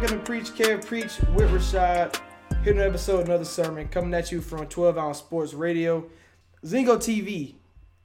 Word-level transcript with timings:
Welcome 0.00 0.18
to 0.18 0.24
Preach 0.24 0.46
Kev 0.52 0.86
Preach 0.86 1.18
with 1.34 1.50
Rashad. 1.50 2.18
Here 2.64 2.72
another 2.72 2.88
episode, 2.88 3.26
another 3.26 3.44
sermon 3.44 3.86
coming 3.88 4.14
at 4.14 4.32
you 4.32 4.40
from 4.40 4.66
12 4.66 4.96
Ounce 4.96 5.18
Sports 5.18 5.52
Radio, 5.52 6.08
Zingo 6.64 6.96
TV, 6.96 7.56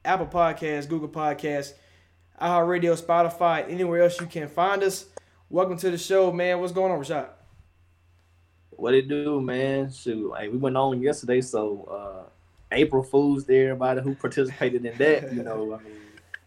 Apple 0.03 0.25
Podcasts, 0.25 0.89
Google 0.89 1.07
Podcasts, 1.07 1.71
iHeartRadio, 2.41 3.01
Spotify, 3.01 3.71
anywhere 3.71 4.01
else 4.01 4.19
you 4.19 4.27
can 4.27 4.49
find 4.49 4.83
us. 4.83 5.05
Welcome 5.49 5.77
to 5.77 5.89
the 5.89 5.97
show, 5.97 6.33
man. 6.33 6.59
What's 6.59 6.73
going 6.73 6.91
on, 6.91 6.99
Rashad? 6.99 7.29
What 8.71 8.93
it 8.93 9.07
do, 9.07 9.39
man? 9.39 9.89
Shoot, 9.89 10.31
like 10.31 10.51
we 10.51 10.57
went 10.57 10.75
on 10.75 11.01
yesterday, 11.01 11.39
so 11.39 11.85
uh 11.89 12.29
April 12.73 13.03
Fools 13.03 13.45
to 13.45 13.57
everybody 13.57 14.01
who 14.01 14.15
participated 14.15 14.85
in 14.85 14.97
that. 14.97 15.31
You 15.31 15.43
know, 15.43 15.75
I 15.75 15.81
mean, 15.81 15.95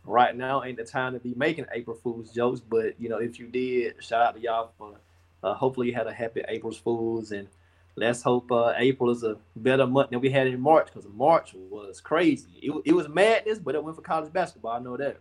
right 0.04 0.36
now 0.36 0.62
ain't 0.62 0.76
the 0.76 0.84
time 0.84 1.14
to 1.14 1.19
be 1.19 1.32
making 1.36 1.64
April 1.72 1.96
Fools 1.96 2.34
jokes, 2.34 2.60
but 2.60 3.00
you 3.00 3.08
know, 3.08 3.16
if 3.16 3.38
you 3.38 3.46
did, 3.46 3.94
shout 4.04 4.20
out 4.20 4.34
to 4.34 4.42
y'all 4.42 4.72
for 4.76 4.98
uh, 5.42 5.55
hopefully 5.55 5.89
you 5.89 5.94
had 5.94 6.06
a 6.06 6.12
happy 6.12 6.42
April's 6.48 6.78
Fools, 6.78 7.33
and 7.33 7.48
let's 7.97 8.22
hope 8.22 8.50
uh, 8.50 8.75
April 8.77 9.11
is 9.11 9.22
a 9.22 9.36
better 9.56 9.86
month 9.86 10.11
than 10.11 10.20
we 10.20 10.31
had 10.31 10.47
in 10.47 10.61
March 10.61 10.86
because 10.86 11.08
March 11.14 11.55
was 11.55 12.00
crazy. 12.00 12.48
It, 12.62 12.83
it 12.84 12.92
was 12.92 13.08
madness, 13.08 13.59
but 13.59 13.75
it 13.75 13.83
went 13.83 13.97
for 13.97 14.03
college 14.03 14.33
basketball. 14.33 14.72
I 14.72 14.78
know 14.81 14.97
that. 14.97 15.20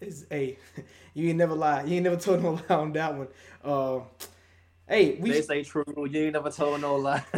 It's 0.00 0.24
hey, 0.30 0.58
you 1.14 1.28
ain't 1.28 1.38
never 1.38 1.54
lie. 1.54 1.84
You 1.84 1.96
ain't 1.96 2.04
never 2.04 2.16
told 2.16 2.42
no 2.42 2.52
lie 2.68 2.76
on 2.76 2.92
that 2.92 3.14
one. 3.14 3.28
Uh, 3.64 4.00
hey, 4.88 5.16
we 5.20 5.30
They 5.30 5.42
say 5.42 5.62
true. 5.64 5.84
You 5.96 6.24
ain't 6.24 6.32
never 6.34 6.50
told 6.50 6.80
no 6.80 6.96
lie. 6.96 7.24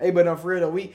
hey, 0.00 0.10
but 0.12 0.26
on 0.26 0.36
for 0.38 0.48
real 0.48 0.60
though, 0.60 0.70
we 0.70 0.94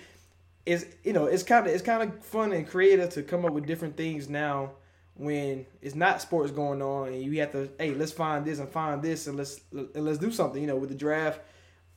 it's 0.65 0.85
you 1.03 1.13
know 1.13 1.25
it's 1.25 1.43
kind 1.43 1.65
of 1.65 1.73
it's 1.73 1.83
kind 1.83 2.03
of 2.03 2.23
fun 2.23 2.51
and 2.51 2.67
creative 2.67 3.09
to 3.11 3.23
come 3.23 3.45
up 3.45 3.51
with 3.51 3.65
different 3.65 3.97
things 3.97 4.29
now 4.29 4.71
when 5.15 5.65
it's 5.81 5.95
not 5.95 6.21
sports 6.21 6.51
going 6.51 6.81
on 6.81 7.09
and 7.09 7.21
you 7.21 7.39
have 7.39 7.51
to 7.51 7.69
hey 7.77 7.93
let's 7.93 8.11
find 8.11 8.45
this 8.45 8.59
and 8.59 8.69
find 8.69 9.01
this 9.01 9.27
and 9.27 9.37
let's 9.37 9.61
and 9.71 10.05
let's 10.05 10.17
do 10.17 10.31
something 10.31 10.61
you 10.61 10.67
know 10.67 10.77
with 10.77 10.89
the 10.89 10.95
draft 10.95 11.41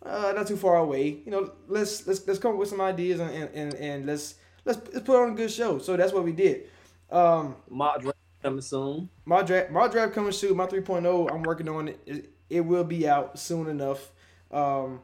uh, 0.04 0.32
not 0.36 0.46
too 0.46 0.56
far 0.56 0.76
away 0.76 1.08
you 1.24 1.30
know 1.30 1.52
let's 1.68 2.06
let's 2.06 2.26
let's 2.26 2.38
come 2.38 2.52
up 2.52 2.58
with 2.58 2.68
some 2.68 2.80
ideas 2.80 3.20
and 3.20 3.30
and, 3.30 3.54
and, 3.54 3.74
and 3.74 4.06
let's 4.06 4.34
let's 4.64 4.80
let's 4.92 5.06
put 5.06 5.20
on 5.20 5.32
a 5.32 5.34
good 5.34 5.50
show. 5.50 5.78
So 5.78 5.96
that's 5.96 6.12
what 6.12 6.24
we 6.24 6.32
did. 6.32 6.68
Um 7.10 7.56
Mock 7.70 8.00
draft 8.00 8.18
coming 8.42 8.60
soon. 8.60 9.08
my 9.24 9.42
draft 9.42 9.70
my 9.70 9.88
draft 9.88 10.12
coming 10.12 10.32
soon 10.32 10.56
my 10.56 10.66
3.0 10.66 11.32
i'm 11.32 11.42
working 11.42 11.68
on 11.68 11.88
it. 11.88 12.00
It, 12.06 12.30
it 12.50 12.60
will 12.60 12.84
be 12.84 13.08
out 13.08 13.38
soon 13.38 13.68
enough. 13.68 14.10
Um 14.50 15.00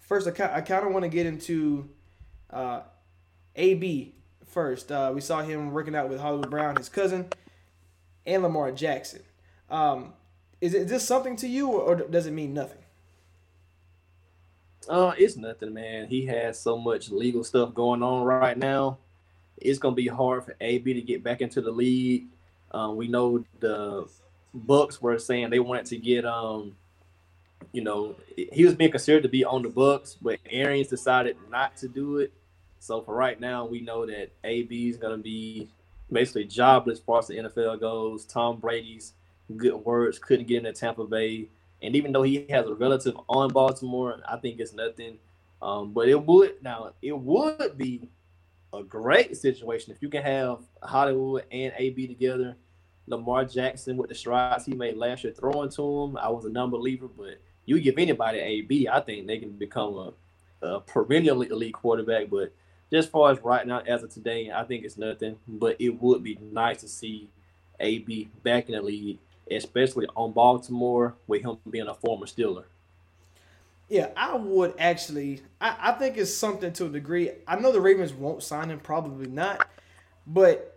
first 0.00 0.28
i, 0.28 0.56
I 0.56 0.60
kind 0.60 0.86
of 0.86 0.92
want 0.92 1.04
to 1.04 1.08
get 1.08 1.26
into 1.26 1.88
uh 2.50 2.82
ab 3.56 4.14
first 4.56 4.90
uh 4.90 5.12
we 5.14 5.20
saw 5.20 5.42
him 5.42 5.70
working 5.70 5.94
out 5.94 6.08
with 6.08 6.18
hollywood 6.18 6.48
brown 6.50 6.76
his 6.76 6.88
cousin 6.88 7.26
and 8.24 8.42
lamar 8.42 8.72
jackson 8.72 9.20
um 9.70 10.14
is 10.62 10.72
it 10.72 10.84
is 10.84 10.90
this 10.90 11.06
something 11.06 11.36
to 11.36 11.46
you 11.46 11.68
or, 11.68 11.82
or 11.82 11.94
does 11.96 12.26
it 12.26 12.32
mean 12.32 12.54
nothing 12.54 12.78
Uh, 14.88 15.12
it's 15.18 15.36
nothing, 15.36 15.74
man. 15.74 16.06
He 16.06 16.26
has 16.26 16.58
so 16.60 16.78
much 16.78 17.10
legal 17.10 17.42
stuff 17.44 17.74
going 17.74 18.02
on 18.02 18.24
right 18.24 18.56
now. 18.56 18.98
It's 19.58 19.78
gonna 19.80 19.96
be 19.96 20.06
hard 20.06 20.44
for 20.44 20.56
AB 20.60 20.94
to 20.94 21.02
get 21.02 21.24
back 21.24 21.40
into 21.40 21.60
the 21.60 21.72
league. 21.72 22.26
Um, 22.70 22.96
we 22.96 23.08
know 23.08 23.44
the 23.60 24.06
Bucks 24.54 25.02
were 25.02 25.18
saying 25.18 25.50
they 25.50 25.58
wanted 25.58 25.86
to 25.86 25.98
get 25.98 26.24
um, 26.24 26.76
you 27.72 27.82
know, 27.82 28.16
he 28.36 28.64
was 28.64 28.74
being 28.74 28.90
considered 28.92 29.24
to 29.24 29.28
be 29.28 29.44
on 29.44 29.62
the 29.62 29.68
Bucks, 29.68 30.16
but 30.20 30.38
Arians 30.50 30.88
decided 30.88 31.36
not 31.50 31.76
to 31.78 31.88
do 31.88 32.18
it. 32.18 32.32
So 32.78 33.02
for 33.02 33.14
right 33.14 33.40
now, 33.40 33.66
we 33.66 33.80
know 33.80 34.06
that 34.06 34.30
AB 34.44 34.88
is 34.88 34.96
gonna 34.96 35.18
be 35.18 35.68
basically 36.10 36.44
jobless 36.44 36.98
as 36.98 37.04
far 37.04 37.18
as 37.18 37.26
the 37.26 37.36
NFL 37.36 37.80
goes. 37.80 38.24
Tom 38.24 38.58
Brady's 38.58 39.12
good 39.56 39.74
words 39.74 40.18
couldn't 40.18 40.46
get 40.46 40.58
into 40.58 40.72
Tampa 40.72 41.04
Bay. 41.04 41.48
And 41.82 41.94
even 41.94 42.12
though 42.12 42.22
he 42.22 42.46
has 42.50 42.66
a 42.66 42.74
relative 42.74 43.16
on 43.28 43.52
Baltimore, 43.52 44.18
I 44.28 44.36
think 44.36 44.60
it's 44.60 44.72
nothing. 44.72 45.18
Um, 45.60 45.92
but 45.92 46.08
it 46.08 46.26
would 46.26 46.62
now 46.62 46.92
it 47.02 47.16
would 47.16 47.78
be 47.78 48.08
a 48.72 48.82
great 48.82 49.36
situation 49.36 49.92
if 49.92 50.02
you 50.02 50.08
can 50.08 50.22
have 50.22 50.60
Hollywood 50.82 51.44
and 51.50 51.72
AB 51.76 52.06
together. 52.06 52.56
Lamar 53.08 53.44
Jackson 53.44 53.96
with 53.96 54.08
the 54.08 54.14
strides 54.14 54.66
he 54.66 54.74
made 54.74 54.96
last 54.96 55.22
year 55.22 55.32
throwing 55.32 55.70
to 55.70 56.02
him, 56.02 56.16
I 56.16 56.28
was 56.28 56.44
a 56.44 56.50
non-believer, 56.50 57.06
but 57.06 57.40
you 57.64 57.80
give 57.80 57.98
anybody 57.98 58.38
AB, 58.38 58.88
I 58.88 59.00
think 59.00 59.26
they 59.26 59.38
can 59.38 59.52
become 59.52 59.94
a, 59.94 60.66
a 60.66 60.80
perennially 60.80 61.48
elite 61.48 61.74
quarterback. 61.74 62.28
But 62.28 62.52
just 62.92 63.10
far 63.10 63.32
as 63.32 63.42
right 63.42 63.66
now, 63.66 63.80
as 63.80 64.02
of 64.02 64.12
today, 64.12 64.50
I 64.54 64.64
think 64.64 64.84
it's 64.84 64.96
nothing. 64.96 65.38
But 65.46 65.76
it 65.80 66.00
would 66.00 66.22
be 66.22 66.38
nice 66.40 66.80
to 66.80 66.88
see 66.88 67.28
AB 67.80 68.28
back 68.42 68.68
in 68.68 68.74
the 68.74 68.82
league, 68.82 69.18
especially 69.50 70.06
on 70.16 70.32
Baltimore 70.32 71.14
with 71.26 71.42
him 71.42 71.58
being 71.68 71.88
a 71.88 71.94
former 71.94 72.26
Steeler. 72.26 72.64
Yeah, 73.88 74.08
I 74.16 74.34
would 74.34 74.74
actually. 74.78 75.42
I, 75.60 75.76
I 75.80 75.92
think 75.92 76.16
it's 76.16 76.34
something 76.34 76.72
to 76.74 76.86
a 76.86 76.88
degree. 76.88 77.30
I 77.46 77.56
know 77.56 77.72
the 77.72 77.80
Ravens 77.80 78.12
won't 78.12 78.42
sign 78.42 78.70
him, 78.70 78.80
probably 78.80 79.28
not. 79.28 79.68
But 80.26 80.76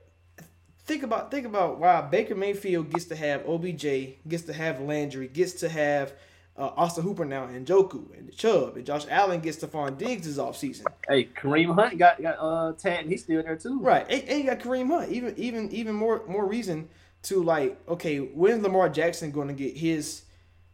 think 0.85 1.03
about 1.03 1.31
think 1.31 1.45
about 1.45 1.79
wow, 1.79 2.01
Baker 2.01 2.35
Mayfield 2.35 2.91
gets 2.91 3.05
to 3.05 3.15
have 3.15 3.47
OBJ, 3.47 4.17
gets 4.27 4.43
to 4.43 4.53
have 4.53 4.79
Landry, 4.79 5.27
gets 5.27 5.53
to 5.53 5.69
have 5.69 6.13
uh, 6.59 6.73
Austin 6.75 7.03
Hooper 7.03 7.23
now, 7.23 7.45
and 7.45 7.65
Njoku, 7.65 8.05
and 8.17 8.35
Chubb, 8.35 8.75
and 8.75 8.85
Josh 8.85 9.05
Allen 9.09 9.39
gets 9.39 9.57
Stefon 9.57 9.97
Diggs 9.97 10.27
this 10.27 10.37
offseason. 10.37 10.83
Hey, 11.07 11.25
Kareem 11.25 11.73
Hunt 11.73 11.97
got 11.97 12.21
got 12.21 12.35
uh 12.37 12.73
tagged, 12.73 13.03
and 13.03 13.11
he's 13.11 13.23
still 13.23 13.41
there 13.41 13.55
too. 13.55 13.79
Right, 13.79 14.05
and, 14.09 14.23
and 14.27 14.39
you 14.39 14.45
got 14.45 14.59
Kareem 14.59 14.87
Hunt. 14.87 15.09
Even 15.09 15.33
even 15.37 15.71
even 15.71 15.95
more 15.95 16.23
more 16.27 16.45
reason 16.45 16.89
to 17.23 17.41
like. 17.41 17.79
Okay, 17.87 18.17
when's 18.17 18.61
Lamar 18.61 18.89
Jackson 18.89 19.31
going 19.31 19.47
to 19.47 19.53
get 19.53 19.77
his 19.77 20.23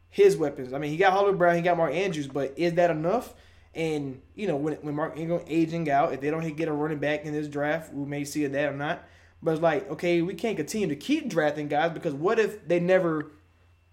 his 0.09 0.35
weapons? 0.35 0.73
I 0.73 0.79
mean, 0.79 0.89
he 0.89 0.97
got 0.97 1.13
Hollywood 1.13 1.37
Brown, 1.37 1.55
he 1.55 1.61
got 1.61 1.77
Mark 1.77 1.93
Andrews, 1.93 2.27
but 2.27 2.53
is 2.57 2.73
that 2.73 2.89
enough? 2.89 3.35
And 3.75 4.21
you 4.33 4.47
know, 4.47 4.55
when 4.55 4.73
when 4.75 4.95
Mark 4.95 5.17
Ingram 5.17 5.41
aging 5.47 5.89
out, 5.91 6.13
if 6.13 6.21
they 6.21 6.31
don't 6.31 6.55
get 6.55 6.67
a 6.67 6.73
running 6.73 6.99
back 6.99 7.25
in 7.25 7.33
this 7.33 7.47
draft, 7.47 7.93
we 7.93 8.05
may 8.05 8.25
see 8.25 8.47
that 8.47 8.73
or 8.73 8.75
not. 8.75 9.03
But 9.43 9.51
it's 9.51 9.61
like, 9.61 9.87
okay, 9.91 10.23
we 10.23 10.33
can't 10.33 10.57
continue 10.57 10.87
to 10.87 10.95
keep 10.95 11.29
drafting 11.29 11.67
guys 11.67 11.91
because 11.91 12.15
what 12.15 12.39
if 12.39 12.67
they 12.67 12.79
never 12.79 13.31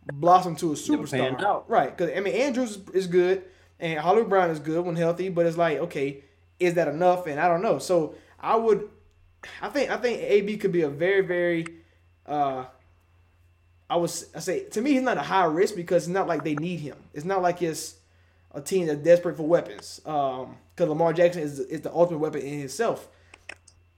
blossom 0.06 0.56
to 0.56 0.72
a 0.72 0.74
superstar? 0.74 1.64
Right? 1.68 1.96
Because 1.96 2.16
I 2.16 2.20
mean, 2.20 2.34
Andrews 2.34 2.76
is, 2.76 2.88
is 2.90 3.06
good, 3.06 3.44
and 3.78 3.98
Hollywood 4.00 4.30
Brown 4.30 4.50
is 4.50 4.58
good 4.58 4.84
when 4.84 4.96
healthy. 4.96 5.28
But 5.28 5.46
it's 5.46 5.56
like, 5.56 5.78
okay, 5.78 6.24
is 6.58 6.74
that 6.74 6.88
enough? 6.88 7.26
And 7.26 7.38
I 7.38 7.48
don't 7.48 7.62
know. 7.62 7.78
So 7.78 8.14
I 8.40 8.56
would, 8.56 8.88
I 9.60 9.68
think, 9.68 9.90
I 9.90 9.96
think 9.96 10.20
AB 10.22 10.56
could 10.58 10.72
be 10.72 10.82
a 10.82 10.88
very, 10.88 11.20
very, 11.20 11.66
uh, 12.26 12.64
I 13.88 13.96
was, 13.96 14.26
I 14.34 14.40
say 14.40 14.64
to 14.70 14.80
me, 14.80 14.92
he's 14.92 15.02
not 15.02 15.18
a 15.18 15.22
high 15.22 15.44
risk 15.44 15.76
because 15.76 16.04
it's 16.04 16.12
not 16.12 16.26
like 16.26 16.44
they 16.44 16.54
need 16.54 16.80
him. 16.80 16.96
It's 17.12 17.24
not 17.24 17.42
like 17.42 17.62
it's, 17.62 17.96
a 18.54 18.60
team 18.60 18.86
that's 18.86 19.02
desperate 19.02 19.36
for 19.36 19.44
weapons. 19.44 20.00
Um, 20.04 20.56
because 20.74 20.88
Lamar 20.88 21.12
Jackson 21.12 21.42
is 21.42 21.58
is 21.58 21.82
the 21.82 21.92
ultimate 21.92 22.18
weapon 22.18 22.40
in 22.40 22.58
himself. 22.58 23.08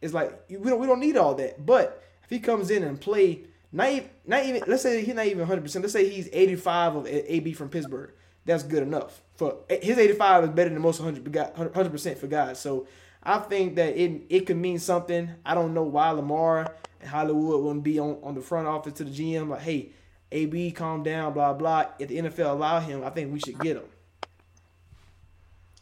It's 0.00 0.12
like 0.12 0.44
we 0.48 0.70
don't 0.70 0.80
we 0.80 0.86
don't 0.86 1.00
need 1.00 1.16
all 1.16 1.34
that. 1.36 1.64
But 1.64 2.02
if 2.24 2.30
he 2.30 2.40
comes 2.40 2.70
in 2.70 2.82
and 2.82 3.00
play 3.00 3.44
not 3.75 3.91
even, 3.91 4.09
not 4.25 4.44
even 4.44 4.62
let's 4.69 4.85
say 4.85 5.05
he's 5.05 5.15
not 5.15 5.26
even 5.26 5.41
100. 5.41 5.61
percent 5.61 5.82
Let's 5.82 5.93
say 5.93 6.09
he's 6.09 6.29
85 6.32 6.97
of 6.97 7.06
AB 7.09 7.53
from 7.55 7.69
Pittsburgh. 7.69 8.12
That's 8.47 8.62
good 8.62 8.85
enough 8.85 9.21
for 9.35 9.56
eh, 9.69 9.79
his 9.82 9.99
85 9.99 10.44
is 10.44 10.50
better 10.50 10.71
than 10.71 10.81
most 10.81 11.00
100 11.00 11.35
100 11.56 11.91
percent 11.91 12.19
for 12.19 12.29
guys. 12.29 12.61
So 12.61 12.87
I 13.23 13.38
think 13.38 13.75
that 13.76 13.97
it 13.97 14.23
it 14.29 14.47
could 14.47 14.59
mean 14.59 14.79
something. 14.79 15.29
I 15.44 15.55
don't 15.55 15.75
know 15.75 15.82
why 15.82 16.11
Lamar 16.11 16.73
and 17.00 17.11
Hollywood 17.11 17.65
wouldn't 17.65 17.82
be 17.82 17.99
on, 17.99 18.19
on 18.23 18.35
the 18.37 18.41
front 18.41 18.69
office 18.69 18.93
to 18.94 19.05
the 19.05 19.11
GM 19.11 19.49
like, 19.49 19.62
hey, 19.62 19.91
AB, 20.31 20.71
calm 20.71 21.03
down, 21.03 21.32
blah 21.32 21.53
blah. 21.53 21.87
If 21.99 22.09
the 22.09 22.19
NFL 22.19 22.50
allow 22.53 22.79
him, 22.79 23.03
I 23.03 23.11
think 23.11 23.32
we 23.32 23.41
should 23.41 23.59
get 23.59 23.76
him. 23.76 23.85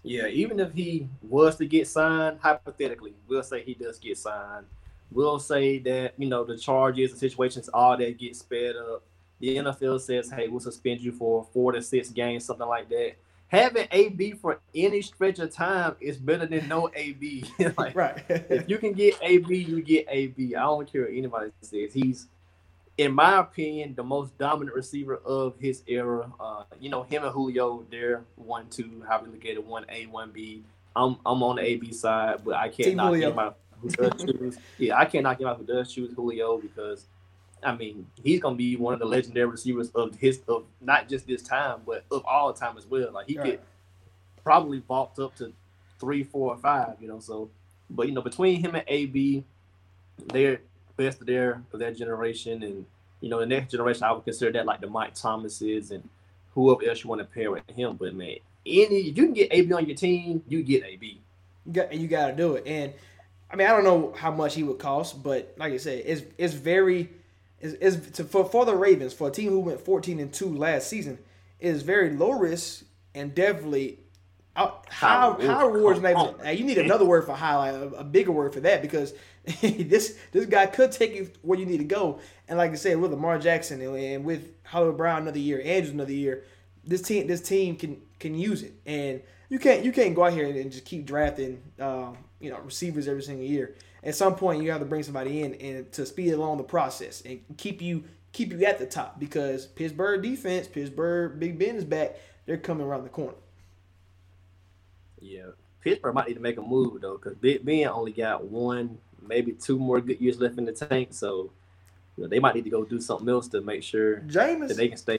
Yeah, 0.03 0.27
even 0.29 0.59
if 0.59 0.73
he 0.73 1.09
was 1.23 1.57
to 1.57 1.67
get 1.67 1.87
signed, 1.87 2.39
hypothetically, 2.41 3.15
we'll 3.29 3.43
say 3.43 3.63
he 3.63 3.75
does 3.75 3.99
get 3.99 4.19
signed. 4.19 4.67
We'll 5.15 5.39
say 5.39 5.79
that, 5.81 6.15
you 6.19 6.29
know, 6.29 6.45
the 6.45 6.57
charges 6.57 7.11
and 7.13 7.21
situations, 7.21 7.69
all 7.69 7.97
that 7.97 8.19
get 8.19 8.37
sped 8.37 8.77
up. 8.77 9.03
The 9.41 9.57
NFL 9.57 10.01
says, 10.01 10.31
hey, 10.31 10.49
we'll 10.49 10.61
suspend 10.61 11.01
you 11.01 11.11
for 11.13 11.45
four 11.53 11.73
to 11.73 11.83
six 11.83 12.11
games, 12.11 12.45
something 12.45 12.67
like 12.69 12.89
that. 12.91 13.15
Having 13.49 13.89
AB 13.91 14.33
for 14.33 14.61
any 14.75 15.03
stretch 15.03 15.39
of 15.41 15.53
time 15.53 15.97
is 16.01 16.17
better 16.17 16.47
than 16.47 16.69
no 16.69 16.89
AB. 16.95 17.45
like, 17.77 17.95
Right. 17.95 18.23
if 18.29 18.69
you 18.69 18.79
can 18.79 18.93
get 18.95 19.19
AB, 19.21 19.55
you 19.57 19.83
get 19.83 20.07
AB. 20.09 20.55
I 20.55 20.61
don't 20.63 20.91
care 20.91 21.03
what 21.03 21.11
anybody 21.13 21.51
says. 21.61 21.93
He's, 21.93 22.29
in 22.97 23.13
my 23.13 23.41
opinion, 23.41 23.95
the 23.95 24.05
most 24.05 24.37
dominant 24.39 24.75
receiver 24.77 25.17
of 25.17 25.59
his 25.59 25.83
era. 25.87 26.33
Uh, 26.41 26.63
you 26.81 26.89
know, 26.89 27.03
him 27.03 27.25
and 27.25 27.33
Julio, 27.33 27.85
they're 27.91 28.23
one, 28.37 28.69
two, 28.71 29.05
how 29.09 29.21
we 29.23 29.29
look 29.29 29.45
at 29.45 29.51
it, 29.53 29.67
one 29.67 29.85
A, 29.91 30.07
one 30.07 30.31
B. 30.31 30.63
I'm 30.95 31.17
I'm 31.27 31.43
on 31.43 31.57
the 31.57 31.63
AB 31.63 31.93
side, 31.93 32.41
but 32.45 32.55
I 32.55 32.69
can't 32.69 32.89
Team 32.89 32.97
knock 32.99 33.15
Julio. 33.15 33.33
him 33.33 33.39
out 33.39 33.57
who 33.57 33.62
does 33.91 34.25
choose. 34.25 34.59
Yeah, 34.79 34.99
I 34.99 35.05
can't 35.05 35.25
knock 35.25 35.41
him 35.41 35.49
out 35.49 35.59
who 35.59 35.65
does 35.65 35.93
choose 35.93 36.13
Julio 36.15 36.59
because 36.59 37.07
I 37.63 37.75
mean 37.75 38.07
he's 38.23 38.41
gonna 38.41 38.57
be 38.57 38.77
one 38.77 38.95
of 38.95 39.01
the 39.01 39.07
legendary 39.07 39.47
receivers 39.47 39.91
of 39.91 40.17
his 40.17 40.41
of 40.49 40.65
not 40.81 41.09
just 41.09 41.27
this 41.27 41.43
time, 41.43 41.81
but 41.87 42.05
of 42.11 42.25
all 42.27 42.53
time 42.53 42.79
as 42.79 42.87
well. 42.87 43.13
Like 43.13 43.27
he 43.29 43.39
Right. 43.39 43.53
could 43.53 43.61
probably 44.45 44.81
vault 44.81 45.19
up 45.19 45.35
to 45.37 45.53
three, 46.01 46.25
four, 46.25 46.55
or 46.55 46.59
five, 46.59 46.97
you 47.01 47.09
know. 47.09 47.21
So 47.21 47.51
but 47.91 48.09
you 48.09 48.15
know, 48.15 48.23
between 48.23 48.61
him 48.61 48.75
and 48.75 48.85
AB, 48.89 49.45
they're 50.33 50.61
best 50.97 51.21
of 51.21 51.27
their 51.27 51.63
of 51.73 51.79
their 51.79 51.93
generation, 51.93 52.63
and 52.63 52.87
you 53.21 53.29
know, 53.29 53.41
the 53.41 53.47
next 53.47 53.71
generation, 53.71 54.05
I 54.05 54.13
would 54.13 54.25
consider 54.25 54.53
that 54.53 54.67
like 54.67 54.81
the 54.81 54.89
Mike 54.89 55.15
Thomases 55.15 55.91
and 55.91 56.09
whoever 56.55 56.85
else 56.85 57.03
you 57.05 57.11
want 57.11 57.21
to 57.21 57.25
pair 57.27 57.51
with 57.51 57.69
him. 57.71 57.97
But 57.97 58.15
man, 58.15 58.37
any 58.67 58.97
if 58.97 59.17
you 59.17 59.25
can 59.25 59.33
get 59.33 59.53
AB 59.53 59.73
on 59.73 59.87
your 59.87 59.97
team, 59.97 60.43
you 60.49 60.63
get 60.63 60.85
AB. 60.85 61.21
You 61.67 61.73
got 61.73 61.93
and 61.93 62.01
you 62.01 62.09
got 62.09 62.29
to 62.29 62.37
do 62.37 62.55
it. 62.57 62.67
And 62.67 62.93
I 63.53 63.57
mean, 63.57 63.67
I 63.67 63.71
don't 63.71 63.85
know 63.85 64.15
how 64.17 64.31
much 64.31 64.55
he 64.55 64.63
would 64.63 64.79
cost, 64.79 65.23
but 65.23 65.55
like 65.59 65.73
I 65.73 65.77
said, 65.77 66.03
it's 66.07 66.23
it's 66.39 66.55
very 66.55 67.11
is 67.61 67.75
is 67.75 68.11
to, 68.13 68.25
for 68.25 68.45
for 68.45 68.65
the 68.65 68.75
Ravens 68.75 69.13
for 69.13 69.29
a 69.29 69.31
team 69.31 69.51
who 69.51 69.61
went 69.61 69.81
14 69.81 70.19
and 70.21 70.33
two 70.33 70.49
last 70.49 70.89
season 70.89 71.19
is 71.61 71.83
very 71.83 72.11
low 72.11 72.33
risk 72.33 72.85
and 73.15 73.35
definitely 73.35 73.99
out, 74.57 74.87
high 74.91 75.31
High 75.33 75.65
rewards. 75.65 76.01
Not 76.01 76.15
Come 76.15 76.27
even, 76.29 76.41
on. 76.41 76.47
hey, 76.47 76.55
you 76.55 76.65
need 76.65 76.79
another 76.79 77.05
word 77.05 77.25
for 77.25 77.35
high, 77.35 77.71
like 77.71 77.93
a, 77.93 77.97
a 77.97 78.05
bigger 78.05 78.33
word 78.33 78.53
for 78.53 78.61
that 78.61 78.83
because 78.83 79.15
this 79.61 80.19
this 80.33 80.47
guy 80.47 80.67
could 80.67 80.93
take 80.93 81.15
you 81.15 81.31
where 81.43 81.59
you 81.59 81.67
need 81.67 81.79
to 81.79 81.85
go. 81.85 82.21
And 82.49 82.59
like 82.59 82.73
I 82.73 82.75
said, 82.75 82.99
with 82.99 83.11
Lamar 83.11 83.39
Jackson 83.39 83.81
and, 83.81 83.97
and 83.97 84.25
with 84.25 84.55
Hollywood 84.65 84.97
Brown 84.97 85.23
another 85.23 85.39
year, 85.39 85.61
Andrews 85.65 85.93
another 85.93 86.13
year, 86.13 86.45
this 86.85 87.03
team 87.03 87.27
this 87.27 87.41
team 87.41 87.77
can 87.77 88.01
can 88.19 88.35
use 88.35 88.63
it. 88.63 88.75
And 88.87 89.23
you 89.49 89.59
can't 89.59 89.85
you 89.85 89.93
can't 89.93 90.15
go 90.15 90.25
out 90.25 90.33
here 90.33 90.47
and, 90.47 90.57
and 90.57 90.73
just 90.73 90.85
keep 90.85 91.07
drafting 91.07 91.63
um, 91.79 92.17
you 92.43 92.51
know 92.51 92.59
receivers 92.59 93.09
every 93.09 93.23
single 93.23 93.47
year. 93.47 93.75
At 94.05 94.17
some 94.17 94.35
point, 94.35 94.63
you 94.63 94.71
have 94.73 94.81
to 94.81 94.87
bring 94.87 95.03
somebody 95.05 95.43
in 95.43 95.55
and 95.55 95.93
to 95.93 96.05
speed 96.05 96.33
along 96.33 96.59
the 96.59 96.65
process 96.65 97.23
and 97.23 97.41
keep 97.57 97.81
you 97.81 98.05
keep 98.33 98.53
you 98.53 98.65
at 98.65 98.79
the 98.79 98.87
top 98.87 99.21
because 99.21 99.67
Pittsburgh 99.67 100.23
defense, 100.23 100.67
Pittsburgh 100.67 101.39
Big 101.39 101.59
Ben 101.59 101.77
is 101.77 101.85
back. 101.85 102.17
They're 102.47 102.57
coming 102.57 102.87
around 102.87 103.05
the 103.05 103.11
corner. 103.11 103.35
Yeah, 105.21 105.51
Pittsburgh 105.81 106.15
might 106.15 106.29
need 106.29 106.35
to 106.35 106.41
make 106.41 106.59
a 106.59 106.63
move 106.63 107.01
though, 107.01 107.17
because 107.17 107.37
Big 107.37 107.65
Ben 107.65 107.87
only 107.89 108.13
got 108.13 108.45
one, 108.45 108.99
maybe 109.27 109.53
two 109.53 109.79
more 109.79 110.01
good 110.01 110.21
years 110.21 110.41
left 110.41 110.59
in 110.59 110.65
the 110.65 110.73
tank. 110.73 111.09
So 111.13 111.51
you 112.17 112.25
know, 112.25 112.29
they 112.29 112.41
might 112.41 112.55
need 112.55 112.65
to 112.65 112.71
go 112.71 112.85
do 112.85 113.01
something 113.01 113.29
else 113.29 113.49
to 113.49 113.61
make 113.61 113.83
sure 113.83 114.21
that 114.21 114.75
they 114.77 114.89
can 114.89 114.97
stay. 114.97 115.19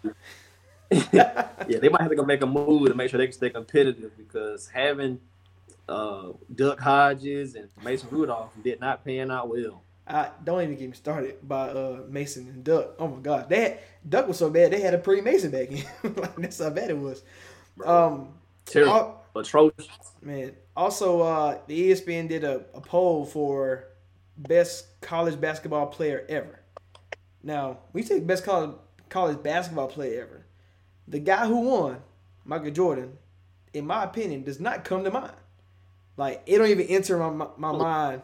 yeah, 1.11 1.47
they 1.67 1.89
might 1.89 2.01
have 2.01 2.09
to 2.09 2.15
go 2.15 2.25
make 2.25 2.41
a 2.41 2.45
move 2.45 2.87
to 2.87 2.93
make 2.93 3.09
sure 3.09 3.17
they 3.17 3.25
can 3.25 3.33
stay 3.33 3.49
competitive 3.49 4.15
because 4.17 4.67
having 4.67 5.19
uh, 5.89 6.29
Duck 6.53 6.79
Hodges 6.79 7.55
and 7.55 7.69
Mason 7.83 8.09
Rudolph 8.11 8.51
did 8.63 8.79
not 8.79 9.03
pan 9.03 9.31
out 9.31 9.49
well. 9.49 9.83
I 10.05 10.29
don't 10.43 10.61
even 10.61 10.75
get 10.75 10.89
me 10.89 10.95
started 10.95 11.47
by 11.47 11.69
uh, 11.69 12.03
Mason 12.09 12.47
and 12.47 12.63
Duck. 12.63 12.95
Oh 12.99 13.07
my 13.07 13.21
God, 13.21 13.49
they 13.49 13.61
had, 13.61 13.79
Duck 14.07 14.27
was 14.27 14.37
so 14.37 14.49
bad 14.49 14.71
they 14.71 14.81
had 14.81 14.93
a 14.93 14.97
pre 14.97 15.21
Mason 15.21 15.51
back 15.51 15.71
in. 15.71 15.85
like, 16.15 16.35
that's 16.35 16.59
how 16.59 16.69
bad 16.69 16.89
it 16.89 16.97
was. 16.97 17.23
Um, 17.85 18.33
Terrible, 18.65 18.93
al- 18.93 19.25
atrocious. 19.35 19.87
man. 20.21 20.53
Also, 20.75 21.21
uh, 21.21 21.59
the 21.67 21.91
ESPN 21.91 22.27
did 22.27 22.43
a, 22.43 22.65
a 22.73 22.81
poll 22.81 23.25
for 23.25 23.87
best 24.37 24.99
college 25.01 25.39
basketball 25.39 25.87
player 25.87 26.25
ever. 26.27 26.59
Now, 27.43 27.79
we 27.93 28.03
take 28.03 28.25
best 28.27 28.43
college 28.43 28.75
college 29.09 29.41
basketball 29.43 29.87
player 29.87 30.23
ever. 30.23 30.45
The 31.07 31.19
guy 31.19 31.45
who 31.45 31.61
won, 31.61 32.01
Michael 32.45 32.71
Jordan, 32.71 33.17
in 33.73 33.85
my 33.85 34.03
opinion, 34.03 34.43
does 34.43 34.59
not 34.59 34.83
come 34.83 35.03
to 35.03 35.11
mind. 35.11 35.33
Like 36.17 36.43
it 36.45 36.57
don't 36.57 36.67
even 36.67 36.87
enter 36.87 37.17
my 37.17 37.29
my, 37.29 37.47
my 37.57 37.69
oh. 37.69 37.77
mind. 37.77 38.21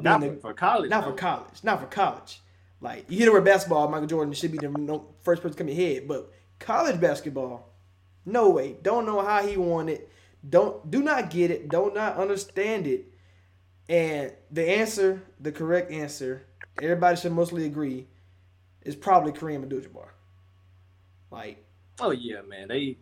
Not 0.00 0.20
the- 0.20 0.30
for, 0.34 0.40
for 0.40 0.54
college. 0.54 0.90
not 0.90 1.04
for 1.04 1.12
college. 1.12 1.62
Not 1.62 1.80
for 1.80 1.86
college. 1.86 2.40
Like 2.80 3.10
you 3.10 3.18
hit 3.18 3.26
the 3.26 3.32
word 3.32 3.44
basketball, 3.44 3.88
Michael 3.88 4.06
Jordan 4.06 4.32
should 4.34 4.52
be 4.52 4.58
the 4.58 4.68
no, 4.68 5.06
first 5.22 5.42
person 5.42 5.56
to 5.56 5.58
come 5.58 5.68
in 5.68 5.76
head. 5.76 6.08
But 6.08 6.30
college 6.58 7.00
basketball, 7.00 7.72
no 8.24 8.50
way. 8.50 8.76
Don't 8.82 9.06
know 9.06 9.20
how 9.22 9.46
he 9.46 9.56
won 9.56 9.88
it. 9.88 10.10
Don't 10.48 10.90
do 10.90 11.02
not 11.02 11.30
get 11.30 11.50
it. 11.50 11.68
Do 11.68 11.84
not 11.86 11.94
not 11.94 12.16
understand 12.16 12.86
it. 12.86 13.06
And 13.88 14.32
the 14.50 14.68
answer, 14.68 15.22
the 15.40 15.52
correct 15.52 15.92
answer, 15.92 16.44
everybody 16.82 17.16
should 17.16 17.32
mostly 17.32 17.66
agree, 17.66 18.08
is 18.82 18.96
probably 18.96 19.30
Kareem 19.32 19.62
Abdul-Jabbar. 19.62 20.08
Like 21.30 21.66
Oh 22.00 22.10
yeah, 22.10 22.42
man. 22.42 22.68
They. 22.68 22.98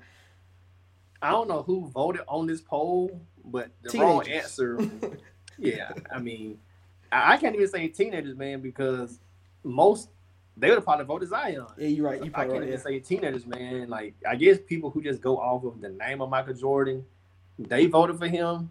I 1.20 1.30
don't 1.30 1.48
know 1.48 1.62
who 1.62 1.88
voted 1.88 2.22
on 2.28 2.46
this 2.46 2.60
poll, 2.60 3.20
but 3.44 3.68
the 3.82 3.98
wrong 3.98 4.26
answer. 4.28 4.78
yeah, 5.58 5.92
I 6.12 6.18
mean, 6.18 6.58
I, 7.12 7.34
I 7.34 7.36
can't 7.36 7.54
even 7.54 7.68
say 7.68 7.88
teenagers, 7.88 8.36
man, 8.36 8.60
because 8.60 9.20
most 9.62 10.08
they 10.56 10.68
would 10.68 10.76
have 10.76 10.84
probably 10.84 11.04
voted 11.04 11.28
Zion. 11.28 11.66
yeah, 11.76 11.88
you're 11.88 12.06
right. 12.06 12.24
You 12.24 12.30
I 12.34 12.42
can't 12.44 12.50
right. 12.50 12.56
even 12.58 12.68
Yeah. 12.68 12.76
say 12.78 13.00
teenagers, 13.00 13.46
man. 13.46 13.88
Like 13.88 14.14
I 14.26 14.36
guess 14.36 14.58
people 14.66 14.90
who 14.90 15.02
just 15.02 15.20
go 15.20 15.38
off 15.38 15.64
of 15.64 15.80
the 15.80 15.88
name 15.88 16.20
of 16.20 16.30
Michael 16.30 16.54
Jordan, 16.54 17.04
they 17.58 17.86
voted 17.86 18.18
for 18.18 18.28
him. 18.28 18.70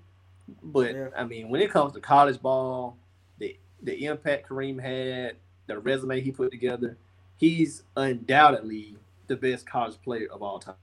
But 0.62 0.94
Yeah. 0.96 1.08
I 1.18 1.24
mean, 1.26 1.50
when 1.50 1.62
it 1.62 1.72
comes 1.72 1.94
to 1.94 2.00
college 2.00 2.42
ball, 2.42 2.98
the 3.40 3.58
the 3.82 4.06
impact 4.06 4.48
Kareem 4.48 4.82
had, 4.82 5.36
the 5.68 5.78
resume 5.80 6.22
he 6.22 6.32
put 6.32 6.52
together, 6.52 6.98
he's 7.38 7.84
undoubtedly 7.98 8.96
the 9.28 9.36
best 9.36 9.66
college 9.66 10.02
player 10.04 10.28
of 10.32 10.42
all 10.42 10.60
time. 10.60 10.76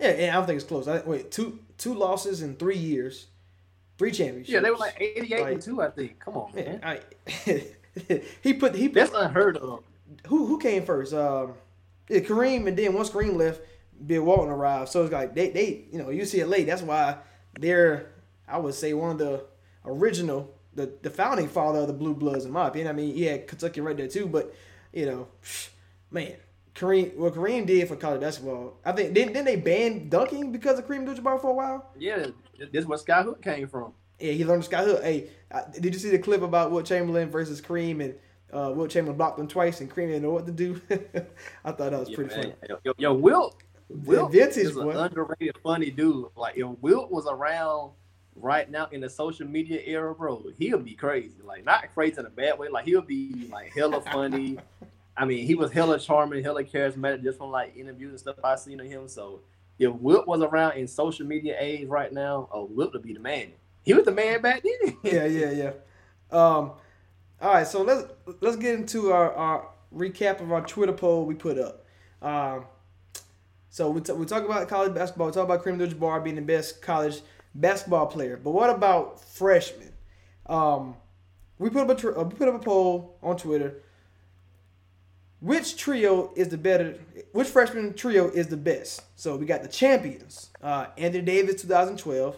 Yeah, 0.00 0.08
and 0.08 0.30
I 0.30 0.34
don't 0.34 0.46
think 0.46 0.56
it's 0.56 0.66
close. 0.66 0.88
I, 0.88 1.00
wait, 1.02 1.30
two 1.30 1.58
two 1.78 1.94
losses 1.94 2.42
in 2.42 2.56
three 2.56 2.78
years, 2.78 3.26
three 3.98 4.10
championships. 4.12 4.50
Yeah, 4.50 4.60
they 4.60 4.70
were 4.70 4.76
like 4.76 4.96
88 5.00 5.40
Like- 5.42 5.52
and 5.52 5.62
two, 5.62 5.82
I 5.82 5.90
think. 5.90 6.18
Come 6.18 6.36
on, 6.36 6.54
man. 6.54 6.80
Man, 6.80 6.80
I, 6.82 7.00
he 8.42 8.54
put 8.54 8.74
he 8.74 8.88
put 8.88 8.94
That's 8.94 9.12
unheard 9.14 9.56
of. 9.58 9.84
who 10.26 10.46
who 10.46 10.58
came 10.58 10.84
first? 10.84 11.12
Um, 11.12 11.54
yeah, 12.08 12.20
Kareem, 12.20 12.66
and 12.66 12.76
then 12.76 12.94
once 12.94 13.10
Kareem 13.10 13.36
left, 13.36 13.60
Bill 14.06 14.22
Walton 14.24 14.48
arrived. 14.48 14.90
So 14.90 15.02
it's 15.04 15.12
like 15.12 15.34
they 15.34 15.50
they 15.50 15.84
you 15.92 15.98
know 15.98 16.06
UCLA. 16.06 16.64
That's 16.66 16.82
why 16.82 17.18
they're 17.58 18.10
I 18.48 18.58
would 18.58 18.74
say 18.74 18.94
one 18.94 19.12
of 19.12 19.18
the 19.18 19.44
original 19.84 20.54
the 20.74 20.92
the 21.02 21.10
founding 21.10 21.48
father 21.48 21.80
of 21.80 21.86
the 21.88 21.92
Blue 21.92 22.14
Bloods 22.14 22.44
in 22.46 22.52
my 22.52 22.68
opinion. 22.68 22.88
I 22.88 22.92
mean, 22.92 23.16
yeah, 23.16 23.36
Kentucky 23.38 23.80
right 23.80 23.96
there 23.96 24.08
too, 24.08 24.26
but 24.26 24.54
you 24.92 25.06
know, 25.06 25.28
man. 26.10 26.36
Kareem, 26.74 27.16
what 27.16 27.34
Kareem 27.34 27.66
did 27.66 27.88
for 27.88 27.96
college 27.96 28.20
basketball, 28.20 28.78
I 28.84 28.92
think 28.92 29.12
didn't, 29.12 29.32
didn't 29.32 29.46
they 29.46 29.56
ban 29.56 30.08
dunking 30.08 30.52
because 30.52 30.78
of 30.78 30.86
Kareem 30.86 31.08
Abdul-Jabbar 31.08 31.40
for 31.40 31.50
a 31.50 31.54
while? 31.54 31.90
Yeah, 31.98 32.26
this 32.58 32.68
is 32.72 32.86
where 32.86 32.98
Sky 32.98 33.22
Hook 33.22 33.42
came 33.42 33.68
from. 33.68 33.92
Yeah, 34.20 34.32
he 34.32 34.44
learned 34.44 34.64
sky 34.64 34.84
hook. 34.84 35.02
Hey, 35.02 35.30
I, 35.50 35.62
did 35.72 35.94
you 35.94 35.98
see 35.98 36.10
the 36.10 36.18
clip 36.18 36.42
about 36.42 36.70
Wilt 36.70 36.84
Chamberlain 36.84 37.30
versus 37.30 37.60
Kareem 37.60 38.04
and 38.04 38.14
uh, 38.52 38.72
Wilt 38.74 38.90
Chamberlain 38.90 39.16
blocked 39.16 39.38
him 39.38 39.48
twice 39.48 39.80
and 39.80 39.90
Kareem 39.90 40.08
didn't 40.08 40.22
know 40.22 40.30
what 40.30 40.46
to 40.46 40.52
do? 40.52 40.80
I 41.64 41.72
thought 41.72 41.90
that 41.90 41.92
was 41.92 42.10
Yeah, 42.10 42.16
pretty 42.16 42.36
man. 42.36 42.52
funny. 42.60 42.80
Yo, 42.84 42.92
yo, 42.98 43.14
Wilt, 43.14 43.62
Wilt 43.88 44.30
vintage, 44.32 44.58
is 44.58 44.76
an 44.76 44.90
underrated, 44.90 45.56
funny 45.62 45.90
dude. 45.90 46.26
Like 46.36 46.56
if 46.58 46.66
Wilt 46.80 47.10
was 47.10 47.26
around 47.26 47.92
right 48.36 48.70
now 48.70 48.88
in 48.92 49.00
the 49.00 49.08
social 49.08 49.46
media 49.46 49.80
era, 49.84 50.14
bro, 50.14 50.44
he'll 50.58 50.78
be 50.78 50.94
crazy. 50.94 51.36
Like 51.42 51.64
not 51.64 51.92
crazy 51.94 52.18
in 52.20 52.26
a 52.26 52.30
bad 52.30 52.58
way. 52.58 52.68
Like 52.68 52.84
he'll 52.84 53.00
be 53.00 53.48
like 53.50 53.72
hella 53.74 54.02
funny. 54.02 54.58
I 55.16 55.24
mean, 55.24 55.46
he 55.46 55.54
was 55.54 55.72
hella 55.72 55.98
charming, 55.98 56.42
hella 56.42 56.64
charismatic 56.64 57.22
just 57.22 57.38
from 57.38 57.50
like 57.50 57.76
interviews 57.76 58.10
and 58.10 58.20
stuff 58.20 58.36
I 58.42 58.56
seen 58.56 58.80
of 58.80 58.86
him. 58.86 59.08
So 59.08 59.40
if 59.78 59.92
Wilt 59.92 60.26
was 60.26 60.40
around 60.40 60.76
in 60.76 60.86
social 60.86 61.26
media 61.26 61.56
age 61.58 61.88
right 61.88 62.12
now, 62.12 62.48
oh, 62.52 62.64
Wilt 62.64 62.92
would 62.92 63.02
be 63.02 63.12
the 63.12 63.20
man. 63.20 63.48
He 63.82 63.94
was 63.94 64.04
the 64.04 64.12
man 64.12 64.42
back 64.42 64.62
then. 64.62 64.96
yeah, 65.02 65.26
yeah, 65.26 65.50
yeah. 65.50 65.72
Um, 66.30 66.72
all 67.40 67.54
right, 67.54 67.66
so 67.66 67.82
let's 67.82 68.04
let's 68.40 68.56
get 68.56 68.74
into 68.74 69.12
our, 69.12 69.32
our 69.32 69.68
recap 69.94 70.40
of 70.40 70.52
our 70.52 70.60
Twitter 70.60 70.92
poll 70.92 71.24
we 71.24 71.34
put 71.34 71.58
up. 71.58 71.86
Um, 72.22 72.66
so 73.70 73.88
we, 73.88 74.00
t- 74.00 74.12
we 74.12 74.26
talk 74.26 74.44
about 74.44 74.68
college 74.68 74.94
basketball. 74.94 75.28
We 75.28 75.32
talk 75.32 75.44
about 75.44 75.64
Kareem 75.64 75.80
Abdul-Jabbar 75.80 76.24
being 76.24 76.36
the 76.36 76.42
best 76.42 76.82
college 76.82 77.20
basketball 77.54 78.06
player. 78.06 78.36
But 78.36 78.50
what 78.50 78.68
about 78.68 79.20
freshmen? 79.20 79.92
Um, 80.46 80.96
we 81.58 81.70
put 81.70 81.82
up 81.82 81.90
a 81.90 81.94
tr- 81.94 82.18
uh, 82.18 82.24
we 82.24 82.34
put 82.34 82.48
up 82.48 82.56
a 82.56 82.58
poll 82.58 83.16
on 83.22 83.36
Twitter. 83.36 83.82
Which 85.40 85.76
trio 85.78 86.32
is 86.36 86.48
the 86.48 86.58
better? 86.58 86.98
Which 87.32 87.48
freshman 87.48 87.94
trio 87.94 88.28
is 88.28 88.48
the 88.48 88.58
best? 88.58 89.02
So 89.16 89.36
we 89.36 89.46
got 89.46 89.62
the 89.62 89.68
champions: 89.68 90.50
uh, 90.62 90.86
Anthony 90.98 91.24
Davis, 91.24 91.62
2012, 91.62 92.36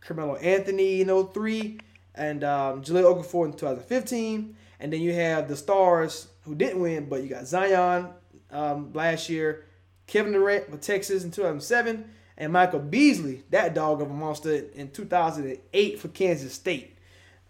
Carmelo 0.00 0.34
Anthony 0.36 1.00
in 1.00 1.26
03, 1.26 1.78
and 2.16 2.42
um, 2.42 2.82
Jahlil 2.82 3.04
Okafor 3.04 3.46
in 3.46 3.52
2015. 3.52 4.56
And 4.80 4.92
then 4.92 5.00
you 5.00 5.12
have 5.12 5.46
the 5.46 5.56
stars 5.56 6.28
who 6.42 6.54
didn't 6.54 6.80
win, 6.80 7.08
but 7.08 7.22
you 7.22 7.28
got 7.28 7.46
Zion 7.46 8.08
um, 8.50 8.92
last 8.94 9.28
year, 9.28 9.66
Kevin 10.06 10.32
Durant 10.32 10.70
with 10.70 10.80
Texas 10.80 11.22
in 11.22 11.30
2007, 11.30 12.10
and 12.36 12.52
Michael 12.52 12.80
Beasley, 12.80 13.44
that 13.50 13.74
dog 13.74 14.00
of 14.00 14.10
a 14.10 14.14
monster, 14.14 14.64
in 14.74 14.90
2008 14.90 16.00
for 16.00 16.08
Kansas 16.08 16.54
State. 16.54 16.96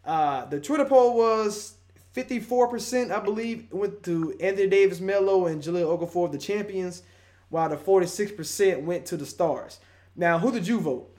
Uh, 0.04 0.44
the 0.46 0.60
Twitter 0.60 0.84
poll 0.84 1.16
was 1.16 1.74
54%, 2.14 3.10
I 3.10 3.20
believe, 3.20 3.72
went 3.72 4.02
to 4.04 4.36
Anthony 4.40 4.68
Davis, 4.68 5.00
Melo, 5.00 5.46
and 5.46 5.62
Jahlil 5.62 5.96
Okafor, 5.98 6.30
the 6.30 6.38
champions, 6.38 7.02
while 7.50 7.68
the 7.68 7.76
46% 7.76 8.82
went 8.82 9.06
to 9.06 9.16
the 9.16 9.26
stars. 9.26 9.78
Now, 10.16 10.38
who 10.38 10.50
did 10.50 10.66
you 10.66 10.80
vote? 10.80 11.14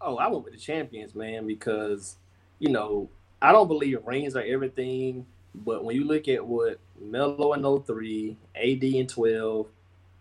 Oh, 0.00 0.16
I 0.16 0.28
went 0.28 0.44
with 0.44 0.52
the 0.52 0.58
champions, 0.58 1.14
man, 1.14 1.46
because 1.46 2.16
you 2.58 2.70
know 2.70 3.08
I 3.40 3.52
don't 3.52 3.68
believe 3.68 4.00
rings 4.04 4.36
are 4.36 4.42
everything. 4.42 5.26
But 5.54 5.84
when 5.84 5.94
you 5.96 6.04
look 6.04 6.28
at 6.28 6.44
what 6.46 6.78
Melo 7.00 7.52
in 7.52 7.62
03, 7.62 8.36
AD 8.54 8.84
in 8.84 9.06
12, 9.06 9.66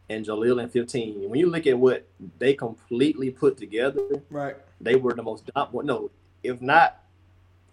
and 0.09 0.25
Jahlil 0.25 0.61
in 0.61 0.69
15, 0.69 1.29
when 1.29 1.39
you 1.39 1.49
look 1.49 1.65
at 1.67 1.77
what 1.77 2.05
they 2.37 2.53
completely 2.53 3.29
put 3.29 3.57
together, 3.57 4.21
Right. 4.29 4.57
they 4.79 4.95
were 4.95 5.13
the 5.13 5.23
most 5.23 5.49
dominant. 5.53 5.85
No, 5.85 6.11
if 6.43 6.61
not 6.61 7.01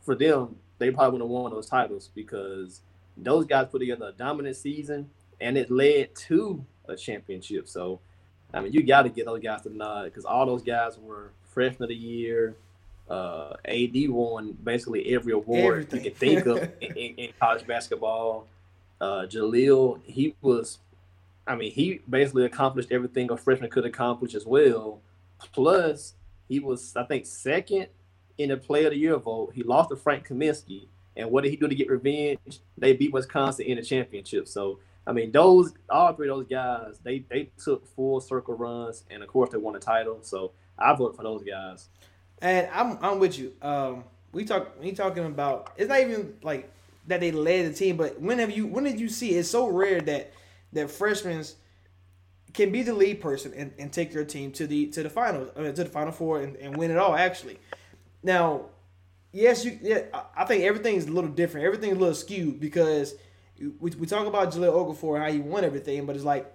for 0.02 0.14
them, 0.14 0.56
they 0.78 0.90
probably 0.90 1.18
would 1.18 1.24
have 1.24 1.30
won 1.30 1.50
those 1.50 1.68
titles 1.68 2.10
because 2.14 2.80
those 3.16 3.44
guys 3.44 3.66
put 3.70 3.80
together 3.80 4.08
a 4.08 4.12
dominant 4.12 4.56
season 4.56 5.10
and 5.40 5.56
it 5.56 5.70
led 5.70 6.14
to 6.14 6.64
a 6.88 6.96
championship. 6.96 7.68
So, 7.68 8.00
I 8.52 8.60
mean, 8.60 8.72
you 8.72 8.82
got 8.82 9.02
to 9.02 9.08
get 9.08 9.26
those 9.26 9.42
guys 9.42 9.62
to 9.62 9.76
nod 9.76 10.04
because 10.04 10.24
all 10.24 10.46
those 10.46 10.62
guys 10.62 10.98
were 10.98 11.32
freshman 11.44 11.84
of 11.84 11.88
the 11.88 11.94
year. 11.94 12.56
Uh, 13.08 13.54
AD 13.64 14.10
won 14.10 14.52
basically 14.62 15.14
every 15.14 15.32
award 15.32 15.86
Everything. 15.94 16.04
you 16.04 16.10
can 16.10 16.18
think 16.18 16.46
of 16.46 16.58
in, 16.80 16.96
in, 16.96 17.14
in 17.16 17.30
college 17.40 17.66
basketball. 17.66 18.46
Uh, 19.00 19.26
Jahlil, 19.26 20.00
he 20.04 20.34
was, 20.42 20.78
I 21.46 21.54
mean, 21.56 21.72
he 21.72 22.00
basically 22.08 22.44
accomplished 22.44 22.92
everything 22.92 23.30
a 23.30 23.36
freshman 23.36 23.70
could 23.70 23.86
accomplish 23.86 24.34
as 24.34 24.44
well. 24.44 25.00
Plus, 25.52 26.14
he 26.48 26.58
was, 26.58 26.94
I 26.96 27.04
think, 27.04 27.26
second 27.26 27.88
in 28.38 28.48
the 28.50 28.56
Player 28.56 28.86
of 28.86 28.92
the 28.92 28.98
Year 28.98 29.16
vote. 29.16 29.52
He 29.54 29.62
lost 29.62 29.90
to 29.90 29.96
Frank 29.96 30.28
Kaminsky. 30.28 30.86
And 31.16 31.30
what 31.30 31.42
did 31.42 31.50
he 31.50 31.56
do 31.56 31.68
to 31.68 31.74
get 31.74 31.90
revenge? 31.90 32.60
They 32.76 32.92
beat 32.92 33.12
Wisconsin 33.12 33.66
in 33.66 33.76
the 33.76 33.82
championship. 33.82 34.46
So, 34.46 34.78
I 35.06 35.12
mean, 35.12 35.32
those 35.32 35.72
all 35.90 36.12
three 36.12 36.28
of 36.28 36.36
those 36.36 36.46
guys, 36.46 37.00
they 37.02 37.24
they 37.28 37.50
took 37.62 37.86
full 37.94 38.20
circle 38.20 38.54
runs, 38.54 39.04
and 39.10 39.22
of 39.22 39.28
course, 39.28 39.50
they 39.50 39.58
won 39.58 39.74
a 39.74 39.80
title. 39.80 40.18
So, 40.22 40.52
I 40.78 40.94
vote 40.94 41.16
for 41.16 41.24
those 41.24 41.42
guys. 41.42 41.88
And 42.40 42.68
I'm 42.72 42.98
I'm 43.02 43.18
with 43.18 43.36
you. 43.38 43.52
Um, 43.60 44.04
we 44.32 44.44
talk 44.44 44.80
we 44.80 44.92
talking 44.92 45.24
about 45.24 45.72
it's 45.76 45.88
not 45.88 46.00
even 46.00 46.34
like 46.42 46.70
that 47.08 47.20
they 47.20 47.32
led 47.32 47.66
the 47.66 47.74
team, 47.76 47.96
but 47.96 48.20
when 48.20 48.38
have 48.38 48.50
you 48.50 48.66
when 48.66 48.84
did 48.84 49.00
you 49.00 49.08
see 49.08 49.30
it's 49.30 49.50
so 49.50 49.66
rare 49.66 50.00
that 50.02 50.32
that 50.72 50.90
freshmen 50.90 51.44
can 52.54 52.70
be 52.70 52.82
the 52.82 52.94
lead 52.94 53.20
person 53.20 53.52
and, 53.54 53.72
and 53.78 53.92
take 53.92 54.12
your 54.12 54.24
team 54.24 54.52
to 54.52 54.66
the 54.66 54.86
to 54.88 55.02
the 55.02 55.10
finals, 55.10 55.50
I 55.56 55.62
mean, 55.62 55.74
to 55.74 55.84
the 55.84 55.90
final 55.90 56.12
four 56.12 56.40
and, 56.40 56.56
and 56.56 56.76
win 56.76 56.90
it 56.90 56.98
all 56.98 57.14
actually. 57.16 57.58
Now, 58.22 58.66
yes, 59.32 59.64
you 59.64 59.78
yeah, 59.82 60.02
I- 60.36 60.44
think 60.44 60.64
everything's 60.64 61.06
a 61.06 61.10
little 61.10 61.30
different. 61.30 61.66
Everything's 61.66 61.96
a 61.96 62.00
little 62.00 62.14
skewed 62.14 62.60
because 62.60 63.14
we, 63.58 63.90
we 63.90 64.06
talk 64.06 64.26
about 64.26 64.52
Jahlil 64.52 64.72
Okafor 64.72 65.16
and 65.16 65.24
how 65.24 65.30
he 65.32 65.40
won 65.40 65.64
everything, 65.64 66.06
but 66.06 66.16
it's 66.16 66.24
like 66.24 66.52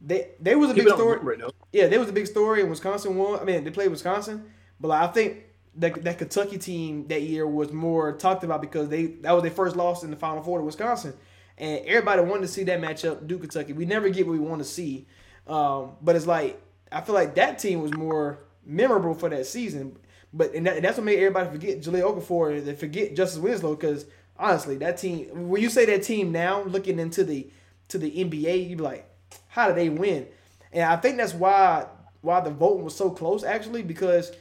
they 0.00 0.28
they 0.40 0.54
was 0.54 0.70
a 0.70 0.74
big 0.74 0.88
story. 0.88 1.38
it. 1.38 1.54
Yeah, 1.72 1.86
there 1.88 1.98
was 2.00 2.08
a 2.08 2.12
big 2.12 2.26
story 2.26 2.60
in 2.60 2.68
Wisconsin 2.70 3.16
won. 3.16 3.40
I 3.40 3.44
mean, 3.44 3.64
they 3.64 3.70
played 3.70 3.90
Wisconsin, 3.90 4.44
but 4.80 4.88
like, 4.88 5.08
I 5.08 5.12
think 5.12 5.44
that 5.76 6.04
that 6.04 6.18
Kentucky 6.18 6.58
team 6.58 7.06
that 7.08 7.22
year 7.22 7.46
was 7.46 7.72
more 7.72 8.12
talked 8.12 8.44
about 8.44 8.60
because 8.60 8.88
they 8.88 9.06
that 9.22 9.32
was 9.32 9.42
their 9.42 9.52
first 9.52 9.76
loss 9.76 10.02
in 10.02 10.10
the 10.10 10.16
Final 10.16 10.42
Four 10.42 10.58
to 10.58 10.64
Wisconsin, 10.64 11.14
and 11.58 11.84
everybody 11.86 12.22
wanted 12.22 12.42
to 12.42 12.48
see 12.48 12.64
that 12.64 12.80
matchup, 12.80 13.26
Duke 13.26 13.42
Kentucky. 13.42 13.72
We 13.72 13.86
never 13.86 14.08
get 14.10 14.26
what 14.26 14.32
we 14.32 14.38
want 14.38 14.60
to 14.62 14.68
see, 14.68 15.06
um, 15.46 15.92
but 16.02 16.16
it's 16.16 16.26
like 16.26 16.60
I 16.92 17.00
feel 17.00 17.14
like 17.14 17.34
that 17.36 17.58
team 17.58 17.80
was 17.80 17.94
more 17.94 18.40
memorable 18.64 19.14
for 19.14 19.28
that 19.30 19.46
season. 19.46 19.96
But 20.36 20.52
and, 20.52 20.66
that, 20.66 20.76
and 20.76 20.84
that's 20.84 20.98
what 20.98 21.04
made 21.04 21.18
everybody 21.18 21.48
forget 21.48 21.80
Jahlil 21.80 22.20
Okafor. 22.20 22.58
And 22.58 22.66
they 22.66 22.74
forget 22.74 23.14
Justice 23.14 23.38
Winslow 23.38 23.76
because 23.76 24.04
honestly, 24.36 24.76
that 24.78 24.98
team. 24.98 25.48
When 25.48 25.62
you 25.62 25.70
say 25.70 25.86
that 25.86 26.02
team 26.02 26.32
now, 26.32 26.62
looking 26.64 26.98
into 26.98 27.24
the 27.24 27.48
to 27.88 27.98
the 27.98 28.10
NBA, 28.10 28.68
you 28.68 28.76
be 28.76 28.82
like, 28.82 29.08
how 29.48 29.68
did 29.68 29.76
they 29.76 29.88
win? 29.88 30.26
And 30.72 30.82
I 30.82 30.96
think 30.96 31.16
that's 31.16 31.32
why 31.32 31.86
why 32.20 32.40
the 32.40 32.50
voting 32.50 32.84
was 32.84 32.96
so 32.96 33.10
close 33.10 33.44
actually 33.44 33.82
because 33.82 34.32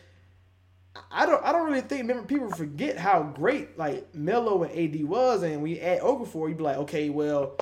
I 1.12 1.26
don't 1.26 1.44
I 1.44 1.52
don't 1.52 1.68
really 1.68 1.82
think 1.82 2.02
remember 2.02 2.24
people 2.24 2.50
forget 2.50 2.98
how 2.98 3.24
great 3.24 3.78
like 3.78 4.16
Melo 4.16 4.64
and 4.64 4.72
AD 4.72 5.04
was 5.04 5.44
and 5.44 5.62
when 5.62 5.72
you 5.72 5.80
add 5.80 6.02
Okafor 6.02 6.48
you'd 6.48 6.58
be 6.58 6.64
like 6.64 6.78
okay 6.78 7.10
well 7.10 7.58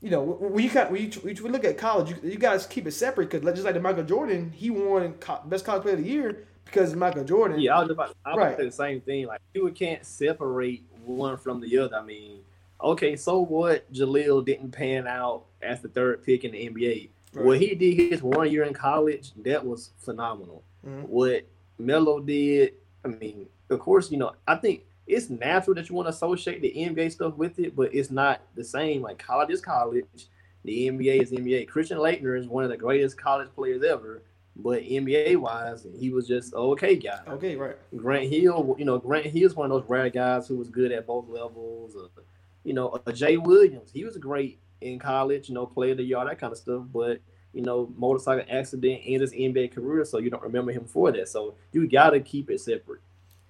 you 0.00 0.10
know 0.10 0.22
when 0.22 0.62
you 0.64 0.70
when 0.70 1.02
you, 1.02 1.10
when 1.20 1.36
you 1.36 1.48
look 1.48 1.64
at 1.64 1.76
college 1.76 2.10
you, 2.10 2.16
you 2.30 2.38
guys 2.38 2.66
keep 2.66 2.86
it 2.86 2.92
separate 2.92 3.30
because 3.30 3.44
just 3.54 3.64
like 3.64 3.74
the 3.74 3.80
Michael 3.80 4.04
Jordan 4.04 4.50
he 4.54 4.70
won 4.70 5.12
co- 5.14 5.40
best 5.46 5.64
college 5.64 5.82
player 5.82 5.94
of 5.94 6.02
the 6.02 6.08
year 6.08 6.46
because 6.64 6.94
Michael 6.94 7.24
Jordan 7.24 7.60
Yeah, 7.60 7.76
I 7.78 7.80
was 7.82 7.90
about, 7.90 8.14
I 8.24 8.30
was 8.30 8.38
Right. 8.38 8.46
about 8.48 8.56
to 8.56 8.62
say 8.62 8.66
the 8.66 8.72
same 8.72 9.00
thing. 9.02 9.26
Like 9.26 9.40
you 9.54 9.68
can't 9.72 10.04
separate 10.04 10.84
one 11.04 11.36
from 11.36 11.60
the 11.60 11.78
other. 11.78 11.96
I 11.96 12.02
mean, 12.04 12.40
okay, 12.80 13.16
so 13.16 13.40
what? 13.40 13.92
Jahlil 13.92 14.44
didn't 14.44 14.70
pan 14.70 15.06
out 15.06 15.44
as 15.62 15.80
the 15.82 15.88
third 15.88 16.24
pick 16.24 16.44
in 16.44 16.52
the 16.52 16.68
NBA. 16.68 17.10
Right. 17.34 17.44
What 17.44 17.58
he 17.58 17.74
did 17.74 17.94
his 18.12 18.22
one 18.22 18.50
year 18.50 18.62
in 18.64 18.72
college, 18.74 19.32
that 19.42 19.64
was 19.64 19.90
phenomenal. 19.98 20.62
Mhm. 20.86 21.08
What 21.08 21.44
Melo 21.78 22.20
did, 22.20 22.74
I 23.04 23.08
mean, 23.08 23.48
of 23.68 23.80
course, 23.80 24.10
you 24.10 24.18
know, 24.18 24.32
I 24.46 24.54
think 24.56 24.84
it's 25.10 25.30
natural 25.30 25.74
that 25.74 25.88
you 25.88 25.94
want 25.94 26.06
to 26.06 26.10
associate 26.10 26.62
the 26.62 26.72
NBA 26.72 27.12
stuff 27.12 27.34
with 27.36 27.58
it, 27.58 27.74
but 27.74 27.94
it's 27.94 28.10
not 28.10 28.40
the 28.54 28.64
same. 28.64 29.02
Like 29.02 29.18
college 29.18 29.50
is 29.50 29.60
college, 29.60 30.28
the 30.64 30.88
NBA 30.88 31.22
is 31.22 31.32
NBA. 31.32 31.68
Christian 31.68 31.98
Laettner 31.98 32.38
is 32.38 32.46
one 32.46 32.64
of 32.64 32.70
the 32.70 32.76
greatest 32.76 33.18
college 33.18 33.48
players 33.54 33.82
ever, 33.82 34.22
but 34.56 34.82
NBA 34.82 35.36
wise, 35.36 35.86
he 35.98 36.10
was 36.10 36.28
just 36.28 36.54
okay 36.54 36.96
guy. 36.96 37.20
okay 37.28 37.56
right 37.56 37.76
Grant 37.96 38.30
Hill, 38.30 38.76
you 38.78 38.84
know, 38.84 38.98
Grant 38.98 39.26
Hill's 39.26 39.54
one 39.54 39.70
of 39.70 39.80
those 39.80 39.88
rare 39.88 40.10
guys 40.10 40.46
who 40.48 40.56
was 40.56 40.68
good 40.68 40.92
at 40.92 41.06
both 41.06 41.28
levels. 41.28 41.96
Uh, 41.96 42.22
you 42.64 42.74
know, 42.74 42.88
uh, 42.88 43.12
Jay 43.12 43.36
Williams, 43.36 43.90
he 43.92 44.04
was 44.04 44.16
great 44.16 44.58
in 44.80 44.98
college, 44.98 45.48
you 45.48 45.54
know, 45.54 45.66
player 45.66 45.92
of 45.92 45.98
the 45.98 46.04
year, 46.04 46.24
that 46.24 46.38
kind 46.38 46.52
of 46.52 46.58
stuff. 46.58 46.82
But 46.92 47.20
you 47.52 47.62
know, 47.62 47.92
motorcycle 47.96 48.44
accident 48.48 49.00
ended 49.04 49.22
his 49.22 49.32
NBA 49.32 49.74
career, 49.74 50.04
so 50.04 50.18
you 50.18 50.30
don't 50.30 50.42
remember 50.42 50.72
him 50.72 50.84
for 50.84 51.10
that. 51.10 51.28
So 51.28 51.54
you 51.72 51.88
got 51.88 52.10
to 52.10 52.20
keep 52.20 52.50
it 52.50 52.60
separate. 52.60 53.00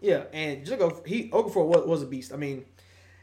Yeah, 0.01 0.25
and 0.33 0.65
just 0.65 0.79
go. 0.79 1.03
He 1.07 1.29
Okafor 1.31 1.67
was, 1.67 1.87
was 1.87 2.03
a 2.03 2.07
beast. 2.07 2.33
I 2.33 2.37
mean, 2.37 2.65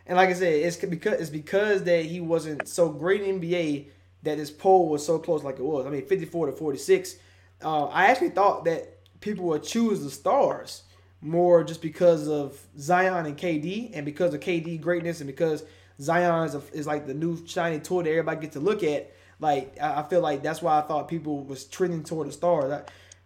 and 0.06 0.16
like 0.18 0.30
I 0.30 0.34
said, 0.34 0.54
it's 0.54 0.78
because 0.78 1.20
it's 1.20 1.30
because 1.30 1.84
that 1.84 2.06
he 2.06 2.20
wasn't 2.20 2.68
so 2.68 2.90
great 2.90 3.22
in 3.22 3.42
NBA 3.42 3.88
that 4.24 4.38
his 4.38 4.52
poll 4.52 4.90
was 4.90 5.06
so 5.06 5.20
close 5.20 5.44
like 5.44 5.60
it 5.60 5.64
was. 5.64 5.86
I 5.86 5.90
mean, 5.90 6.06
fifty 6.06 6.26
four 6.26 6.46
to 6.46 6.52
forty 6.52 6.78
six. 6.78 7.16
Uh, 7.64 7.86
I 7.86 8.08
actually 8.08 8.30
thought 8.30 8.66
that 8.66 9.00
people 9.22 9.46
would 9.46 9.64
choose 9.64 10.02
the 10.04 10.12
stars 10.12 10.84
more 11.22 11.64
just 11.64 11.82
because 11.82 12.28
of 12.28 12.60
Zion 12.78 13.26
and 13.26 13.36
KD, 13.36 13.92
and 13.94 14.06
because 14.06 14.34
of 14.36 14.40
KD 14.40 14.80
greatness, 14.80 15.20
and 15.20 15.28
because 15.28 15.64
Zion 16.00 16.46
is, 16.46 16.54
a, 16.54 16.62
is 16.74 16.86
like 16.86 17.08
the 17.08 17.16
new 17.16 17.46
shiny 17.48 17.80
toy 17.80 18.04
that 18.04 18.10
everybody 18.10 18.42
gets 18.42 18.54
to 18.54 18.60
look 18.60 18.84
at. 18.84 19.12
Like 19.40 19.78
I 19.82 20.02
I 20.02 20.04
feel 20.04 20.22
like 20.22 20.44
that's 20.44 20.62
why 20.62 20.78
I 20.78 20.82
thought 20.82 21.08
people 21.08 21.44
was 21.44 21.66
trending 21.66 22.04
toward 22.04 22.28
the 22.28 22.32
stars. 22.32 22.72
I, 22.72 22.84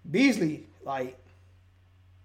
Beasley, 0.10 0.67
like 0.84 1.21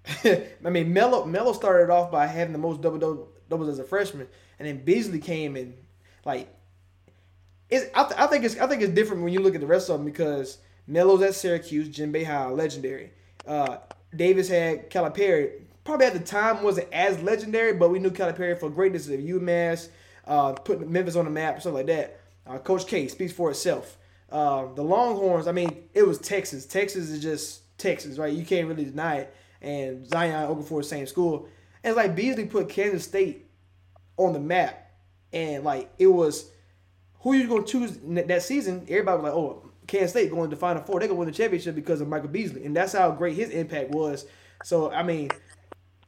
I 0.25 0.71
mean, 0.71 0.93
Melo 0.93 1.25
Melo 1.25 1.53
started 1.53 1.93
off 1.93 2.11
by 2.11 2.27
having 2.27 2.53
the 2.53 2.59
most 2.59 2.81
double 2.81 2.99
double 2.99 3.29
doubles 3.49 3.69
as 3.69 3.79
a 3.79 3.85
freshman, 3.85 4.29
and 4.59 4.69
then 4.69 4.85
Beasley 4.85 5.19
came 5.19 5.57
and 5.57 5.75
like 6.25 6.49
it's. 7.71 7.87
I, 7.95 8.05
th- 8.05 8.21
I 8.21 8.27
think 8.27 8.45
it's 8.45 8.59
I 8.59 8.67
think 8.67 8.83
it's 8.83 8.93
different 8.93 9.23
when 9.23 9.33
you 9.33 9.41
look 9.41 9.55
at 9.55 9.61
the 9.61 9.67
rest 9.67 9.91
of 9.91 9.99
them 9.99 10.07
because 10.07 10.59
Melo's 10.87 11.23
at 11.23 11.35
Syracuse, 11.35 11.89
Jim 11.89 12.13
Boeheim, 12.13 12.57
legendary. 12.57 13.11
Uh, 13.47 13.79
Davis 14.15 14.49
had 14.49 14.91
Calipari. 14.91 15.63
Probably 15.85 16.07
at 16.07 16.15
the 16.15 16.21
time 16.21 16.63
wasn't 16.63 16.93
as 16.93 17.21
legendary, 17.23 17.73
but 17.73 17.91
we 17.91 17.99
knew 17.99 18.11
Calipari 18.11 18.59
for 18.59 18.69
greatness 18.69 19.09
of 19.09 19.21
UMass, 19.21 19.89
uh, 20.27 20.53
putting 20.53 20.91
Memphis 20.91 21.15
on 21.15 21.25
the 21.25 21.31
map, 21.31 21.61
stuff 21.61 21.75
like 21.75 21.87
that. 21.87 22.21
Uh, 22.47 22.59
Coach 22.59 22.87
K 22.87 23.07
speaks 23.09 23.33
for 23.33 23.51
itself. 23.51 23.97
Uh, 24.31 24.67
the 24.75 24.83
Longhorns, 24.83 25.47
I 25.47 25.53
mean, 25.53 25.85
it 25.95 26.05
was 26.05 26.19
Texas. 26.19 26.67
Texas 26.67 27.09
is 27.11 27.23
just 27.23 27.79
Texas, 27.79 28.19
right? 28.19 28.33
You 28.33 28.45
can't 28.45 28.67
really 28.67 28.85
deny 28.85 29.19
it. 29.19 29.35
And 29.63 30.07
Zion, 30.07 30.49
Okafor, 30.49 30.85
same 30.85 31.07
school. 31.07 31.49
And 31.83 31.91
it's 31.91 31.97
like 31.97 32.15
Beasley 32.17 32.47
put 32.47 32.69
Kansas 32.69 33.05
State 33.05 33.47
on 34.17 34.33
the 34.33 34.41
map, 34.41 34.91
and 35.33 35.65
like 35.65 35.93
it 35.99 36.07
was 36.07 36.51
who 37.21 37.33
you 37.35 37.47
going 37.47 37.65
to 37.65 37.71
choose 37.71 37.99
that 38.27 38.43
season. 38.43 38.87
Everybody 38.89 39.23
was 39.23 39.25
like, 39.25 39.33
"Oh, 39.33 39.71
Kansas 39.87 40.11
State 40.11 40.31
going 40.31 40.51
to 40.51 40.57
Final 40.57 40.83
Four. 40.83 41.01
They're 41.01 41.09
to 41.09 41.15
win 41.15 41.29
the 41.29 41.35
championship 41.35 41.75
because 41.75 42.01
of 42.01 42.09
Michael 42.09 42.29
Beasley," 42.29 42.65
and 42.65 42.77
that's 42.77 42.93
how 42.93 43.11
great 43.13 43.37
his 43.37 43.51
impact 43.51 43.91
was. 43.91 44.27
So 44.65 44.91
I 44.91 45.03
mean, 45.03 45.31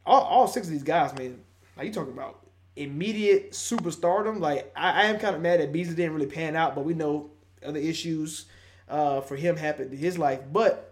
all, 0.04 0.22
all 0.22 0.48
six 0.48 0.66
of 0.66 0.72
these 0.72 0.82
guys, 0.82 1.16
man, 1.16 1.40
like 1.76 1.86
you 1.86 1.92
talking 1.92 2.12
about 2.12 2.46
immediate 2.76 3.52
superstardom. 3.52 4.40
Like 4.40 4.72
I, 4.76 5.02
I 5.02 5.04
am 5.06 5.18
kind 5.18 5.36
of 5.36 5.42
mad 5.42 5.60
that 5.60 5.72
Beasley 5.72 5.94
didn't 5.94 6.14
really 6.14 6.26
pan 6.26 6.56
out, 6.56 6.74
but 6.74 6.84
we 6.84 6.94
know 6.94 7.30
other 7.64 7.78
issues 7.78 8.46
uh, 8.88 9.20
for 9.20 9.36
him 9.36 9.56
happened 9.56 9.92
in 9.92 9.98
his 9.98 10.18
life. 10.18 10.40
But 10.52 10.87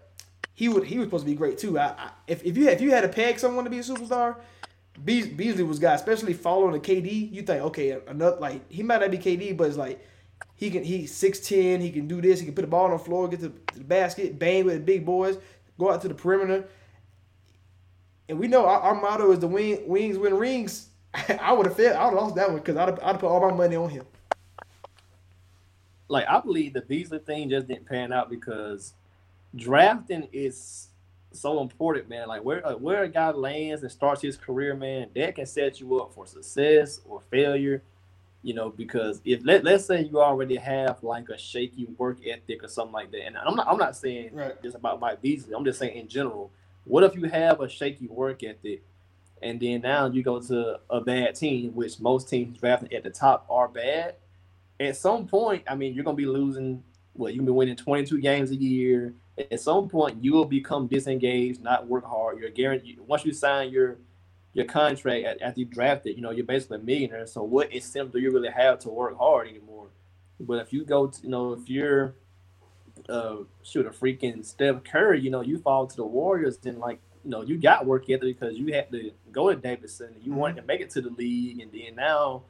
he 0.57 0.69
would 0.69 0.85
he 0.85 0.97
was 0.97 1.07
supposed 1.07 1.25
to 1.25 1.31
be 1.31 1.37
great 1.37 1.59
too. 1.59 1.77
I, 1.79 1.85
I, 1.85 2.11
if 2.27 2.43
if 2.43 2.57
you 2.57 2.67
if 2.69 2.81
you 2.81 2.91
had 2.91 3.01
to 3.01 3.09
peg 3.09 3.37
someone 3.39 3.63
to 3.65 3.69
be 3.69 3.77
a 3.77 3.83
superstar, 3.83 4.37
Beas- 5.05 5.27
Beasley 5.27 5.63
was 5.63 5.79
guy, 5.79 5.93
especially 5.93 6.33
following 6.33 6.73
the 6.73 6.79
KD. 6.79 7.31
You 7.31 7.43
think 7.43 7.63
okay, 7.65 7.99
like 8.15 8.69
he 8.71 8.83
might 8.83 9.01
not 9.01 9.11
be 9.11 9.19
KD, 9.19 9.55
but 9.55 9.67
it's 9.67 9.77
like 9.77 10.03
he 10.55 10.71
can 10.71 10.83
he's 10.83 11.13
six 11.15 11.39
ten. 11.41 11.79
He 11.81 11.91
can 11.91 12.07
do 12.07 12.21
this. 12.21 12.39
He 12.39 12.47
can 12.47 12.55
put 12.55 12.63
the 12.63 12.67
ball 12.69 12.85
on 12.85 12.91
the 12.91 12.99
floor, 12.99 13.27
get 13.29 13.41
to, 13.41 13.49
to 13.49 13.79
the 13.79 13.85
basket, 13.85 14.39
bang 14.39 14.65
with 14.65 14.75
the 14.75 14.81
big 14.81 15.05
boys, 15.05 15.37
go 15.79 15.91
out 15.91 16.01
to 16.01 16.07
the 16.09 16.15
perimeter. 16.15 16.67
And 18.29 18.39
we 18.39 18.47
know 18.47 18.65
our, 18.65 18.79
our 18.81 18.95
motto 19.01 19.31
is 19.31 19.39
the 19.39 19.47
wing, 19.47 19.87
wings 19.87 20.17
win 20.17 20.35
rings. 20.35 20.89
I 21.41 21.53
would 21.53 21.67
have 21.67 21.75
failed. 21.77 21.97
I 21.97 22.05
would 22.05 22.15
have 22.15 22.23
lost 22.23 22.35
that 22.35 22.49
one 22.49 22.59
because 22.59 22.77
I'd 22.77 22.89
have, 22.89 22.99
I'd 23.01 23.11
have 23.13 23.19
put 23.19 23.29
all 23.29 23.41
my 23.51 23.55
money 23.55 23.75
on 23.77 23.89
him. 23.89 24.05
like 26.09 26.27
I 26.27 26.39
believe 26.41 26.73
the 26.73 26.81
Beasley 26.81 27.19
thing 27.19 27.49
just 27.49 27.67
didn't 27.67 27.87
pan 27.87 28.13
out 28.13 28.29
because 28.29 28.93
drafting 29.57 30.27
is 30.33 30.89
so 31.33 31.61
important, 31.61 32.09
man. 32.09 32.27
Like 32.27 32.43
where 32.43 32.65
uh, 32.65 32.75
where 32.75 33.03
a 33.03 33.09
guy 33.09 33.31
lands 33.31 33.83
and 33.83 33.91
starts 33.91 34.21
his 34.21 34.37
career, 34.37 34.75
man, 34.75 35.09
that 35.15 35.35
can 35.35 35.45
set 35.45 35.79
you 35.79 35.99
up 36.01 36.13
for 36.13 36.25
success 36.25 37.01
or 37.05 37.21
failure. 37.31 37.83
You 38.43 38.53
know, 38.53 38.69
because 38.69 39.21
if 39.25 39.41
let 39.45 39.63
let's 39.63 39.85
say 39.85 40.03
you 40.03 40.21
already 40.21 40.55
have 40.57 41.03
like 41.03 41.29
a 41.29 41.37
shaky 41.37 41.87
work 41.97 42.19
ethic 42.25 42.63
or 42.63 42.67
something 42.69 42.93
like 42.93 43.11
that, 43.11 43.25
and 43.25 43.37
I'm 43.37 43.55
not 43.55 43.67
I'm 43.67 43.77
not 43.77 43.97
saying 43.97 44.31
Right. 44.33 44.61
just 44.63 44.75
about 44.75 44.99
Mike 44.99 45.21
Beasley. 45.21 45.53
I'm 45.55 45.65
just 45.65 45.79
saying 45.79 45.97
in 45.97 46.07
general. 46.07 46.51
What 46.85 47.03
if 47.03 47.15
you 47.15 47.25
have 47.25 47.59
a 47.59 47.67
shaky 47.67 48.07
work 48.07 48.43
ethic, 48.43 48.81
and 49.41 49.59
then 49.59 49.81
now 49.81 50.05
you 50.07 50.23
go 50.23 50.39
to 50.41 50.79
a 50.89 51.01
bad 51.01 51.35
team, 51.35 51.75
which 51.75 51.99
most 51.99 52.29
teams 52.29 52.57
drafting 52.57 52.93
at 52.93 53.03
the 53.03 53.09
top 53.09 53.45
are 53.49 53.67
bad 53.67 54.15
at 54.79 54.95
some 54.95 55.27
point, 55.27 55.63
I 55.67 55.75
mean, 55.75 55.93
you're 55.93 56.03
gonna 56.03 56.15
be 56.15 56.25
losing. 56.25 56.83
Well, 57.15 57.31
you've 57.31 57.45
been 57.45 57.55
winning 57.55 57.75
22 57.75 58.19
games 58.21 58.51
a 58.51 58.55
year. 58.55 59.13
At 59.37 59.59
some 59.59 59.87
point, 59.87 60.23
you 60.23 60.33
will 60.33 60.45
become 60.45 60.87
disengaged, 60.87 61.61
not 61.61 61.87
work 61.87 62.05
hard. 62.05 62.39
You're 62.39 62.49
guaranteed. 62.49 62.99
Once 63.01 63.25
you 63.25 63.33
sign 63.33 63.71
your 63.71 63.97
your 64.53 64.65
contract 64.65 65.25
at- 65.25 65.41
after 65.41 65.59
you 65.59 65.65
drafted, 65.67 66.15
you 66.15 66.21
know 66.21 66.31
you're 66.31 66.45
basically 66.45 66.77
a 66.77 66.81
millionaire. 66.81 67.27
So 67.27 67.43
what 67.43 67.71
incentive 67.71 68.13
do 68.13 68.19
you 68.19 68.31
really 68.31 68.49
have 68.49 68.79
to 68.79 68.89
work 68.89 69.17
hard 69.17 69.47
anymore? 69.49 69.89
But 70.39 70.59
if 70.59 70.73
you 70.73 70.83
go, 70.85 71.07
to, 71.07 71.23
you 71.23 71.29
know, 71.29 71.53
if 71.53 71.69
you're 71.69 72.15
uh, 73.09 73.37
shoot 73.63 73.85
a 73.85 73.91
freaking 73.91 74.45
Steph 74.45 74.83
Curry, 74.83 75.21
you 75.21 75.29
know, 75.29 75.41
you 75.41 75.59
fall 75.59 75.87
to 75.87 75.95
the 75.95 76.05
Warriors, 76.05 76.57
then 76.57 76.79
like 76.79 76.99
you 77.23 77.29
know 77.31 77.43
you 77.43 77.57
got 77.57 77.85
work 77.85 78.09
ethic 78.09 78.39
because 78.39 78.57
you 78.57 78.73
had 78.73 78.91
to 78.91 79.11
go 79.31 79.49
to 79.53 79.55
Davidson. 79.59 80.15
You 80.21 80.33
wanted 80.33 80.57
to 80.57 80.63
make 80.63 80.81
it 80.81 80.89
to 80.91 81.01
the 81.01 81.09
league, 81.09 81.59
and 81.59 81.71
then 81.71 81.95
now 81.95 82.43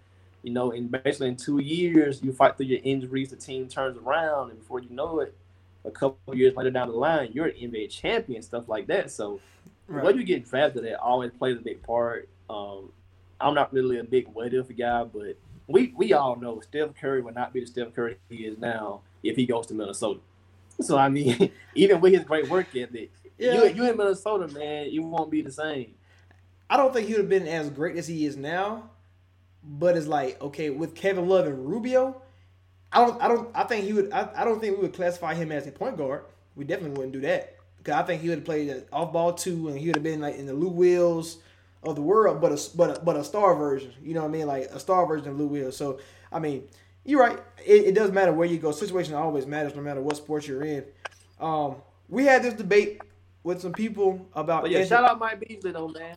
you 0.44 0.54
know, 0.54 0.72
in 0.72 0.88
basically 0.88 1.30
in 1.30 1.36
two 1.36 1.60
years, 1.60 2.22
you 2.24 2.32
fight 2.32 2.58
through 2.58 2.68
your 2.68 2.80
injuries, 2.84 3.32
the 3.32 3.36
team 3.36 3.68
turns 3.68 3.98
around, 3.98 4.52
and 4.52 4.60
before 4.60 4.80
you 4.80 4.90
know 4.90 5.20
it, 5.20 5.36
a 5.86 5.92
couple 5.92 6.20
of 6.28 6.38
years 6.38 6.56
later 6.56 6.72
down 6.72 6.90
the 6.90 6.96
line, 6.96 7.30
you're 7.34 7.48
an 7.48 7.56
NBA 7.56 7.90
champion, 7.90 8.42
stuff 8.42 8.68
like 8.68 8.88
that. 8.88 9.12
So, 9.12 9.40
Right. 9.88 10.04
what 10.04 10.18
you 10.18 10.24
get 10.26 10.46
drafted 10.50 10.86
at 10.86 11.00
always 11.00 11.32
plays 11.32 11.58
a 11.58 11.62
big 11.62 11.82
part. 11.82 12.28
Um, 12.50 12.92
I'm 13.40 13.54
not 13.54 13.72
really 13.72 14.00
a 14.00 14.04
big 14.04 14.28
what 14.28 14.54
if 14.54 14.76
guy, 14.78 15.04
but 15.06 15.38
we 15.68 15.94
we 15.96 16.12
all 16.14 16.36
know 16.36 16.60
Steph 16.60 16.94
Curry 17.00 17.22
will 17.22 17.34
not 17.34 17.54
be 17.54 17.62
the 17.62 17.68
Steph 17.68 17.94
Curry 17.94 18.18
he 18.30 18.46
is 18.46 18.58
now 18.58 19.02
if 19.24 19.36
he 19.38 19.46
goes 19.46 19.66
to 19.68 19.74
Minnesota. 19.74 20.20
So 20.82 20.98
I 20.98 21.08
mean, 21.10 21.52
even 21.76 22.02
with 22.02 22.14
his 22.14 22.24
great 22.26 22.50
work 22.50 22.68
ethic, 22.76 23.12
Yeah. 23.38 23.64
you 23.64 23.76
you 23.76 23.90
in 23.90 23.96
Minnesota, 23.98 24.48
man, 24.54 24.90
you 24.92 25.04
won't 25.04 25.32
be 25.32 25.42
the 25.42 25.52
same. 25.52 25.94
I 26.70 26.76
don't 26.76 26.94
think 26.94 27.08
he 27.08 27.14
would 27.14 27.22
have 27.22 27.30
been 27.30 27.48
as 27.48 27.70
great 27.70 27.96
as 27.96 28.08
he 28.08 28.26
is 28.26 28.36
now, 28.36 28.90
but 29.64 29.96
it's 29.96 30.08
like 30.08 30.42
okay 30.42 30.70
with 30.70 30.96
Kevin 30.96 31.28
Love 31.30 31.48
and 31.48 31.66
Rubio, 31.66 32.22
I 32.98 33.06
don't 33.06 33.22
I 33.22 33.28
don't 33.28 33.50
I 33.56 33.64
think 33.64 33.86
he 33.86 33.94
would 33.94 34.12
I, 34.12 34.30
I 34.36 34.44
don't 34.46 34.60
think 34.60 34.76
we 34.78 34.82
would 34.84 34.94
classify 34.94 35.34
him 35.36 35.52
as 35.52 35.68
a 35.68 35.72
point 35.72 35.98
guard. 35.98 36.24
We 36.56 36.66
definitely 36.66 36.98
wouldn't 36.98 37.14
do 37.14 37.22
that 37.22 37.56
because 37.78 37.94
I 37.94 38.04
think 38.04 38.22
he 38.22 38.30
would 38.30 38.40
have 38.40 38.46
played 38.46 38.70
an 38.70 38.84
off 38.92 39.14
ball 39.14 39.34
too, 39.34 39.68
and 39.70 39.78
he 39.78 39.88
would 39.88 39.96
have 39.96 40.04
been 40.04 40.22
like 40.22 40.36
in 40.38 40.46
the 40.48 40.54
Lou 40.54 40.70
Wills 40.70 41.38
of 41.84 41.96
the 41.96 42.02
world, 42.02 42.42
but 42.42 42.52
a 42.52 42.60
but 42.76 42.98
a, 42.98 43.00
but 43.02 43.16
a 43.16 43.24
star 43.24 43.56
version. 43.56 43.94
You 44.02 44.14
know 44.16 44.22
what 44.22 44.30
I 44.30 44.32
mean? 44.32 44.48
Like 44.48 44.64
a 44.72 44.80
star 44.80 45.06
version 45.06 45.28
of 45.30 45.38
Lou 45.40 45.48
Wills. 45.48 45.78
So 45.78 46.00
I 46.32 46.40
mean, 46.40 46.68
you're 47.06 47.20
right. 47.22 47.38
It, 47.64 47.86
it 47.88 47.96
does 47.96 48.12
matter 48.12 48.34
where 48.34 48.48
you 48.48 48.58
go. 48.58 48.72
Situation 48.72 49.14
always 49.14 49.46
matters, 49.46 49.76
no 49.76 49.82
matter 49.82 50.02
what 50.02 50.18
sport 50.18 50.48
you're 50.48 50.64
in. 50.64 50.84
Um, 51.40 51.76
we 52.10 52.26
had 52.26 52.42
this 52.42 52.56
debate 52.56 53.02
with 53.44 53.62
some 53.62 53.74
people 53.74 54.26
about. 54.34 54.64
But 54.64 54.72
yeah, 54.72 54.80
Anthony- 54.80 54.90
shout 54.90 55.04
out 55.10 55.20
Mike 55.20 55.40
Beasley 55.48 55.72
though, 55.72 55.90
man. 55.90 56.16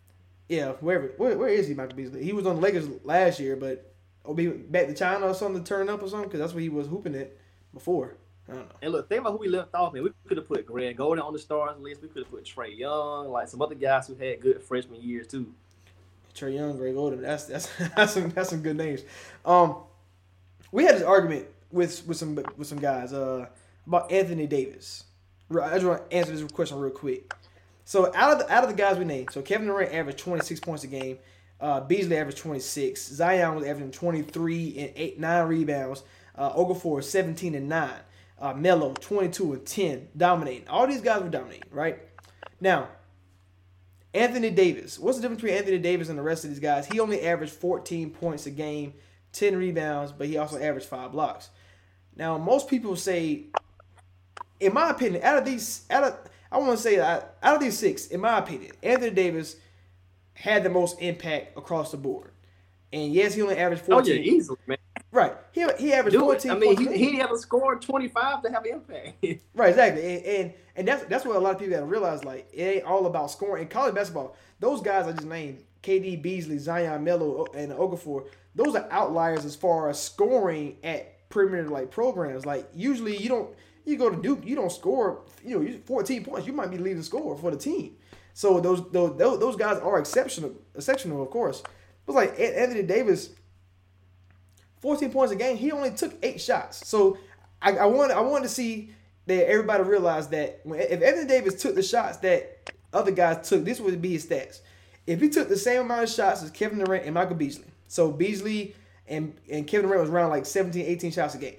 yeah, 0.48 0.72
wherever. 0.80 1.08
Where, 1.18 1.36
where 1.36 1.48
is 1.50 1.68
he, 1.68 1.74
Michael 1.74 1.96
Beasley? 1.96 2.24
He 2.24 2.32
was 2.32 2.46
on 2.46 2.56
the 2.56 2.62
Lakers 2.62 2.88
last 3.04 3.38
year, 3.38 3.54
but 3.56 3.89
or 4.24 4.34
be 4.34 4.48
back 4.48 4.86
to 4.86 4.94
China 4.94 5.26
or 5.26 5.34
something 5.34 5.62
to 5.62 5.68
turn 5.68 5.88
up 5.88 6.02
or 6.02 6.08
something 6.08 6.28
because 6.28 6.40
that's 6.40 6.52
where 6.52 6.62
he 6.62 6.68
was 6.68 6.86
hooping 6.86 7.14
it 7.14 7.38
before. 7.72 8.16
I 8.48 8.54
don't 8.54 8.68
know. 8.68 8.74
And 8.82 8.92
look, 8.92 9.08
think 9.08 9.20
about 9.20 9.32
who 9.32 9.38
we 9.38 9.48
left 9.48 9.74
off, 9.74 9.92
man. 9.92 10.02
We 10.02 10.10
could 10.26 10.36
have 10.36 10.48
put 10.48 10.66
Greg 10.66 10.98
Oden 10.98 11.22
on 11.22 11.32
the 11.32 11.38
stars 11.38 11.78
list. 11.78 12.02
We 12.02 12.08
could 12.08 12.24
have 12.24 12.30
put 12.30 12.44
Trae 12.44 12.76
Young, 12.76 13.28
like 13.28 13.48
some 13.48 13.62
other 13.62 13.74
guys 13.74 14.08
who 14.08 14.14
had 14.14 14.40
good 14.40 14.62
freshman 14.62 15.00
years 15.00 15.26
too. 15.26 15.52
Trae 16.34 16.54
Young, 16.54 16.76
Greg 16.76 16.94
Oden. 16.94 17.20
That's 17.20 17.44
that's 17.44 17.70
that's 17.96 18.12
some 18.14 18.30
that's 18.30 18.50
some 18.50 18.62
good 18.62 18.76
names. 18.76 19.02
Um, 19.44 19.76
we 20.72 20.84
had 20.84 20.96
this 20.96 21.02
argument 21.02 21.46
with 21.70 22.06
with 22.06 22.16
some 22.16 22.34
with 22.56 22.66
some 22.66 22.80
guys 22.80 23.12
uh 23.12 23.46
about 23.86 24.10
Anthony 24.10 24.46
Davis. 24.46 25.04
I 25.50 25.74
just 25.74 25.86
want 25.86 26.08
to 26.08 26.16
answer 26.16 26.32
this 26.34 26.50
question 26.52 26.78
real 26.78 26.92
quick. 26.92 27.32
So 27.84 28.12
out 28.14 28.32
of 28.32 28.38
the 28.38 28.52
out 28.52 28.62
of 28.62 28.70
the 28.70 28.76
guys 28.76 28.98
we 28.98 29.04
named, 29.04 29.32
so 29.32 29.42
Kevin 29.42 29.66
Durant 29.66 29.92
averaged 29.92 30.18
26 30.18 30.60
points 30.60 30.84
a 30.84 30.86
game. 30.86 31.18
Uh, 31.60 31.80
Beasley 31.80 32.16
averaged 32.16 32.38
26. 32.38 33.08
Zion 33.08 33.54
was 33.54 33.64
averaging 33.64 33.90
23 33.90 34.78
and 34.78 34.92
eight 34.96 35.18
nine 35.18 35.46
rebounds. 35.46 36.02
Uh, 36.36 36.52
Okafor 36.54 37.02
17 37.02 37.54
and 37.54 37.68
nine. 37.68 38.00
Uh, 38.38 38.54
Melo 38.54 38.94
22 38.94 39.52
and 39.52 39.66
10, 39.66 40.08
dominating. 40.16 40.66
All 40.68 40.86
these 40.86 41.02
guys 41.02 41.22
were 41.22 41.28
dominating, 41.28 41.68
right? 41.70 41.98
Now, 42.58 42.88
Anthony 44.14 44.50
Davis. 44.50 44.98
What's 44.98 45.18
the 45.18 45.22
difference 45.22 45.42
between 45.42 45.58
Anthony 45.58 45.78
Davis 45.78 46.08
and 46.08 46.18
the 46.18 46.22
rest 46.22 46.44
of 46.44 46.50
these 46.50 46.58
guys? 46.58 46.86
He 46.86 47.00
only 47.00 47.20
averaged 47.20 47.52
14 47.52 48.10
points 48.10 48.46
a 48.46 48.50
game, 48.50 48.94
10 49.32 49.56
rebounds, 49.56 50.12
but 50.12 50.26
he 50.26 50.38
also 50.38 50.56
averaged 50.56 50.86
five 50.86 51.12
blocks. 51.12 51.50
Now, 52.16 52.38
most 52.38 52.68
people 52.68 52.96
say, 52.96 53.44
in 54.58 54.72
my 54.72 54.90
opinion, 54.90 55.22
out 55.22 55.36
of 55.36 55.44
these, 55.44 55.84
out 55.90 56.04
of 56.04 56.18
I 56.52 56.58
want 56.58 56.72
to 56.72 56.82
say 56.82 56.96
that 56.96 57.36
out 57.42 57.56
of 57.56 57.60
these 57.60 57.78
six, 57.78 58.08
in 58.08 58.20
my 58.20 58.38
opinion, 58.38 58.72
Anthony 58.82 59.10
Davis 59.10 59.56
had 60.40 60.64
the 60.64 60.70
most 60.70 61.00
impact 61.02 61.58
across 61.58 61.92
the 61.92 61.98
board. 61.98 62.32
And 62.92 63.12
yes, 63.14 63.34
he 63.34 63.42
only 63.42 63.58
averaged 63.58 63.84
Oh 63.90 64.02
14. 64.02 64.16
yeah, 64.16 64.22
easily, 64.22 64.58
man. 64.66 64.78
Right. 65.12 65.34
He, 65.52 65.66
he 65.78 65.92
averaged 65.92 66.18
Do 66.18 66.30
it. 66.32 66.42
14 66.42 66.50
I 66.50 66.56
mean, 66.56 66.76
points 66.76 66.82
a 66.82 66.84
he, 66.84 66.88
game. 66.88 66.98
he 66.98 67.16
had 67.18 67.28
to 67.28 67.38
score 67.38 67.76
25 67.78 68.42
to 68.44 68.50
have 68.52 68.66
impact. 68.66 69.24
Right, 69.54 69.70
exactly, 69.70 70.02
and, 70.16 70.24
and 70.26 70.54
and 70.76 70.88
that's 70.88 71.04
that's 71.06 71.24
what 71.26 71.36
a 71.36 71.40
lot 71.40 71.54
of 71.54 71.58
people 71.58 71.74
gotta 71.74 71.86
realize. 71.86 72.24
Like 72.24 72.48
it 72.52 72.62
ain't 72.62 72.84
all 72.84 73.06
about 73.06 73.30
scoring 73.30 73.64
in 73.64 73.68
college 73.68 73.94
basketball. 73.94 74.36
Those 74.60 74.80
guys 74.82 75.06
I 75.08 75.12
just 75.12 75.26
named, 75.26 75.64
KD, 75.82 76.22
Beasley, 76.22 76.58
Zion, 76.58 77.04
Melo, 77.04 77.46
and 77.54 77.72
Okafor, 77.72 78.26
those 78.54 78.76
are 78.76 78.86
outliers 78.90 79.44
as 79.44 79.56
far 79.56 79.90
as 79.90 80.00
scoring 80.02 80.76
at 80.84 81.28
premier 81.30 81.68
like 81.68 81.90
programs. 81.90 82.46
Like 82.46 82.68
usually 82.74 83.16
you 83.16 83.28
don't 83.28 83.50
you 83.84 83.98
go 83.98 84.10
to 84.10 84.16
Duke, 84.22 84.40
you 84.44 84.56
don't 84.56 84.72
score. 84.72 85.22
You 85.44 85.58
know, 85.60 85.78
14 85.86 86.24
points, 86.24 86.46
you 86.46 86.52
might 86.52 86.70
be 86.70 86.78
leading 86.78 87.02
scorer 87.02 87.36
for 87.36 87.50
the 87.50 87.58
team. 87.58 87.96
So 88.34 88.60
those 88.60 88.90
those 88.90 89.18
those, 89.18 89.56
guys 89.56 89.78
are 89.78 89.98
exceptional, 89.98 90.52
exceptional 90.74 91.22
of 91.22 91.30
course. 91.30 91.62
But 92.06 92.14
like 92.14 92.40
Anthony 92.40 92.82
Davis, 92.82 93.30
14 94.80 95.10
points 95.10 95.32
a 95.32 95.36
game. 95.36 95.56
He 95.56 95.72
only 95.72 95.90
took 95.90 96.14
eight 96.22 96.40
shots. 96.40 96.86
So 96.86 97.18
I, 97.60 97.76
I 97.76 97.86
want 97.86 98.12
I 98.12 98.20
wanted 98.20 98.44
to 98.44 98.48
see 98.48 98.92
that 99.26 99.48
everybody 99.48 99.84
realized 99.84 100.30
that 100.30 100.60
when, 100.64 100.80
if 100.80 101.02
Anthony 101.02 101.26
Davis 101.26 101.60
took 101.60 101.74
the 101.74 101.82
shots 101.82 102.18
that 102.18 102.70
other 102.92 103.10
guys 103.10 103.48
took, 103.48 103.64
this 103.64 103.80
would 103.80 104.00
be 104.00 104.12
his 104.12 104.26
stats. 104.26 104.60
If 105.06 105.20
he 105.20 105.28
took 105.28 105.48
the 105.48 105.56
same 105.56 105.82
amount 105.82 106.04
of 106.04 106.10
shots 106.10 106.42
as 106.42 106.50
Kevin 106.50 106.78
Durant 106.78 107.04
and 107.04 107.14
Michael 107.14 107.36
Beasley, 107.36 107.66
so 107.88 108.10
Beasley 108.12 108.74
and, 109.08 109.36
and 109.50 109.66
Kevin 109.66 109.86
Durant 109.86 110.02
was 110.02 110.10
around 110.10 110.30
like 110.30 110.46
17, 110.46 110.84
18 110.84 111.10
shots 111.10 111.34
a 111.34 111.38
game. 111.38 111.56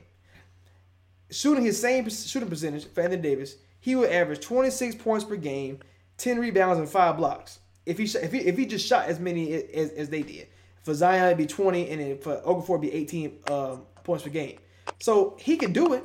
Shooting 1.29 1.63
his 1.63 1.79
same 1.79 2.10
shooting 2.10 2.49
percentage 2.49 2.86
for 2.88 3.01
Anthony 3.01 3.21
Davis, 3.21 3.55
he 3.79 3.95
would 3.95 4.10
average 4.10 4.41
26 4.41 4.95
points 4.95 5.25
per 5.25 5.36
game, 5.36 5.79
10 6.21 6.39
rebounds, 6.39 6.79
and 6.79 6.89
five 6.89 7.17
blocks. 7.17 7.60
If 7.86 7.97
he 7.97 8.03
if 8.03 8.31
he, 8.31 8.39
if 8.39 8.57
he 8.57 8.65
just 8.65 8.86
shot 8.88 9.07
as 9.07 9.19
many 9.19 9.53
as, 9.53 9.89
as 9.91 10.10
they 10.10 10.21
did, 10.21 10.47
for 10.84 10.93
Zion 10.93 11.25
it'd 11.25 11.38
be 11.38 11.47
20, 11.47 11.89
and 11.89 12.01
then 12.01 12.17
for 12.19 12.38
Okafor 12.41 12.69
it'd 12.69 12.81
be 12.81 12.93
18 12.93 13.39
um, 13.49 13.81
points 14.03 14.23
per 14.23 14.29
game. 14.29 14.57
So 14.99 15.36
he 15.39 15.57
could 15.57 15.73
do 15.73 15.93
it, 15.93 16.03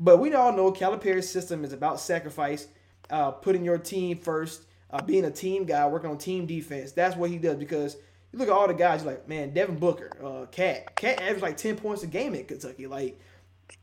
But 0.00 0.18
we 0.18 0.34
all 0.34 0.52
know 0.52 0.72
Calipari's 0.72 1.28
system 1.28 1.64
is 1.64 1.72
about 1.72 2.00
sacrifice, 2.00 2.66
uh, 3.10 3.30
putting 3.30 3.64
your 3.64 3.78
team 3.78 4.18
first, 4.18 4.64
uh, 4.90 5.02
being 5.02 5.24
a 5.26 5.30
team 5.30 5.64
guy, 5.64 5.86
working 5.86 6.10
on 6.10 6.18
team 6.18 6.46
defense. 6.46 6.92
That's 6.92 7.16
what 7.16 7.30
he 7.30 7.38
does 7.38 7.56
because 7.56 7.96
you 8.32 8.38
look 8.38 8.48
at 8.48 8.54
all 8.54 8.66
the 8.66 8.74
guys, 8.74 9.04
like, 9.04 9.28
man, 9.28 9.52
Devin 9.52 9.76
Booker, 9.76 10.10
uh, 10.24 10.46
Cat, 10.46 10.96
Cat 10.96 11.20
averaged 11.20 11.42
like 11.42 11.56
ten 11.56 11.76
points 11.76 12.02
a 12.02 12.06
game 12.06 12.34
at 12.34 12.48
Kentucky, 12.48 12.86
like, 12.86 13.20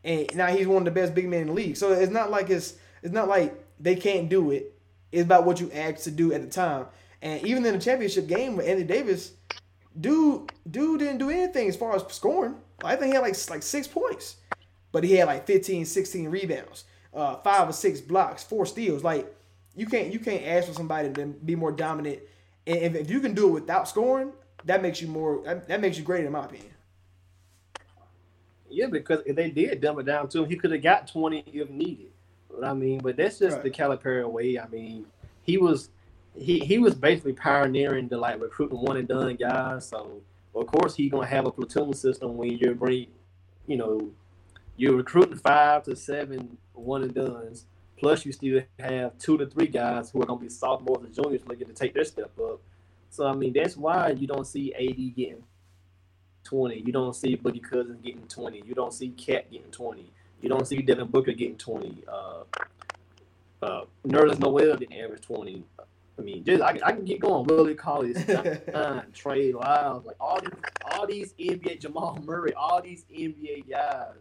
and 0.03 0.27
now 0.36 0.47
he's 0.47 0.67
one 0.67 0.79
of 0.79 0.86
the 0.86 0.99
best 0.99 1.13
big 1.13 1.29
men 1.29 1.41
in 1.41 1.47
the 1.47 1.53
league. 1.53 1.77
So 1.77 1.91
it's 1.91 2.12
not 2.12 2.32
like 2.32 2.49
it's 2.49 2.75
it's 3.03 3.13
not 3.13 3.27
like 3.27 3.63
they 3.79 3.95
can't 3.95 4.29
do 4.29 4.51
it. 4.51 4.78
It's 5.12 5.24
about 5.24 5.45
what 5.45 5.60
you 5.60 5.72
asked 5.72 6.04
to 6.04 6.12
do 6.12 6.34
at 6.34 6.41
the 6.41 6.50
time. 6.50 6.86
And 7.22 7.45
even 7.45 7.65
in 7.65 7.74
the 7.74 7.80
championship 7.80 8.28
game 8.28 8.56
with 8.56 8.67
Andy 8.67 8.84
Davis, 8.84 9.34
dude, 10.00 10.52
dude 10.69 11.00
didn't 11.00 11.17
do 11.17 11.30
anything 11.30 11.67
as 11.67 11.76
far 11.76 11.95
as 11.95 12.04
scoring. 12.13 12.56
I 12.84 12.95
think 12.95 13.08
he 13.08 13.13
had 13.13 13.22
like 13.22 13.36
like 13.50 13.63
six 13.63 13.88
points, 13.88 14.38
but 14.91 15.04
he 15.04 15.15
had 15.15 15.28
like 15.28 15.45
15, 15.45 15.86
16 15.86 16.30
rebounds, 16.30 16.86
uh, 17.13 17.36
five 17.38 17.69
or 17.69 17.74
six 17.74 18.00
blocks, 18.00 18.43
four 18.43 18.65
steals. 18.65 19.04
Like 19.04 19.36
you 19.76 19.86
can't 19.86 20.13
you 20.13 20.19
can't 20.19 20.45
ask 20.45 20.67
for 20.67 20.74
somebody 20.74 21.12
to 21.12 21.26
be 21.26 21.56
more 21.56 21.72
dominant. 21.72 22.19
And 22.65 22.78
if, 22.78 22.95
if 22.95 23.10
you 23.10 23.19
can 23.19 23.34
do 23.34 23.50
it 23.50 23.62
without 23.62 23.89
scoring, 23.89 24.32
that 24.65 24.82
makes 24.82 25.02
you 25.02 25.08
more 25.08 25.41
that, 25.43 25.67
that 25.67 25.82
makes 25.82 25.98
you 25.98 26.04
great 26.04 26.26
in 26.26 26.32
my 26.32 26.45
opinion. 26.45 26.72
Yeah, 28.69 28.88
because 28.88 29.22
if 29.26 29.36
they 29.36 29.50
did 29.50 29.82
dumb 29.82 30.00
it 30.00 30.06
down 30.06 30.30
to 30.30 30.43
him, 30.43 30.50
he 30.50 30.56
could 30.56 30.72
have 30.72 30.84
got 30.84 31.08
20 31.08 31.43
if 31.48 31.69
needed. 31.69 32.12
I 32.63 32.73
mean, 32.73 32.99
but 32.99 33.15
that's 33.17 33.39
just 33.39 33.57
Right. 33.57 33.63
the 33.63 33.69
Calipari 33.71 34.29
way. 34.29 34.59
I 34.59 34.67
mean, 34.67 35.05
he 35.41 35.57
was 35.57 35.89
he 36.35 36.59
he 36.59 36.77
was 36.77 36.95
basically 36.95 37.33
pioneering 37.33 38.07
the 38.07 38.17
like 38.17 38.39
recruiting 38.41 38.79
one 38.79 38.97
and 38.97 39.07
done 39.07 39.35
guys. 39.35 39.88
So 39.88 40.21
of 40.55 40.67
course 40.67 40.95
he 40.95 41.09
gonna 41.09 41.25
have 41.27 41.45
a 41.45 41.51
platoon 41.51 41.93
system 41.93 42.38
when 42.38 42.51
you're 42.57 42.75
bring, 42.75 43.07
you 43.67 43.77
know, 43.77 44.12
you're 44.77 44.95
recruiting 44.95 45.38
five 45.38 45.83
to 45.83 45.95
seven 45.95 46.57
one 46.73 47.03
and 47.03 47.13
duns. 47.13 47.65
Plus 47.97 48.25
you 48.25 48.31
still 48.31 48.62
have 48.79 49.17
two 49.17 49.38
to 49.38 49.45
three 49.45 49.67
guys 49.67 50.09
who 50.09 50.21
are 50.21 50.25
gonna 50.25 50.39
be 50.39 50.49
sophomores 50.49 51.03
and 51.03 51.13
juniors 51.13 51.41
looking 51.47 51.67
to 51.67 51.73
take 51.73 51.93
their 51.93 52.05
step 52.05 52.31
up. 52.39 52.62
So 53.09 53.25
I 53.25 53.33
mean 53.33 53.53
that's 53.53 53.75
why 53.75 54.09
you 54.12 54.27
don't 54.27 54.45
see 54.47 54.73
AD 54.73 55.15
getting 55.15 55.43
20. 56.45 56.79
You 56.85 56.91
don't 56.93 57.15
see 57.15 57.35
Boogie 57.35 57.62
Cousins 57.62 57.99
getting 58.01 58.27
20. 58.27 58.63
You 58.65 58.73
don't 58.73 58.93
see 58.93 59.09
Cat 59.09 59.51
getting 59.51 59.71
20. 59.71 60.12
You 60.41 60.49
don't 60.49 60.67
see 60.67 60.82
Devin 60.82 61.08
Booker 61.08 61.34
getting 61.34 61.58
20. 61.58 62.04
Uh, 62.08 62.43
uh, 63.62 63.82
Nerlens 64.08 64.39
Noel 64.39 64.78
didn't 64.78 64.93
average 64.97 65.21
20. 65.21 65.63
I 66.17 66.21
mean, 66.21 66.43
just 66.43 66.62
I, 66.62 66.73
can- 66.73 66.84
I 66.84 66.91
can 66.91 67.06
get 67.06 67.19
going. 67.19 67.45
Willie 67.45 67.75
Collins, 67.75 68.23
John, 68.71 69.04
Trey 69.13 69.54
Lyles, 69.54 70.06
like 70.06 70.17
all 70.19 70.39
these, 70.41 70.52
all 70.91 71.08
these 71.08 71.34
NBA 71.34 71.80
Jamal 71.80 72.19
Murray, 72.25 72.54
all 72.54 72.82
these 72.82 73.06
NBA 73.13 73.69
guys 73.69 74.15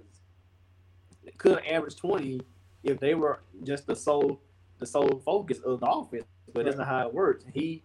could 1.38 1.52
have 1.58 1.64
averaged 1.70 1.98
20 1.98 2.40
if 2.82 2.98
they 3.00 3.14
were 3.14 3.40
just 3.64 3.86
the 3.86 3.94
sole 3.96 4.40
the 4.78 4.86
sole 4.86 5.20
focus 5.24 5.58
of 5.60 5.80
the 5.80 5.86
offense. 5.86 6.24
But 6.52 6.64
that's 6.64 6.76
not 6.78 6.86
how 6.88 7.06
it 7.06 7.14
works. 7.14 7.44
He 7.52 7.82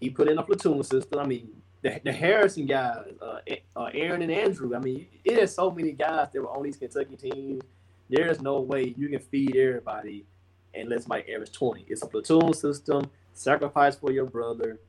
he 0.00 0.10
put 0.10 0.28
in 0.28 0.38
a 0.38 0.42
platoon 0.42 0.82
system. 0.82 1.18
I 1.18 1.26
mean, 1.26 1.59
the, 1.82 2.00
the 2.04 2.12
Harrison 2.12 2.66
guys, 2.66 3.06
uh, 3.22 3.38
uh, 3.76 3.90
Aaron 3.94 4.22
and 4.22 4.32
Andrew. 4.32 4.74
I 4.74 4.78
mean, 4.78 5.06
it 5.24 5.38
is 5.38 5.54
so 5.54 5.70
many 5.70 5.92
guys 5.92 6.28
that 6.32 6.40
were 6.40 6.50
on 6.50 6.62
these 6.62 6.76
Kentucky 6.76 7.16
teams. 7.16 7.62
There's 8.08 8.40
no 8.40 8.60
way 8.60 8.94
you 8.96 9.08
can 9.08 9.20
feed 9.20 9.56
everybody 9.56 10.26
and 10.74 10.88
let 10.88 11.02
somebody 11.02 11.32
average 11.32 11.52
20. 11.52 11.86
It's 11.88 12.02
a 12.02 12.06
platoon 12.06 12.52
system. 12.54 13.10
Sacrifice 13.32 13.96
for 13.96 14.12
your 14.12 14.26
brother. 14.26 14.80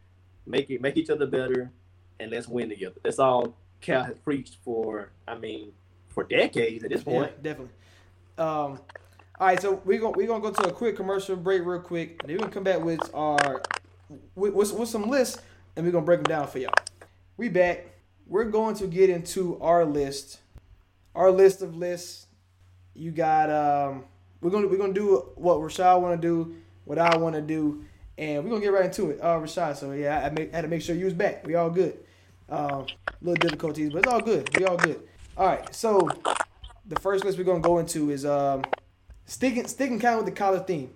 Make 0.46 0.70
it 0.70 0.82
make 0.82 0.98
each 0.98 1.12
other 1.12 1.28
better, 1.28 1.72
and 2.20 2.32
let's 2.32 2.48
win 2.48 2.70
together. 2.70 2.96
That's 3.04 3.20
all 3.20 3.56
Cal 3.80 4.04
has 4.04 4.18
preached 4.18 4.58
for. 4.64 5.12
I 5.28 5.38
mean, 5.38 5.72
for 6.10 6.24
decades 6.24 6.84
at 6.84 6.90
this 6.90 7.04
point. 7.04 7.32
Yeah, 7.38 7.44
definitely. 7.44 7.74
Um, 8.40 8.80
all 9.40 9.48
right, 9.48 9.62
so 9.62 9.82
we're 9.86 10.00
gonna 10.00 10.18
we're 10.18 10.28
gonna 10.28 10.42
go 10.42 10.52
to 10.52 10.70
a 10.70 10.72
quick 10.72 10.96
commercial 10.96 11.36
break 11.36 11.64
real 11.64 11.80
quick. 11.80 12.18
And 12.22 12.30
then 12.30 12.38
we're 12.38 12.42
gonna 12.42 12.54
come 12.54 12.64
back 12.64 12.82
with 12.82 13.00
our 13.14 13.62
with, 14.36 14.54
with, 14.54 14.74
with 14.74 14.90
some 14.90 15.10
lists, 15.10 15.42
and 15.76 15.86
we're 15.86 15.92
gonna 15.92 16.06
break 16.06 16.20
them 16.20 16.30
down 16.30 16.48
for 16.48 16.60
y'all. 16.60 16.74
We 17.38 17.50
back. 17.50 17.88
We're 18.28 18.46
going 18.46 18.76
to 18.76 18.88
get 18.88 19.10
into 19.10 19.60
our 19.62 19.84
list, 19.84 20.40
our 21.16 21.32
list 21.32 21.62
of 21.62 21.76
lists. 21.76 22.28
You 22.94 23.12
got 23.12 23.50
um, 23.50 24.06
we're 24.42 24.52
gonna 24.52 24.68
we're 24.68 24.78
gonna 24.78 24.94
do 24.94 25.30
what 25.36 25.58
Rashad 25.58 26.02
want 26.02 26.22
to 26.22 26.28
do, 26.28 26.56
what 26.86 26.98
I 26.98 27.18
want 27.18 27.36
to 27.36 27.42
do, 27.42 27.84
and 28.18 28.44
we're 28.44 28.50
gonna 28.50 28.62
get 28.62 28.74
right 28.74 28.86
into 28.86 29.12
it. 29.12 29.20
Uh, 29.22 29.38
Rashad. 29.40 29.76
So 29.78 29.92
yeah, 29.92 30.26
I, 30.26 30.30
make, 30.30 30.54
had 30.54 30.62
to 30.62 30.68
make 30.68 30.82
sure 30.82 30.96
you 30.96 31.06
was 31.06 31.14
back. 31.14 31.46
We 31.46 31.56
all 31.56 31.70
good. 31.70 32.00
Um, 32.50 32.86
little 33.22 33.36
difficulties, 33.36 33.92
but 33.92 34.00
it's 34.00 34.08
all 34.08 34.22
good. 34.22 34.50
We 34.58 34.66
all 34.66 34.78
good. 34.78 35.02
All 35.38 35.48
right, 35.48 35.74
so 35.74 36.10
the 36.86 37.00
first 37.00 37.24
list 37.24 37.38
we're 37.38 37.44
gonna 37.44 37.62
go 37.62 37.80
into 37.80 38.12
is 38.12 38.26
um 38.26 38.64
sticking 39.26 39.68
sticking 39.68 40.00
kind 40.00 40.20
of 40.20 40.26
with 40.26 40.34
the 40.34 40.38
college 40.38 40.66
theme. 40.66 40.94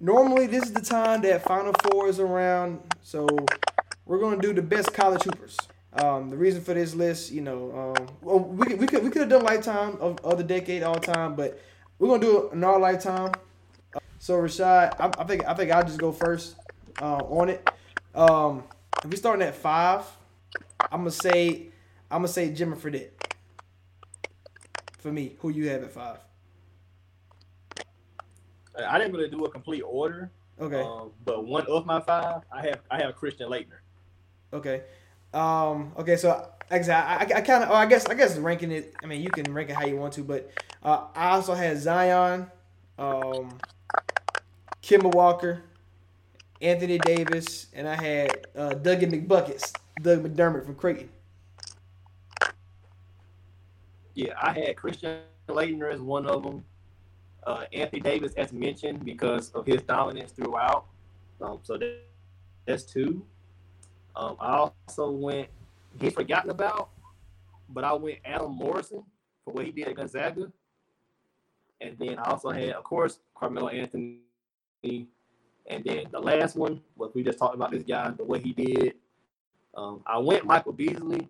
Normally, 0.00 0.46
this 0.46 0.64
is 0.64 0.72
the 0.72 0.82
time 0.82 1.22
that 1.22 1.44
Final 1.44 1.72
Four 1.84 2.08
is 2.08 2.18
around, 2.18 2.80
so 3.02 3.26
we're 4.04 4.18
gonna 4.18 4.40
do 4.40 4.52
the 4.52 4.62
best 4.62 4.92
college 4.92 5.22
hoopers. 5.22 5.56
Um, 5.94 6.30
the 6.30 6.36
reason 6.36 6.60
for 6.60 6.74
this 6.74 6.94
list, 6.94 7.30
you 7.30 7.40
know, 7.40 7.94
um, 7.96 8.08
well, 8.20 8.40
we 8.40 8.66
could, 8.66 8.80
we 8.80 8.86
could 8.86 9.04
we 9.04 9.10
could 9.10 9.22
have 9.22 9.30
done 9.30 9.44
lifetime 9.44 9.96
of, 10.00 10.18
of 10.24 10.38
the 10.38 10.44
decade 10.44 10.82
all 10.82 10.96
time, 10.96 11.36
but 11.36 11.60
we're 11.98 12.08
gonna 12.08 12.20
do 12.20 12.48
it 12.48 12.52
in 12.52 12.64
our 12.64 12.80
lifetime. 12.80 13.32
So 14.18 14.34
Rashad, 14.34 14.96
I, 14.98 15.12
I 15.16 15.24
think 15.24 15.46
I 15.46 15.54
think 15.54 15.70
I'll 15.70 15.84
just 15.84 15.98
go 15.98 16.10
first 16.10 16.56
uh, 17.00 17.18
on 17.18 17.48
it. 17.48 17.70
Um, 18.14 18.64
if 19.04 19.10
we 19.10 19.16
starting 19.16 19.46
at 19.46 19.54
five, 19.54 20.04
I'm 20.90 21.00
gonna 21.00 21.12
say 21.12 21.68
I'm 22.10 22.18
gonna 22.18 22.28
say 22.28 22.50
Jimmer 22.50 22.76
Fredette. 22.76 23.10
For 24.98 25.12
me, 25.12 25.36
who 25.38 25.50
you 25.50 25.68
have 25.68 25.84
at 25.84 25.92
five? 25.92 26.18
I 28.78 28.98
didn't 28.98 29.14
really 29.14 29.28
do 29.28 29.44
a 29.44 29.50
complete 29.50 29.82
order, 29.82 30.30
Okay, 30.60 30.82
um, 30.82 31.10
but 31.24 31.44
one 31.46 31.66
of 31.66 31.86
my 31.86 32.00
five, 32.00 32.42
I 32.52 32.66
have 32.66 32.80
I 32.90 33.02
have 33.02 33.16
Christian 33.16 33.48
Laettner. 33.50 33.78
okay, 34.52 34.82
um, 35.32 35.92
okay. 35.98 36.16
So 36.16 36.48
like 36.70 36.88
I, 36.88 37.26
I, 37.36 37.40
kind 37.40 37.64
of, 37.64 37.70
oh, 37.70 37.74
I 37.74 37.86
guess, 37.86 38.06
I 38.06 38.14
guess 38.14 38.36
ranking 38.36 38.70
it. 38.72 38.94
I 39.02 39.06
mean, 39.06 39.22
you 39.22 39.30
can 39.30 39.52
rank 39.52 39.70
it 39.70 39.74
how 39.76 39.84
you 39.84 39.96
want 39.96 40.14
to, 40.14 40.24
but 40.24 40.50
uh, 40.82 41.06
I 41.14 41.30
also 41.30 41.54
had 41.54 41.78
Zion, 41.78 42.50
um, 42.98 43.58
Kemba 44.82 45.14
Walker, 45.14 45.62
Anthony 46.60 46.98
Davis, 46.98 47.66
and 47.74 47.88
I 47.88 47.94
had 47.94 48.46
uh, 48.56 48.70
Dougie 48.70 49.10
McBuckets, 49.10 49.72
Doug 50.00 50.24
McDermott 50.24 50.64
from 50.64 50.74
Creighton. 50.74 51.08
Yeah, 54.14 54.34
I 54.40 54.52
had 54.52 54.76
Christian 54.76 55.20
Laettner 55.48 55.92
as 55.92 56.00
one 56.00 56.26
of 56.26 56.42
them. 56.44 56.64
Uh, 57.46 57.64
Anthony 57.72 58.00
Davis, 58.00 58.32
as 58.34 58.52
mentioned, 58.52 59.04
because 59.04 59.50
of 59.50 59.66
his 59.66 59.82
dominance 59.82 60.32
throughout. 60.32 60.86
Um, 61.40 61.58
so 61.62 61.76
that, 61.76 62.00
that's 62.66 62.84
two. 62.84 63.22
Um, 64.16 64.36
I 64.40 64.68
also 64.88 65.10
went, 65.10 65.48
he's 66.00 66.14
forgotten 66.14 66.50
about, 66.50 66.90
but 67.68 67.84
I 67.84 67.92
went 67.92 68.18
Adam 68.24 68.52
Morrison 68.52 69.02
for 69.44 69.52
what 69.52 69.66
he 69.66 69.72
did 69.72 69.88
at 69.88 69.96
Gonzaga. 69.96 70.50
And 71.80 71.98
then 71.98 72.18
I 72.18 72.30
also 72.30 72.50
had, 72.50 72.70
of 72.70 72.84
course, 72.84 73.18
Carmelo 73.36 73.68
Anthony. 73.68 74.20
And 74.82 75.84
then 75.84 76.06
the 76.10 76.20
last 76.20 76.56
one 76.56 76.80
was 76.96 77.10
we 77.14 77.22
just 77.22 77.38
talked 77.38 77.54
about 77.54 77.72
this 77.72 77.82
guy, 77.82 78.10
the 78.10 78.24
way 78.24 78.38
he 78.38 78.52
did. 78.52 78.94
Um, 79.76 80.02
I 80.06 80.18
went 80.18 80.44
Michael 80.44 80.72
Beasley, 80.72 81.28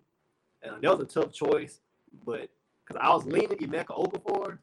and 0.61 0.81
that 0.81 0.97
was 0.97 0.99
a 0.99 1.05
tough 1.05 1.33
choice, 1.33 1.79
but 2.25 2.49
because 2.85 3.01
I 3.01 3.09
was 3.13 3.25
leaning 3.25 3.57
Emeka 3.57 3.87
Okafor. 3.87 4.59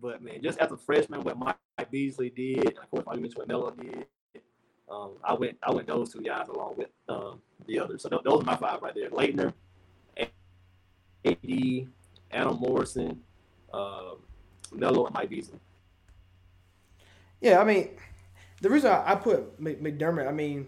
But 0.00 0.22
man, 0.22 0.42
just 0.42 0.58
as 0.58 0.72
a 0.72 0.76
freshman, 0.76 1.22
what 1.22 1.38
Mike 1.38 1.56
Beasley 1.90 2.30
did, 2.30 2.78
of 2.78 2.90
course, 2.90 3.04
I 3.06 3.16
mentioned 3.16 3.38
what 3.38 3.48
Melo 3.48 3.70
did. 3.70 4.06
Um, 4.90 5.12
I 5.24 5.34
went, 5.34 5.56
I 5.62 5.72
went 5.72 5.86
those 5.86 6.12
two 6.12 6.20
guys 6.20 6.48
along 6.48 6.74
with 6.76 6.88
um, 7.08 7.40
the 7.66 7.78
others. 7.80 8.02
So 8.02 8.08
those 8.08 8.42
are 8.42 8.44
my 8.44 8.56
five 8.56 8.82
right 8.82 8.94
there: 8.94 9.10
Laettner, 9.10 9.52
AD, 11.24 11.88
Adam 12.30 12.58
Morrison, 12.58 13.20
uh, 13.72 14.14
Melo, 14.72 15.06
and 15.06 15.14
Mike 15.14 15.30
Beasley. 15.30 15.58
Yeah, 17.40 17.60
I 17.60 17.64
mean, 17.64 17.90
the 18.60 18.70
reason 18.70 18.90
I 18.90 19.12
I 19.12 19.14
put 19.14 19.60
McDermott, 19.62 20.28
I 20.28 20.32
mean, 20.32 20.66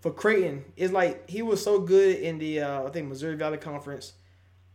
for 0.00 0.10
Creighton, 0.10 0.64
is 0.76 0.92
like 0.92 1.28
he 1.28 1.42
was 1.42 1.62
so 1.62 1.80
good 1.80 2.16
in 2.16 2.38
the 2.38 2.60
uh, 2.60 2.84
I 2.84 2.90
think 2.90 3.08
Missouri 3.08 3.36
Valley 3.36 3.58
Conference, 3.58 4.12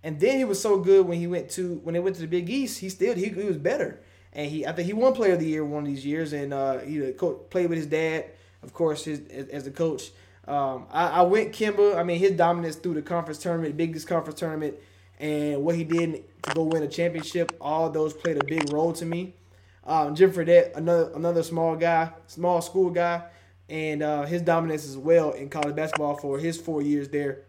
and 0.04 0.20
then 0.20 0.38
he 0.38 0.46
was 0.46 0.62
so 0.62 0.80
good 0.80 1.06
when 1.06 1.20
he 1.20 1.28
went 1.28 1.50
to 1.52 1.76
when 1.84 1.94
they 1.94 2.00
went 2.00 2.16
to 2.16 2.22
the 2.22 2.28
Big 2.28 2.50
East. 2.50 2.80
He 2.80 2.90
still 2.90 3.16
he, 3.16 3.30
he 3.30 3.44
was 3.44 3.58
better, 3.58 4.02
and 4.34 4.50
he 4.50 4.66
I 4.66 4.72
think 4.72 4.88
he 4.88 4.94
won 4.94 5.14
Player 5.14 5.34
of 5.34 5.40
the 5.40 5.48
Year 5.48 5.64
one 5.64 5.84
of 5.84 5.90
these 5.90 6.06
years, 6.06 6.34
and 6.34 6.54
uh, 6.54 6.80
he 6.80 7.12
uh, 7.12 7.12
played 7.50 7.70
with 7.70 7.78
his 7.78 7.88
dad, 7.88 8.26
of 8.64 8.74
course, 8.74 9.06
his 9.06 9.22
as, 9.52 9.64
the 9.64 9.72
coach. 9.72 10.12
Um, 10.48 10.88
I, 10.92 11.08
I 11.08 11.22
went 11.22 11.52
Kemba. 11.52 11.96
I 11.98 12.04
mean, 12.04 12.20
his 12.20 12.32
dominance 12.32 12.76
through 12.76 12.96
the 12.96 13.02
conference 13.02 13.38
tournament, 13.38 13.78
Big 13.78 13.96
East 13.96 14.08
conference 14.08 14.40
tournament, 14.40 14.76
and 15.20 15.64
what 15.64 15.76
he 15.76 15.84
did 15.84 16.24
to 16.44 16.54
go 16.56 16.64
win 16.64 16.82
a 16.82 16.88
championship. 16.88 17.56
All 17.62 17.90
those 17.90 18.14
played 18.14 18.38
a 18.38 18.46
big 18.46 18.74
role 18.74 18.94
to 18.94 19.06
me. 19.06 19.36
Um, 19.84 20.16
Jim 20.16 20.32
Fredette, 20.32 20.76
another 20.76 21.12
another 21.14 21.44
small 21.44 21.76
guy, 21.76 22.12
small 22.26 22.62
school 22.62 22.90
guy, 22.90 23.24
and 23.70 24.02
uh, 24.02 24.24
his 24.24 24.42
dominance 24.42 24.86
as 24.86 24.98
well 24.98 25.32
in 25.32 25.50
college 25.50 25.76
basketball 25.76 26.16
for 26.16 26.40
his 26.40 26.60
four 26.60 26.82
years 26.82 27.10
there. 27.10 27.44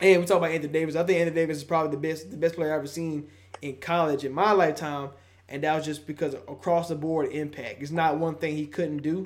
And 0.00 0.20
we 0.20 0.26
talk 0.26 0.38
about 0.38 0.50
Anthony 0.50 0.72
Davis. 0.72 0.96
I 0.96 1.02
think 1.04 1.18
Anthony 1.18 1.34
Davis 1.34 1.58
is 1.58 1.64
probably 1.64 1.90
the 1.92 1.96
best 1.96 2.30
the 2.30 2.36
best 2.36 2.54
player 2.54 2.72
I've 2.72 2.78
ever 2.78 2.86
seen 2.86 3.28
in 3.62 3.76
college 3.76 4.24
in 4.24 4.32
my 4.32 4.52
lifetime, 4.52 5.10
and 5.48 5.62
that 5.64 5.74
was 5.76 5.84
just 5.84 6.06
because 6.06 6.34
of 6.34 6.42
across 6.48 6.88
the 6.88 6.94
board 6.94 7.32
impact. 7.32 7.82
It's 7.82 7.90
not 7.90 8.18
one 8.18 8.36
thing 8.36 8.56
he 8.56 8.66
couldn't 8.66 8.98
do, 9.02 9.24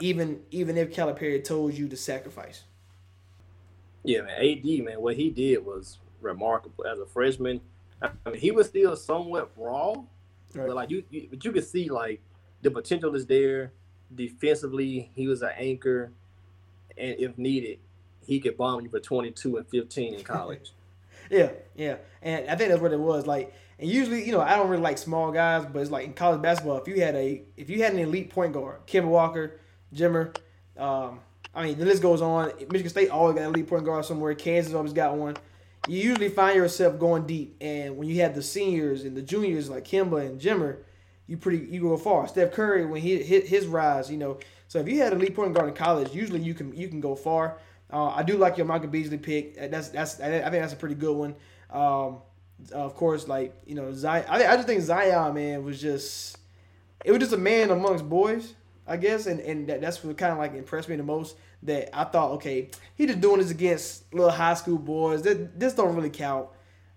even 0.00 0.40
even 0.50 0.76
if 0.76 0.94
Calipari 0.94 1.42
told 1.44 1.74
you 1.74 1.88
to 1.88 1.96
sacrifice. 1.96 2.64
Yeah, 4.04 4.22
man. 4.22 4.40
AD, 4.40 4.64
man, 4.84 5.00
what 5.00 5.16
he 5.16 5.30
did 5.30 5.64
was 5.66 5.98
remarkable 6.20 6.86
as 6.86 6.98
a 6.98 7.06
freshman. 7.06 7.60
I 8.00 8.10
mean, 8.30 8.40
he 8.40 8.50
was 8.50 8.68
still 8.68 8.94
somewhat 8.96 9.50
raw, 9.56 9.94
Right. 10.54 10.66
but 10.66 10.76
like 10.76 10.90
you, 10.90 11.02
you, 11.10 11.26
but 11.30 11.44
you 11.44 11.52
could 11.52 11.66
see 11.66 11.88
like 11.88 12.20
the 12.62 12.70
potential 12.70 13.14
is 13.14 13.26
there. 13.26 13.72
Defensively, 14.14 15.10
he 15.14 15.26
was 15.26 15.42
an 15.42 15.50
anchor, 15.58 16.12
and 16.96 17.16
if 17.18 17.36
needed, 17.36 17.80
he 18.26 18.40
could 18.40 18.56
bomb 18.56 18.80
you 18.82 18.88
for 18.88 19.00
twenty 19.00 19.30
two 19.30 19.56
and 19.56 19.66
fifteen 19.68 20.14
in 20.14 20.22
college. 20.22 20.72
Yeah, 21.28 21.50
yeah, 21.74 21.96
and 22.22 22.48
I 22.48 22.54
think 22.54 22.70
that's 22.70 22.80
what 22.80 22.92
it 22.92 23.00
was 23.00 23.26
like. 23.26 23.52
And 23.80 23.90
usually, 23.90 24.24
you 24.24 24.30
know, 24.30 24.40
I 24.40 24.54
don't 24.54 24.68
really 24.68 24.82
like 24.82 24.96
small 24.96 25.32
guys, 25.32 25.66
but 25.66 25.80
it's 25.80 25.90
like 25.90 26.06
in 26.06 26.12
college 26.12 26.40
basketball, 26.40 26.76
if 26.76 26.86
you 26.86 27.00
had 27.00 27.16
a 27.16 27.42
if 27.56 27.68
you 27.68 27.82
had 27.82 27.94
an 27.94 27.98
elite 27.98 28.30
point 28.30 28.52
guard, 28.52 28.86
Kemba 28.86 29.06
Walker, 29.06 29.58
Jimmer, 29.92 30.36
um, 30.78 31.18
I 31.54 31.64
mean, 31.64 31.78
the 31.78 31.84
list 31.84 32.02
goes 32.02 32.22
on. 32.22 32.52
Michigan 32.70 32.90
State 32.90 33.10
always 33.10 33.34
got 33.34 33.42
an 33.42 33.54
elite 33.54 33.66
point 33.66 33.84
guard 33.84 34.04
somewhere. 34.04 34.34
Kansas 34.34 34.74
always 34.74 34.92
got 34.92 35.16
one. 35.16 35.36
You 35.88 35.98
usually 35.98 36.28
find 36.28 36.56
yourself 36.56 36.98
going 36.98 37.26
deep, 37.26 37.56
and 37.60 37.96
when 37.96 38.08
you 38.08 38.20
have 38.22 38.34
the 38.34 38.42
seniors 38.42 39.04
and 39.04 39.16
the 39.16 39.22
juniors 39.22 39.70
like 39.70 39.84
Kemba 39.84 40.26
and 40.26 40.40
Jimmer, 40.40 40.78
you 41.26 41.36
pretty 41.36 41.66
you 41.66 41.80
go 41.80 41.96
far. 41.96 42.28
Steph 42.28 42.52
Curry 42.52 42.84
when 42.86 43.00
he 43.00 43.22
hit 43.22 43.46
his 43.46 43.66
rise, 43.66 44.10
you 44.10 44.16
know. 44.16 44.38
So 44.68 44.80
if 44.80 44.88
you 44.88 45.00
had 45.00 45.12
an 45.12 45.20
elite 45.20 45.34
point 45.34 45.54
guard 45.54 45.68
in 45.68 45.74
college, 45.74 46.12
usually 46.14 46.40
you 46.40 46.54
can 46.54 46.76
you 46.76 46.88
can 46.88 47.00
go 47.00 47.14
far. 47.14 47.58
Uh, 47.92 48.08
I 48.08 48.22
do 48.22 48.36
like 48.36 48.56
your 48.56 48.66
Michael 48.66 48.88
Beasley 48.88 49.18
pick. 49.18 49.56
Uh, 49.60 49.68
That's 49.68 49.88
that's 49.90 50.20
I 50.20 50.28
think 50.28 50.52
that's 50.52 50.72
a 50.72 50.76
pretty 50.76 50.96
good 50.96 51.16
one. 51.16 51.36
Um, 51.70 52.18
of 52.72 52.94
course, 52.94 53.28
like 53.28 53.54
you 53.66 53.74
know 53.74 53.92
Zion. 53.92 54.24
I, 54.28 54.46
I 54.46 54.56
just 54.56 54.66
think 54.66 54.82
Zion 54.82 55.34
man 55.34 55.64
was 55.64 55.80
just 55.80 56.38
it 57.04 57.12
was 57.12 57.20
just 57.20 57.32
a 57.32 57.38
man 57.38 57.70
amongst 57.70 58.08
boys, 58.08 58.54
I 58.86 58.96
guess, 58.96 59.26
and 59.26 59.40
and 59.40 59.68
that, 59.68 59.80
that's 59.80 60.02
what 60.02 60.16
kind 60.16 60.32
of 60.32 60.38
like 60.38 60.54
impressed 60.54 60.88
me 60.88 60.96
the 60.96 61.02
most. 61.02 61.36
That 61.62 61.96
I 61.96 62.04
thought, 62.04 62.32
okay, 62.32 62.70
he 62.96 63.06
just 63.06 63.20
doing 63.20 63.38
this 63.38 63.50
against 63.50 64.12
little 64.12 64.30
high 64.30 64.54
school 64.54 64.78
boys. 64.78 65.22
This, 65.22 65.48
this 65.56 65.74
don't 65.74 65.94
really 65.96 66.10
count. 66.10 66.48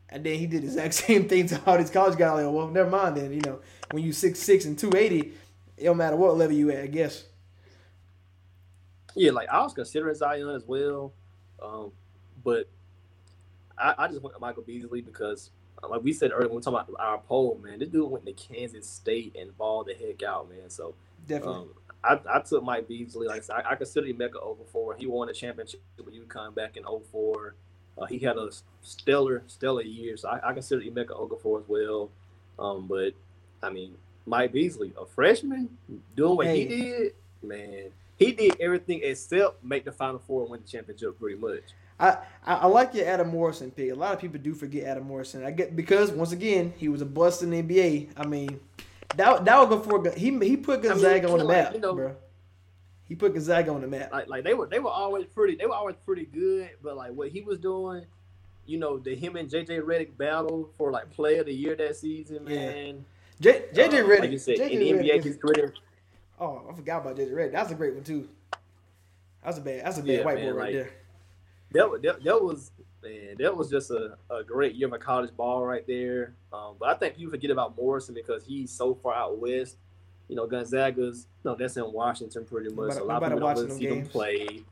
And 0.09 0.23
then 0.23 0.37
he 0.39 0.47
did 0.47 0.63
the 0.63 0.67
exact 0.67 0.93
same 1.05 1.29
thing 1.29 1.47
to 1.47 1.61
all 1.65 1.77
these 1.77 1.89
college 1.91 2.17
guys. 2.17 2.43
Like, 2.43 2.53
well, 2.53 2.67
never 2.67 2.89
mind 2.89 3.15
then. 3.15 3.31
You 3.31 3.41
know, 3.41 3.59
when 3.91 4.03
you 4.03 4.11
six 4.11 4.39
six 4.39 4.65
and 4.65 4.77
two 4.77 4.91
eighty, 4.95 5.33
it 5.77 5.85
don't 5.85 5.97
matter 5.97 6.15
what 6.15 6.35
level 6.37 6.55
you 6.55 6.71
at. 6.71 6.83
I 6.83 6.87
guess. 6.87 7.23
Yeah, 9.15 9.31
like 9.31 9.49
I 9.49 9.61
was 9.61 9.73
considering 9.73 10.15
Zion 10.15 10.49
as 10.49 10.65
well, 10.65 11.13
um, 11.61 11.91
but 12.43 12.69
I, 13.77 13.95
I 13.97 14.07
just 14.07 14.21
went 14.21 14.39
Michael 14.39 14.63
Beasley 14.63 15.01
because, 15.01 15.51
like 15.87 16.03
we 16.03 16.13
said 16.13 16.31
earlier, 16.31 16.47
when 16.49 16.57
we 16.57 16.61
talking 16.61 16.79
about 16.79 16.95
our 16.99 17.19
poll, 17.19 17.59
man, 17.63 17.79
this 17.79 17.89
dude 17.89 18.09
went 18.09 18.25
to 18.25 18.33
Kansas 18.33 18.87
State 18.87 19.35
and 19.39 19.57
balled 19.57 19.87
the 19.87 19.93
heck 19.93 20.23
out, 20.23 20.49
man. 20.49 20.69
So 20.69 20.95
Definitely. 21.27 21.55
Um, 21.55 21.69
I, 22.03 22.19
I 22.37 22.39
took 22.39 22.63
Mike 22.63 22.87
Beasley. 22.87 23.27
Like 23.27 23.39
I, 23.39 23.41
said, 23.41 23.55
I, 23.57 23.71
I 23.71 23.75
consider 23.75 24.07
Emeka 24.07 24.35
Okafor. 24.35 24.97
He 24.97 25.05
won 25.05 25.29
a 25.29 25.33
championship 25.33 25.81
with 25.97 26.13
UConn 26.13 26.55
back 26.55 26.77
in 26.77 26.83
04. 26.83 27.55
Uh, 27.97 28.05
he 28.05 28.19
had 28.19 28.37
a 28.37 28.49
stellar, 28.81 29.43
stellar 29.47 29.81
year. 29.81 30.15
So 30.17 30.29
I, 30.29 30.49
I 30.49 30.53
consider 30.53 30.81
Emeka 30.81 31.09
Okafor 31.09 31.61
as 31.61 31.67
well. 31.67 32.09
Um, 32.57 32.87
but 32.87 33.13
I 33.61 33.69
mean, 33.69 33.95
Mike 34.25 34.53
Beasley, 34.53 34.93
a 34.99 35.05
freshman, 35.05 35.69
doing 36.15 36.37
what 36.37 36.47
he 36.47 36.65
did, 36.65 37.13
man, 37.43 37.91
he 38.19 38.31
did 38.33 38.55
everything 38.59 39.01
except 39.03 39.63
make 39.63 39.85
the 39.85 39.91
Final 39.91 40.19
Four 40.19 40.43
and 40.43 40.51
win 40.51 40.61
the 40.61 40.67
championship 40.67 41.19
pretty 41.19 41.37
much. 41.39 41.63
I, 41.99 42.17
I 42.45 42.53
I 42.55 42.65
like 42.67 42.93
your 42.93 43.07
Adam 43.07 43.29
Morrison 43.29 43.71
pick. 43.71 43.91
A 43.91 43.95
lot 43.95 44.13
of 44.13 44.19
people 44.21 44.39
do 44.39 44.53
forget 44.53 44.83
Adam 44.85 45.03
Morrison. 45.05 45.43
I 45.43 45.51
get 45.51 45.75
because 45.75 46.11
once 46.11 46.31
again 46.31 46.73
he 46.77 46.87
was 46.89 47.01
a 47.01 47.05
bust 47.05 47.41
in 47.43 47.49
the 47.49 47.63
NBA. 47.63 48.09
I 48.15 48.25
mean, 48.27 48.59
that 49.15 49.43
that 49.45 49.57
was 49.69 49.79
before 49.79 50.07
he 50.11 50.37
he 50.39 50.55
put 50.57 50.83
Gonzaga 50.83 51.27
you 51.27 51.33
on 51.33 51.39
the 51.39 51.45
like, 51.45 51.63
map, 51.65 51.73
you 51.73 51.79
know- 51.79 51.95
bro. 51.95 52.15
He 53.05 53.15
put 53.15 53.33
Gonzaga 53.33 53.71
on 53.71 53.81
the 53.81 53.87
map. 53.87 54.11
Like, 54.11 54.27
like 54.29 54.43
they 54.43 54.53
were, 54.53 54.67
they 54.67 54.77
were 54.77 54.91
always 54.91 55.25
pretty, 55.25 55.55
they 55.55 55.65
were 55.65 55.73
always 55.73 55.95
pretty 56.05 56.25
good. 56.25 56.69
But 56.83 56.95
like 56.95 57.11
what 57.11 57.29
he 57.29 57.41
was 57.41 57.57
doing, 57.57 58.05
you 58.67 58.77
know, 58.77 58.99
the 58.99 59.15
him 59.15 59.35
and 59.35 59.49
JJ 59.49 59.81
Redick 59.81 60.15
battle 60.15 60.69
for 60.77 60.91
like 60.91 61.09
Player 61.09 61.39
of 61.39 61.47
the 61.47 61.53
Year 61.53 61.75
that 61.75 61.95
season, 61.95 62.45
Yeah. 62.47 62.55
man. 62.67 63.05
J, 63.41 63.63
JJ 63.73 63.87
Uh, 63.87 64.07
Redick. 64.07 64.19
like 64.19 64.31
you 64.31 64.37
said, 64.37 64.57
JJ 64.59 64.69
in 64.71 64.79
the 64.79 64.91
Redick 64.91 64.99
NBA, 65.05 65.17
is- 65.17 65.25
his 65.25 65.37
career. 65.37 65.73
Oh, 66.39 66.67
I 66.69 66.75
forgot 66.75 67.01
about 67.01 67.17
JJ 67.17 67.31
Redick. 67.31 67.51
That's 67.51 67.71
a 67.71 67.75
great 67.75 67.93
one 67.95 68.03
too. 68.03 68.27
That's 69.43 69.57
a 69.57 69.61
bad. 69.61 69.85
That's 69.85 69.97
a 69.97 70.01
bad 70.01 70.09
Yeah, 70.19 70.23
white 70.25 70.35
man, 70.35 70.51
boy 70.53 70.57
right 70.59 70.65
like- 70.65 70.73
there. 70.73 70.91
that, 71.71 72.01
that, 72.03 72.23
that 72.23 72.43
was 72.43 72.71
man, 73.03 73.35
that 73.39 73.55
was 73.55 73.69
just 73.69 73.91
a, 73.91 74.17
a 74.29 74.43
great 74.43 74.75
year 74.75 74.93
of 74.93 74.99
college 74.99 75.35
ball 75.35 75.65
right 75.65 75.85
there. 75.87 76.33
Um, 76.51 76.75
but 76.79 76.89
I 76.89 76.93
think 76.95 77.17
you 77.17 77.29
forget 77.29 77.51
about 77.51 77.77
Morrison 77.77 78.13
because 78.15 78.43
he's 78.43 78.71
so 78.71 78.93
far 78.95 79.15
out 79.15 79.37
west. 79.39 79.77
You 80.27 80.35
know, 80.35 80.45
Gonzaga's 80.45 81.27
no, 81.43 81.55
that's 81.55 81.77
in 81.77 81.91
Washington 81.91 82.45
pretty 82.45 82.69
much. 82.73 82.95
Nobody- 82.95 83.01
a 83.01 83.03
lot 83.05 83.23
of 83.23 83.29
people 83.31 83.39
don't 83.47 83.57
really 83.57 83.77
see 83.79 83.87
them 83.87 84.05
play. 84.05 84.63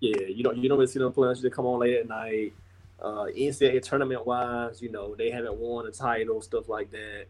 Yeah, 0.00 0.26
you 0.26 0.42
don't 0.42 0.56
you 0.56 0.68
don't 0.68 0.78
really 0.78 0.90
see 0.90 0.98
them 0.98 1.12
play 1.12 1.26
unless 1.28 1.42
they 1.42 1.50
come 1.50 1.66
on 1.66 1.78
late 1.80 1.96
at 1.98 2.08
night. 2.08 2.52
Uh, 3.00 3.26
NCAA 3.36 3.82
tournament 3.82 4.24
wise, 4.26 4.80
you 4.80 4.90
know, 4.90 5.14
they 5.16 5.30
haven't 5.30 5.56
won 5.56 5.86
a 5.86 5.90
title, 5.90 6.40
stuff 6.40 6.68
like 6.68 6.90
that. 6.92 7.26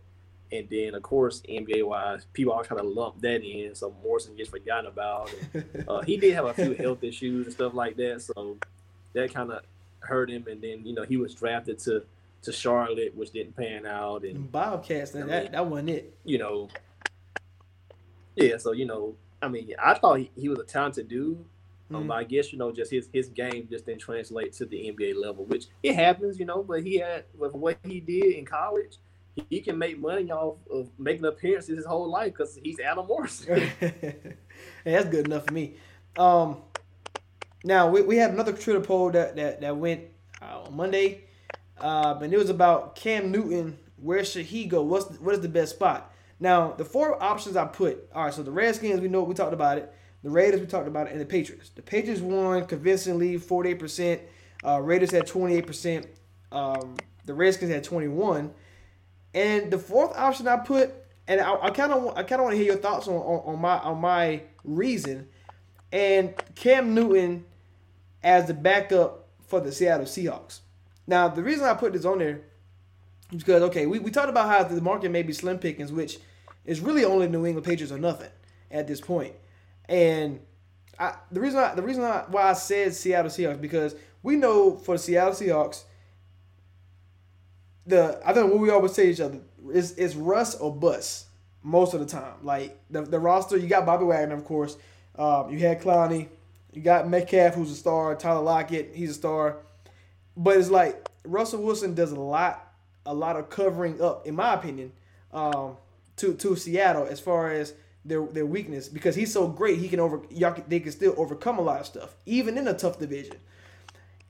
And 0.52 0.68
then, 0.68 0.94
of 0.94 1.02
course, 1.02 1.40
NBA 1.48 1.82
wise, 1.86 2.26
people 2.34 2.52
are 2.52 2.62
trying 2.62 2.80
to 2.80 2.86
lump 2.86 3.20
that 3.22 3.42
in, 3.42 3.74
so 3.74 3.94
Morrison 4.02 4.36
gets 4.36 4.50
forgotten 4.50 4.86
about. 4.86 5.32
And, 5.54 5.84
uh, 5.88 6.02
he 6.02 6.18
did 6.18 6.34
have 6.34 6.44
a 6.44 6.52
few 6.54 6.74
health 6.74 7.02
issues 7.02 7.46
and 7.46 7.54
stuff 7.54 7.72
like 7.72 7.96
that, 7.96 8.20
so 8.20 8.58
that 9.14 9.32
kind 9.32 9.50
of 9.50 9.62
hurt 10.00 10.30
him. 10.30 10.44
And 10.50 10.60
then 10.60 10.84
you 10.84 10.94
know 10.94 11.04
he 11.04 11.16
was 11.16 11.34
drafted 11.34 11.78
to 11.80 12.04
to 12.42 12.52
Charlotte, 12.52 13.14
which 13.16 13.30
didn't 13.30 13.56
pan 13.56 13.86
out, 13.86 14.24
and 14.24 14.34
Them 14.34 14.48
Bobcats. 14.48 15.12
That, 15.12 15.26
that 15.28 15.52
that 15.52 15.66
wasn't 15.66 15.90
it. 15.90 16.14
you 16.24 16.36
know, 16.38 16.68
yeah. 18.36 18.56
So 18.58 18.72
you 18.72 18.84
know, 18.84 19.14
I 19.40 19.48
mean, 19.48 19.72
I 19.82 19.94
thought 19.94 20.18
he, 20.18 20.30
he 20.36 20.48
was 20.48 20.58
a 20.58 20.64
talented 20.64 21.08
dude, 21.08 21.44
um, 21.90 22.04
Mhm. 22.04 22.08
but 22.08 22.14
I 22.14 22.24
guess 22.24 22.52
you 22.52 22.58
know, 22.58 22.72
just 22.72 22.90
his 22.90 23.08
his 23.12 23.28
game 23.28 23.68
just 23.70 23.86
didn't 23.86 24.00
translate 24.00 24.52
to 24.54 24.66
the 24.66 24.76
NBA 24.90 25.14
level, 25.20 25.44
which 25.44 25.66
it 25.82 25.94
happens, 25.94 26.38
you 26.38 26.44
know. 26.44 26.62
But 26.62 26.82
he 26.82 26.98
had 26.98 27.24
with 27.38 27.52
what 27.54 27.78
he 27.84 28.00
did 28.00 28.34
in 28.34 28.44
college. 28.44 28.98
He- 29.48 29.60
can 29.60 29.78
make 29.78 29.98
money 29.98 30.30
off 30.30 30.58
of 30.70 30.90
making 30.98 31.24
appearances 31.24 31.76
his 31.76 31.86
whole 31.86 32.10
life 32.10 32.32
because 32.32 32.58
he's 32.62 32.80
Adam 32.80 33.06
Morrison. 33.06 33.60
hey, 33.80 34.36
that's 34.84 35.06
good 35.08 35.26
enough 35.26 35.46
for 35.46 35.54
me. 35.54 35.76
Um, 36.16 36.58
now 37.64 37.88
we, 37.88 38.02
we 38.02 38.16
had 38.16 38.30
another 38.32 38.52
Twitter 38.52 38.80
poll 38.80 39.10
that 39.12 39.36
that, 39.36 39.60
that 39.60 39.76
went 39.76 40.02
uh, 40.40 40.62
on 40.62 40.76
Monday, 40.76 41.24
uh, 41.80 42.18
and 42.20 42.32
it 42.32 42.36
was 42.36 42.50
about 42.50 42.96
Cam 42.96 43.30
Newton. 43.30 43.78
Where 43.96 44.24
should 44.24 44.46
he 44.46 44.66
go? 44.66 44.82
What's 44.82 45.18
what 45.20 45.34
is 45.34 45.40
the 45.40 45.48
best 45.48 45.76
spot? 45.76 46.12
Now 46.40 46.72
the 46.72 46.84
four 46.84 47.22
options 47.22 47.56
I 47.56 47.66
put. 47.66 48.08
All 48.14 48.24
right, 48.24 48.34
so 48.34 48.42
the 48.42 48.50
Redskins 48.50 49.00
we 49.00 49.08
know 49.08 49.22
we 49.22 49.34
talked 49.34 49.54
about 49.54 49.78
it. 49.78 49.92
The 50.22 50.30
Raiders 50.30 50.60
we 50.60 50.66
talked 50.66 50.88
about 50.88 51.06
it, 51.06 51.12
and 51.12 51.20
the 51.20 51.24
Patriots. 51.26 51.70
The 51.70 51.82
Patriots 51.82 52.20
won 52.20 52.66
convincingly, 52.66 53.38
forty 53.38 53.70
eight 53.70 53.78
percent. 53.78 54.22
Uh, 54.64 54.80
Raiders 54.80 55.10
had 55.12 55.26
twenty 55.26 55.54
eight 55.56 55.66
percent. 55.66 56.06
Um, 56.50 56.96
the 57.24 57.34
Redskins 57.34 57.70
had 57.70 57.84
twenty 57.84 58.08
one. 58.08 58.52
And 59.34 59.70
the 59.70 59.78
fourth 59.78 60.16
option 60.16 60.46
I 60.46 60.58
put, 60.58 60.92
and 61.26 61.40
I 61.40 61.70
kind 61.70 61.92
of 61.92 62.16
I 62.16 62.22
kind 62.22 62.40
of 62.40 62.44
want 62.44 62.52
to 62.52 62.56
hear 62.56 62.66
your 62.66 62.76
thoughts 62.76 63.08
on, 63.08 63.14
on, 63.14 63.54
on 63.54 63.60
my 63.60 63.78
on 63.78 64.00
my 64.00 64.42
reason, 64.64 65.28
and 65.90 66.34
Cam 66.54 66.94
Newton 66.94 67.44
as 68.22 68.46
the 68.46 68.54
backup 68.54 69.28
for 69.46 69.60
the 69.60 69.72
Seattle 69.72 70.06
Seahawks. 70.06 70.60
Now 71.06 71.28
the 71.28 71.42
reason 71.42 71.64
I 71.64 71.74
put 71.74 71.92
this 71.92 72.04
on 72.04 72.18
there 72.18 72.42
is 73.32 73.42
because 73.42 73.62
okay, 73.62 73.86
we, 73.86 73.98
we 73.98 74.10
talked 74.10 74.28
about 74.28 74.48
how 74.48 74.64
the 74.64 74.80
market 74.80 75.10
may 75.10 75.22
be 75.22 75.32
slim 75.32 75.58
pickings, 75.58 75.92
which 75.92 76.18
is 76.64 76.80
really 76.80 77.04
only 77.04 77.28
New 77.28 77.46
England 77.46 77.66
Patriots 77.66 77.92
or 77.92 77.98
nothing 77.98 78.30
at 78.70 78.86
this 78.86 79.00
point. 79.00 79.34
And 79.88 80.40
I, 80.98 81.14
the 81.30 81.40
reason 81.40 81.58
I, 81.58 81.74
the 81.74 81.82
reason 81.82 82.04
I, 82.04 82.24
why 82.28 82.50
I 82.50 82.52
said 82.52 82.94
Seattle 82.94 83.30
Seahawks 83.30 83.60
because 83.60 83.94
we 84.22 84.36
know 84.36 84.76
for 84.76 84.96
the 84.96 85.02
Seattle 85.02 85.32
Seahawks 85.32 85.84
the 87.86 88.20
I 88.24 88.32
think 88.32 88.50
what 88.50 88.60
we 88.60 88.70
always 88.70 88.92
say 88.92 89.10
each 89.10 89.20
other 89.20 89.40
is 89.72 89.92
it's 89.92 90.14
Russ 90.14 90.54
or 90.56 90.74
Bus 90.74 91.26
most 91.62 91.94
of 91.94 92.00
the 92.00 92.06
time. 92.06 92.34
Like 92.42 92.78
the, 92.90 93.02
the 93.02 93.18
roster, 93.18 93.56
you 93.56 93.68
got 93.68 93.86
Bobby 93.86 94.04
Wagner, 94.04 94.34
of 94.34 94.44
course. 94.44 94.76
Um, 95.16 95.50
you 95.50 95.58
had 95.58 95.80
Clowney, 95.80 96.28
you 96.72 96.82
got 96.82 97.08
Metcalf, 97.08 97.54
who's 97.54 97.70
a 97.70 97.76
star. 97.76 98.14
Tyler 98.14 98.42
Lockett, 98.42 98.92
he's 98.94 99.10
a 99.10 99.14
star. 99.14 99.58
But 100.36 100.56
it's 100.56 100.70
like 100.70 101.08
Russell 101.24 101.62
Wilson 101.62 101.94
does 101.94 102.12
a 102.12 102.20
lot, 102.20 102.72
a 103.04 103.14
lot 103.14 103.36
of 103.36 103.50
covering 103.50 104.00
up, 104.00 104.26
in 104.26 104.34
my 104.34 104.54
opinion, 104.54 104.92
um, 105.32 105.76
to 106.16 106.34
to 106.34 106.56
Seattle 106.56 107.06
as 107.06 107.20
far 107.20 107.50
as 107.50 107.74
their 108.04 108.24
their 108.26 108.46
weakness 108.46 108.88
because 108.88 109.14
he's 109.14 109.32
so 109.32 109.46
great. 109.46 109.78
He 109.78 109.88
can 109.88 110.00
over 110.00 110.22
y'all 110.30 110.52
can, 110.52 110.64
they 110.68 110.80
can 110.80 110.92
still 110.92 111.14
overcome 111.16 111.58
a 111.58 111.62
lot 111.62 111.80
of 111.80 111.86
stuff, 111.86 112.14
even 112.26 112.56
in 112.56 112.66
a 112.66 112.74
tough 112.74 112.98
division. 112.98 113.36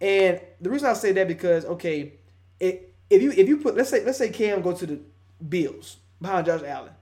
And 0.01 0.41
the 0.61 0.69
reason 0.71 0.89
I 0.89 0.95
say 0.95 1.13
that 1.13 1.29
because 1.29 1.65
okay, 1.65 2.15
it, 2.59 2.92
if 3.13 3.23
you 3.23 3.31
if 3.33 3.49
you 3.49 3.59
put 3.59 3.77
let's 3.77 3.91
say 3.91 4.05
let's 4.05 4.19
say 4.19 4.31
Cam 4.31 4.63
go 4.63 4.73
to 4.73 4.87
the 4.87 5.01
Bills 5.49 5.99
behind 6.21 6.47
Josh 6.47 6.63
Allen. 6.65 6.93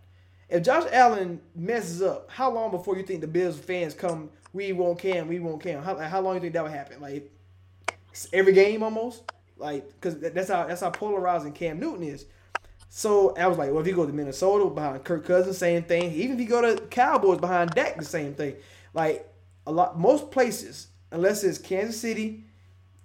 If 0.49 0.64
Josh 0.64 0.85
Allen 0.90 1.40
messes 1.55 2.03
up, 2.03 2.29
how 2.31 2.51
long 2.51 2.73
before 2.73 2.96
you 2.96 3.05
think 3.05 3.20
the 3.20 3.29
Bills 3.29 3.59
fans 3.59 3.94
come? 3.94 4.31
We 4.53 4.73
want 4.73 4.99
Cam. 4.99 5.29
We 5.29 5.38
want 5.38 5.62
Cam. 5.62 5.83
How, 5.83 5.96
how 5.96 6.20
long 6.20 6.33
do 6.33 6.37
you 6.37 6.40
think 6.40 6.55
that 6.55 6.64
would 6.64 6.73
happen? 6.73 7.01
Like 7.01 7.31
every 8.33 8.53
game 8.53 8.83
almost. 8.83 9.23
Like 9.57 9.87
because 9.88 10.18
that's 10.18 10.49
how 10.49 10.66
that's 10.66 10.81
how 10.81 10.90
polarizing 10.90 11.53
Cam 11.53 11.79
Newton 11.79 12.03
is. 12.03 12.27
So 12.88 13.37
I 13.37 13.46
was 13.46 13.57
like, 13.57 13.70
well, 13.70 13.81
if 13.81 13.87
you 13.87 13.94
go 13.94 14.05
to 14.05 14.12
Minnesota 14.12 14.68
behind 14.68 15.05
Kirk 15.05 15.25
Cousins, 15.25 15.59
same 15.59 15.85
thing. 15.85 16.12
Even 16.12 16.35
if 16.35 16.40
you 16.40 16.49
go 16.49 16.75
to 16.75 16.83
Cowboys 16.87 17.38
behind 17.38 17.70
Dak, 17.70 17.96
the 17.96 18.05
same 18.05 18.35
thing. 18.35 18.57
Like 18.92 19.33
a 19.64 19.70
lot, 19.70 19.96
most 19.99 20.33
places, 20.33 20.88
unless 21.12 21.44
it's 21.44 21.59
Kansas 21.59 22.01
City, 22.01 22.44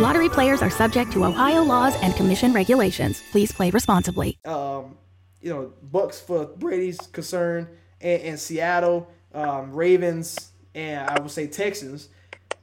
Lottery 0.00 0.30
players 0.30 0.62
are 0.62 0.70
subject 0.70 1.12
to 1.12 1.26
Ohio 1.26 1.62
laws 1.62 1.94
and 2.00 2.16
commission 2.16 2.54
regulations. 2.54 3.22
Please 3.32 3.52
play 3.52 3.68
responsibly. 3.68 4.38
um, 4.46 4.96
you 5.42 5.50
know, 5.50 5.74
Bucks 5.82 6.18
for 6.18 6.46
Brady's 6.46 6.98
concern, 6.98 7.68
and, 8.00 8.22
and 8.22 8.40
Seattle, 8.40 9.08
um, 9.34 9.72
Ravens, 9.72 10.52
and 10.74 11.06
I 11.06 11.20
would 11.20 11.30
say 11.30 11.46
Texans. 11.46 12.08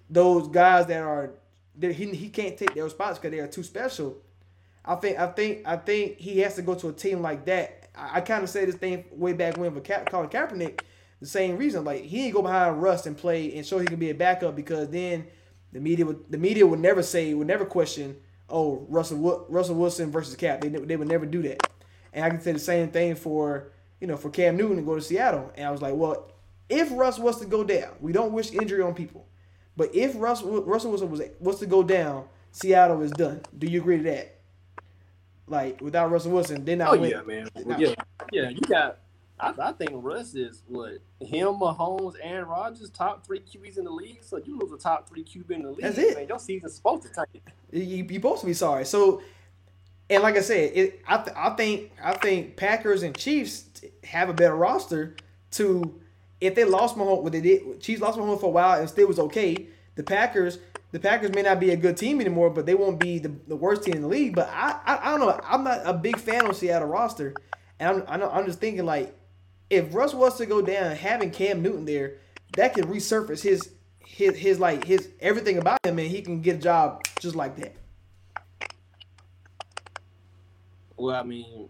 Those 0.10 0.48
guys 0.48 0.88
that 0.88 1.02
are 1.04 1.32
that 1.76 1.94
he, 1.94 2.10
he 2.16 2.30
can't 2.30 2.58
take 2.58 2.74
their 2.74 2.90
spots 2.90 3.20
because 3.20 3.30
they 3.32 3.40
are 3.40 3.48
too 3.48 3.62
special. 3.62 4.18
I 4.84 4.96
think 4.96 5.20
I 5.20 5.28
think 5.28 5.62
I 5.68 5.78
think 5.78 6.18
he 6.18 6.40
has 6.40 6.56
to 6.56 6.64
go 6.64 6.74
to 6.74 6.90
a 6.90 6.94
team 6.94 7.22
like 7.22 7.46
that. 7.46 7.90
I, 7.96 8.18
I 8.18 8.22
kind 8.22 8.44
of 8.44 8.50
said 8.50 8.68
this 8.68 8.76
thing 8.76 9.06
way 9.12 9.34
back 9.34 9.58
when 9.58 9.74
for 9.76 9.82
Ka- 9.82 10.06
Colin 10.06 10.30
Kaepernick. 10.30 10.82
The 11.20 11.28
same 11.28 11.58
reason, 11.58 11.84
like 11.84 12.04
he 12.04 12.26
ain't 12.26 12.34
go 12.34 12.42
behind 12.42 12.82
Russ 12.82 13.06
and 13.06 13.16
play 13.16 13.56
and 13.56 13.64
show 13.66 13.78
he 13.78 13.86
can 13.86 13.98
be 13.98 14.10
a 14.10 14.16
backup 14.16 14.56
because 14.56 14.90
then 14.90 15.28
the 15.72 15.80
media 15.80 16.06
would 16.06 16.32
the 16.32 16.38
media 16.38 16.66
would 16.66 16.80
never 16.80 17.04
say 17.04 17.34
would 17.34 17.48
never 17.48 17.66
question 17.66 18.18
oh 18.50 18.86
Russell 18.90 19.46
Russell 19.50 19.76
Wilson 19.76 20.12
versus 20.12 20.36
Cap. 20.36 20.62
They 20.62 20.70
they 20.70 20.96
would 20.96 21.08
never 21.08 21.26
do 21.26 21.42
that. 21.44 21.68
And 22.14 22.26
I 22.26 22.30
can 22.30 22.42
say 22.42 22.52
the 22.52 22.60
same 22.60 22.90
thing 22.90 23.16
for 23.16 23.72
you 24.00 24.08
know 24.08 24.18
for 24.18 24.30
Cam 24.30 24.58
Newton 24.58 24.78
to 24.78 24.84
go 24.84 24.96
to 24.96 25.02
Seattle. 25.02 25.52
And 25.56 25.68
I 25.68 25.72
was 25.72 25.82
like, 25.82 25.96
well, 25.96 26.32
if 26.70 26.90
Russ 26.92 27.20
was 27.20 27.40
to 27.40 27.46
go 27.46 27.64
down, 27.64 27.90
we 28.00 28.12
don't 28.12 28.34
wish 28.34 28.52
injury 28.52 28.82
on 28.82 28.94
people, 28.94 29.28
but 29.76 29.94
if 29.96 30.14
Russ 30.16 30.42
Russell 30.44 30.92
Wilson 30.92 31.10
was 31.12 31.22
was 31.40 31.60
to 31.60 31.66
go 31.66 31.84
down, 31.84 32.26
Seattle 32.52 33.02
is 33.02 33.12
done. 33.12 33.42
Do 33.58 33.68
you 33.68 33.80
agree 33.82 33.98
to 33.98 34.04
that? 34.04 34.38
Like 35.48 35.80
without 35.82 36.12
Russell 36.12 36.32
Wilson, 36.32 36.66
they're 36.66 36.76
not. 36.76 36.94
Oh 36.94 37.00
win- 37.00 37.12
yeah, 37.12 37.22
man. 37.22 37.48
Nah. 37.66 37.78
Yeah, 37.78 37.94
yeah. 38.32 38.50
You 38.50 38.60
got. 38.62 39.00
I, 39.40 39.54
I 39.60 39.72
think 39.74 39.92
Russ 39.94 40.34
is 40.36 40.64
what 40.68 41.00
him, 41.20 41.48
Mahomes, 41.56 42.16
and 42.24 42.48
Rodgers, 42.48 42.90
top 42.90 43.26
three 43.26 43.40
QBs 43.40 43.78
in 43.78 43.84
the 43.86 43.92
league. 43.92 44.24
So 44.24 44.38
you 44.38 44.58
lose 44.58 44.72
a 44.72 44.78
top 44.78 45.08
three 45.08 45.24
QB 45.24 45.52
in 45.52 45.64
the 45.64 45.70
league. 45.70 45.82
That's 45.82 45.98
it. 45.98 46.18
Man, 46.18 46.28
your 46.28 46.40
season's 46.40 46.76
supposed 46.76 47.04
to 47.04 47.10
tank. 47.10 47.30
You, 47.72 47.82
you 47.82 48.14
supposed 48.16 48.42
to 48.42 48.48
be 48.48 48.54
sorry. 48.54 48.86
So, 48.86 49.22
and 50.10 50.24
like 50.24 50.38
I 50.38 50.42
said, 50.42 50.72
it, 50.74 51.02
I, 51.08 51.18
th- 51.18 51.36
I 51.38 51.50
think 51.52 51.92
I 52.04 52.14
think 52.14 52.56
Packers 52.56 53.04
and 53.04 53.16
Chiefs 53.16 53.66
have 54.04 54.30
a 54.30 54.34
better 54.34 54.56
roster 54.56 55.16
to 55.52 56.00
if 56.40 56.56
they 56.56 56.64
lost 56.64 56.96
Mahomes, 56.96 57.24
what 57.24 57.32
they 57.32 57.42
did, 57.42 57.82
Chiefs 57.82 58.02
lost 58.02 58.18
Mahomes 58.18 58.40
for 58.40 58.48
a 58.48 58.50
while 58.50 58.80
and 58.80 58.90
still 58.90 59.08
was 59.08 59.20
okay. 59.20 59.68
The 59.96 60.04
Packers, 60.04 60.60
the 60.92 61.00
Packers 61.00 61.34
may 61.34 61.42
not 61.42 61.60
be 61.60 61.72
a 61.72 61.76
good 61.76 61.98
team 61.98 62.22
anymore, 62.22 62.50
but 62.50 62.66
they 62.66 62.76
won't 62.76 63.00
be 63.00 63.20
the, 63.20 63.32
the 63.48 63.56
worst 63.56 63.84
team 63.84 63.96
in 63.96 64.02
the 64.04 64.08
league. 64.08 64.36
But 64.36 64.50
I, 64.50 64.80
I, 64.86 65.00
I 65.02 65.18
don't 65.18 65.20
know. 65.22 65.40
I'm 65.44 65.64
not 65.64 65.82
a 65.84 65.94
big 65.94 66.20
fan 66.20 66.46
of 66.46 66.56
Seattle 66.56 66.88
roster, 66.88 67.34
and 67.80 67.90
I'm, 67.90 68.04
I 68.08 68.18
know, 68.18 68.30
I'm 68.30 68.46
just 68.46 68.60
thinking 68.60 68.86
like, 68.86 69.17
if 69.70 69.94
Russ 69.94 70.14
was 70.14 70.38
to 70.38 70.46
go 70.46 70.62
down, 70.62 70.96
having 70.96 71.32
Cam 71.32 71.62
Newton 71.62 71.86
there, 71.86 72.18
that 72.56 72.74
could 72.74 72.86
resurface 72.86 73.42
his 73.42 73.72
his 74.00 74.38
his 74.38 74.60
like 74.60 74.86
his 74.86 75.10
everything 75.20 75.58
about 75.58 75.86
him, 75.86 76.00
and 76.00 76.08
he 76.08 76.22
can 76.22 76.42
get 76.42 76.58
a 76.58 76.60
job 76.60 77.04
just 77.20 77.36
like 77.36 77.56
that. 77.58 77.76
Well, 80.96 81.16
I 81.16 81.24
mean, 81.24 81.70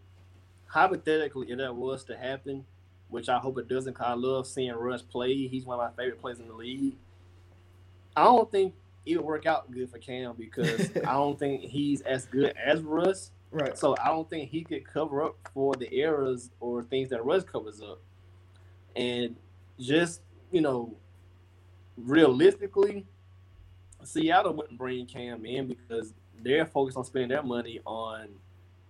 hypothetically, 0.68 1.52
if 1.52 1.58
that 1.58 1.76
was 1.76 2.06
to 2.06 2.18
happen, 2.18 2.66
which 3.10 3.28
I 3.28 3.40
hope 3.40 3.58
it 3.58 3.68
doesn't, 3.68 3.94
because 3.94 4.08
I 4.08 4.14
love 4.14 4.48
seeing 4.48 4.74
Russ 4.74 5.02
play. 5.02 5.48
He's 5.48 5.66
one 5.66 5.80
of 5.80 5.86
my 5.86 6.02
favorite 6.02 6.22
players 6.22 6.40
in 6.40 6.48
the 6.48 6.54
league. 6.54 6.96
I 8.16 8.24
don't 8.24 8.50
think 8.50 8.74
it 9.06 9.18
would 9.18 9.26
work 9.26 9.46
out 9.46 9.70
good 9.72 9.90
for 9.90 9.98
Cam 9.98 10.36
because 10.38 10.96
I 11.06 11.14
don't 11.14 11.38
think 11.38 11.62
he's 11.62 12.02
as 12.02 12.26
good 12.26 12.54
as 12.64 12.82
Russ. 12.82 13.32
Right. 13.52 13.78
So 13.78 13.96
I 14.04 14.10
don't 14.10 14.30
think 14.30 14.50
he 14.50 14.64
could 14.64 14.86
cover 14.86 15.24
up 15.24 15.36
for 15.54 15.74
the 15.76 15.92
errors 15.94 16.50
or 16.60 16.84
things 16.84 17.10
that 17.10 17.24
Russ 17.24 17.44
covers 17.44 17.82
up. 17.82 18.00
And 18.96 19.36
just, 19.80 20.22
you 20.52 20.62
know, 20.62 20.96
realistically, 21.98 23.06
Seattle 24.04 24.54
wouldn't 24.54 24.78
bring 24.78 25.06
Cam 25.06 25.46
in 25.46 25.68
because 25.68 26.14
they're 26.44 26.66
focused 26.66 26.98
on 26.98 27.06
spending 27.06 27.30
their 27.30 27.44
money 27.44 27.80
on 27.86 28.28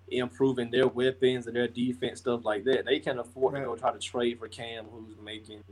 improving 0.09 0.71
their 0.71 0.87
weapons 0.87 1.47
and 1.47 1.55
their 1.55 1.67
defense, 1.67 2.19
stuff 2.19 2.45
like 2.45 2.63
that. 2.65 2.85
They 2.85 2.99
can't 2.99 3.19
afford 3.19 3.55
to 3.55 3.61
go 3.61 3.75
try 3.75 3.91
to 3.91 3.99
trade 3.99 4.39
for 4.39 4.47
Cam, 4.47 4.85
who's 4.85 5.15
making, 5.23 5.63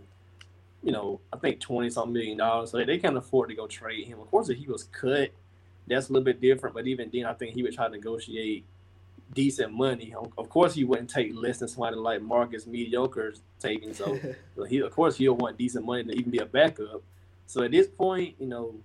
you 0.84 0.92
know, 0.92 1.22
I 1.34 1.38
think 1.38 1.60
twenty 1.60 1.90
something 1.90 2.14
million 2.14 2.38
dollars. 2.38 2.72
So 2.72 2.84
they 2.84 2.98
can't 2.98 3.18
afford 3.18 3.50
to 3.50 3.56
go 3.56 3.68
trade 3.68 4.08
him. 4.08 4.20
Of 4.20 4.30
course, 4.30 4.50
if 4.50 4.58
he 4.58 4.68
was 4.68 4.84
cut, 4.84 5.32
that's 5.88 6.10
a 6.10 6.14
little 6.14 6.26
bit 6.26 6.42
different. 6.42 6.76
But 6.76 6.88
even 6.88 7.10
then, 7.12 7.26
I 7.26 7.34
think 7.34 7.54
he 7.56 7.64
would 7.64 7.74
try 7.74 7.86
to 7.86 7.92
negotiate 7.92 8.66
decent 9.34 9.74
money. 9.74 10.14
Of 10.38 10.50
course, 10.50 10.74
he 10.74 10.84
wouldn't 10.84 11.10
take 11.10 11.34
less 11.36 11.60
than 11.60 11.68
somebody 11.68 11.98
like 11.98 12.22
Marcus 12.22 12.66
Mariota's 12.66 13.42
taking. 13.60 13.94
So 14.56 14.64
he, 14.66 14.80
of 14.80 14.92
course, 14.92 15.18
he'll 15.18 15.36
want 15.36 15.58
decent 15.58 15.86
money 15.86 16.04
to 16.04 16.12
even 16.12 16.32
be 16.32 16.40
a 16.40 16.46
backup. 16.46 17.04
So 17.48 17.64
at 17.64 17.72
this 17.72 17.88
point, 17.88 18.36
you 18.40 18.48
know, 18.48 18.76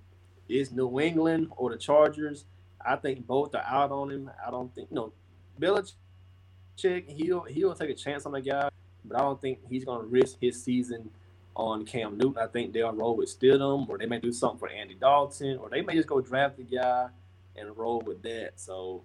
it's 0.48 0.70
New 0.70 1.00
England 1.00 1.48
or 1.57 1.70
the 1.70 1.79
Chargers. 1.79 2.44
I 2.85 2.96
think 2.96 3.26
both 3.26 3.55
are 3.55 3.64
out 3.66 3.92
on 3.92 4.11
him. 4.11 4.31
I 4.44 4.50
don't 4.50 4.74
think, 4.74 4.88
you 4.90 4.96
know, 4.96 5.12
Belichick, 5.61 7.09
he'll 7.09 7.44
he'll 7.44 7.74
take 7.74 7.90
a 7.90 7.94
chance 7.94 8.26
on 8.26 8.33
the 8.33 8.40
guy, 8.40 8.70
but 9.05 9.18
I 9.18 9.20
don't 9.20 9.40
think 9.40 9.61
he's 9.68 9.85
going 9.85 10.00
to 10.00 10.07
risk 10.07 10.37
his 10.40 10.62
season 10.62 11.11
on 11.55 11.85
Cam 11.85 12.16
Newton. 12.16 12.42
I 12.42 12.46
think 12.46 12.72
they'll 12.72 12.92
roll 12.92 13.16
with 13.16 13.38
Stidham, 13.38 13.88
or 13.88 13.98
they 13.98 14.07
may 14.07 14.18
do 14.18 14.33
something 14.33 14.59
for 14.59 14.68
Andy 14.68 14.94
Dalton, 14.94 15.59
or 15.59 15.68
they 15.68 15.83
may 15.83 15.94
just 15.94 16.09
go 16.09 16.20
draft 16.20 16.57
the 16.57 16.64
guy 16.64 17.09
and 17.57 17.76
roll 17.76 18.00
with 18.00 18.22
that. 18.22 18.53
So 18.57 19.03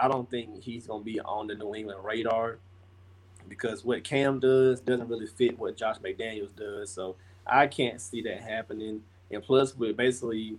I 0.00 0.08
don't 0.08 0.30
think 0.30 0.62
he's 0.62 0.86
going 0.86 1.00
to 1.00 1.04
be 1.04 1.20
on 1.20 1.46
the 1.46 1.54
New 1.54 1.74
England 1.74 2.04
radar 2.04 2.58
because 3.48 3.84
what 3.84 4.04
Cam 4.04 4.40
does 4.40 4.80
doesn't 4.80 5.08
really 5.08 5.26
fit 5.26 5.58
what 5.58 5.76
Josh 5.76 5.96
McDaniels 5.98 6.54
does. 6.56 6.90
So 6.90 7.16
I 7.46 7.66
can't 7.66 8.00
see 8.00 8.22
that 8.22 8.40
happening. 8.40 9.02
And 9.30 9.42
plus, 9.42 9.76
with 9.76 9.96
basically, 9.96 10.56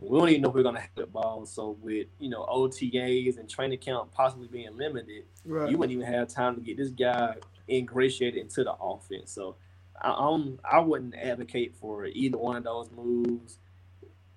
we 0.00 0.18
don't 0.18 0.28
even 0.28 0.42
know 0.42 0.48
if 0.50 0.54
we're 0.54 0.62
going 0.62 0.74
to 0.76 0.80
have 0.80 0.90
the 0.94 1.06
ball. 1.06 1.46
So 1.46 1.76
with 1.82 2.06
you 2.18 2.28
know 2.30 2.44
OTAs 2.48 3.38
and 3.38 3.48
training 3.48 3.78
camp 3.78 4.12
possibly 4.12 4.46
being 4.48 4.76
limited, 4.76 5.24
Right. 5.44 5.70
you 5.70 5.78
wouldn't 5.78 5.98
even 5.98 6.12
have 6.12 6.28
time 6.28 6.54
to 6.56 6.60
get 6.60 6.76
this 6.76 6.90
guy 6.90 7.34
ingratiated 7.68 8.40
into 8.40 8.64
the 8.64 8.72
offense. 8.74 9.30
So 9.32 9.56
I, 10.00 10.10
um, 10.16 10.58
I 10.64 10.80
wouldn't 10.80 11.14
advocate 11.14 11.74
for 11.80 12.06
either 12.06 12.38
one 12.38 12.56
of 12.56 12.64
those 12.64 12.90
moves. 12.90 13.58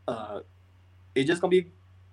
Uh, 0.07 0.41
it's 1.15 1.27
just 1.27 1.41
gonna 1.41 1.51
be 1.51 1.71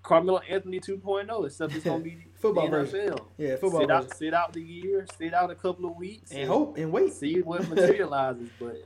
Carmelo 0.09 0.39
Anthony 0.49 0.81
2.0, 0.81 1.47
except 1.47 1.75
it's 1.75 1.85
gonna 1.85 2.03
be 2.03 2.25
Football 2.37 2.69
version. 2.69 3.01
NFL. 3.11 3.25
Yeah, 3.37 3.57
football 3.57 3.81
sit 3.81 3.91
out, 3.91 4.17
sit 4.17 4.35
out 4.35 4.53
the 4.55 4.63
year, 4.63 5.07
sit 5.19 5.35
out 5.35 5.51
a 5.51 5.55
couple 5.55 5.85
of 5.87 5.97
weeks, 5.97 6.31
and 6.33 6.49
hope 6.49 6.79
and 6.79 6.91
wait. 6.91 7.13
see 7.13 7.41
what 7.43 7.69
materializes. 7.75 8.49
but 8.59 8.77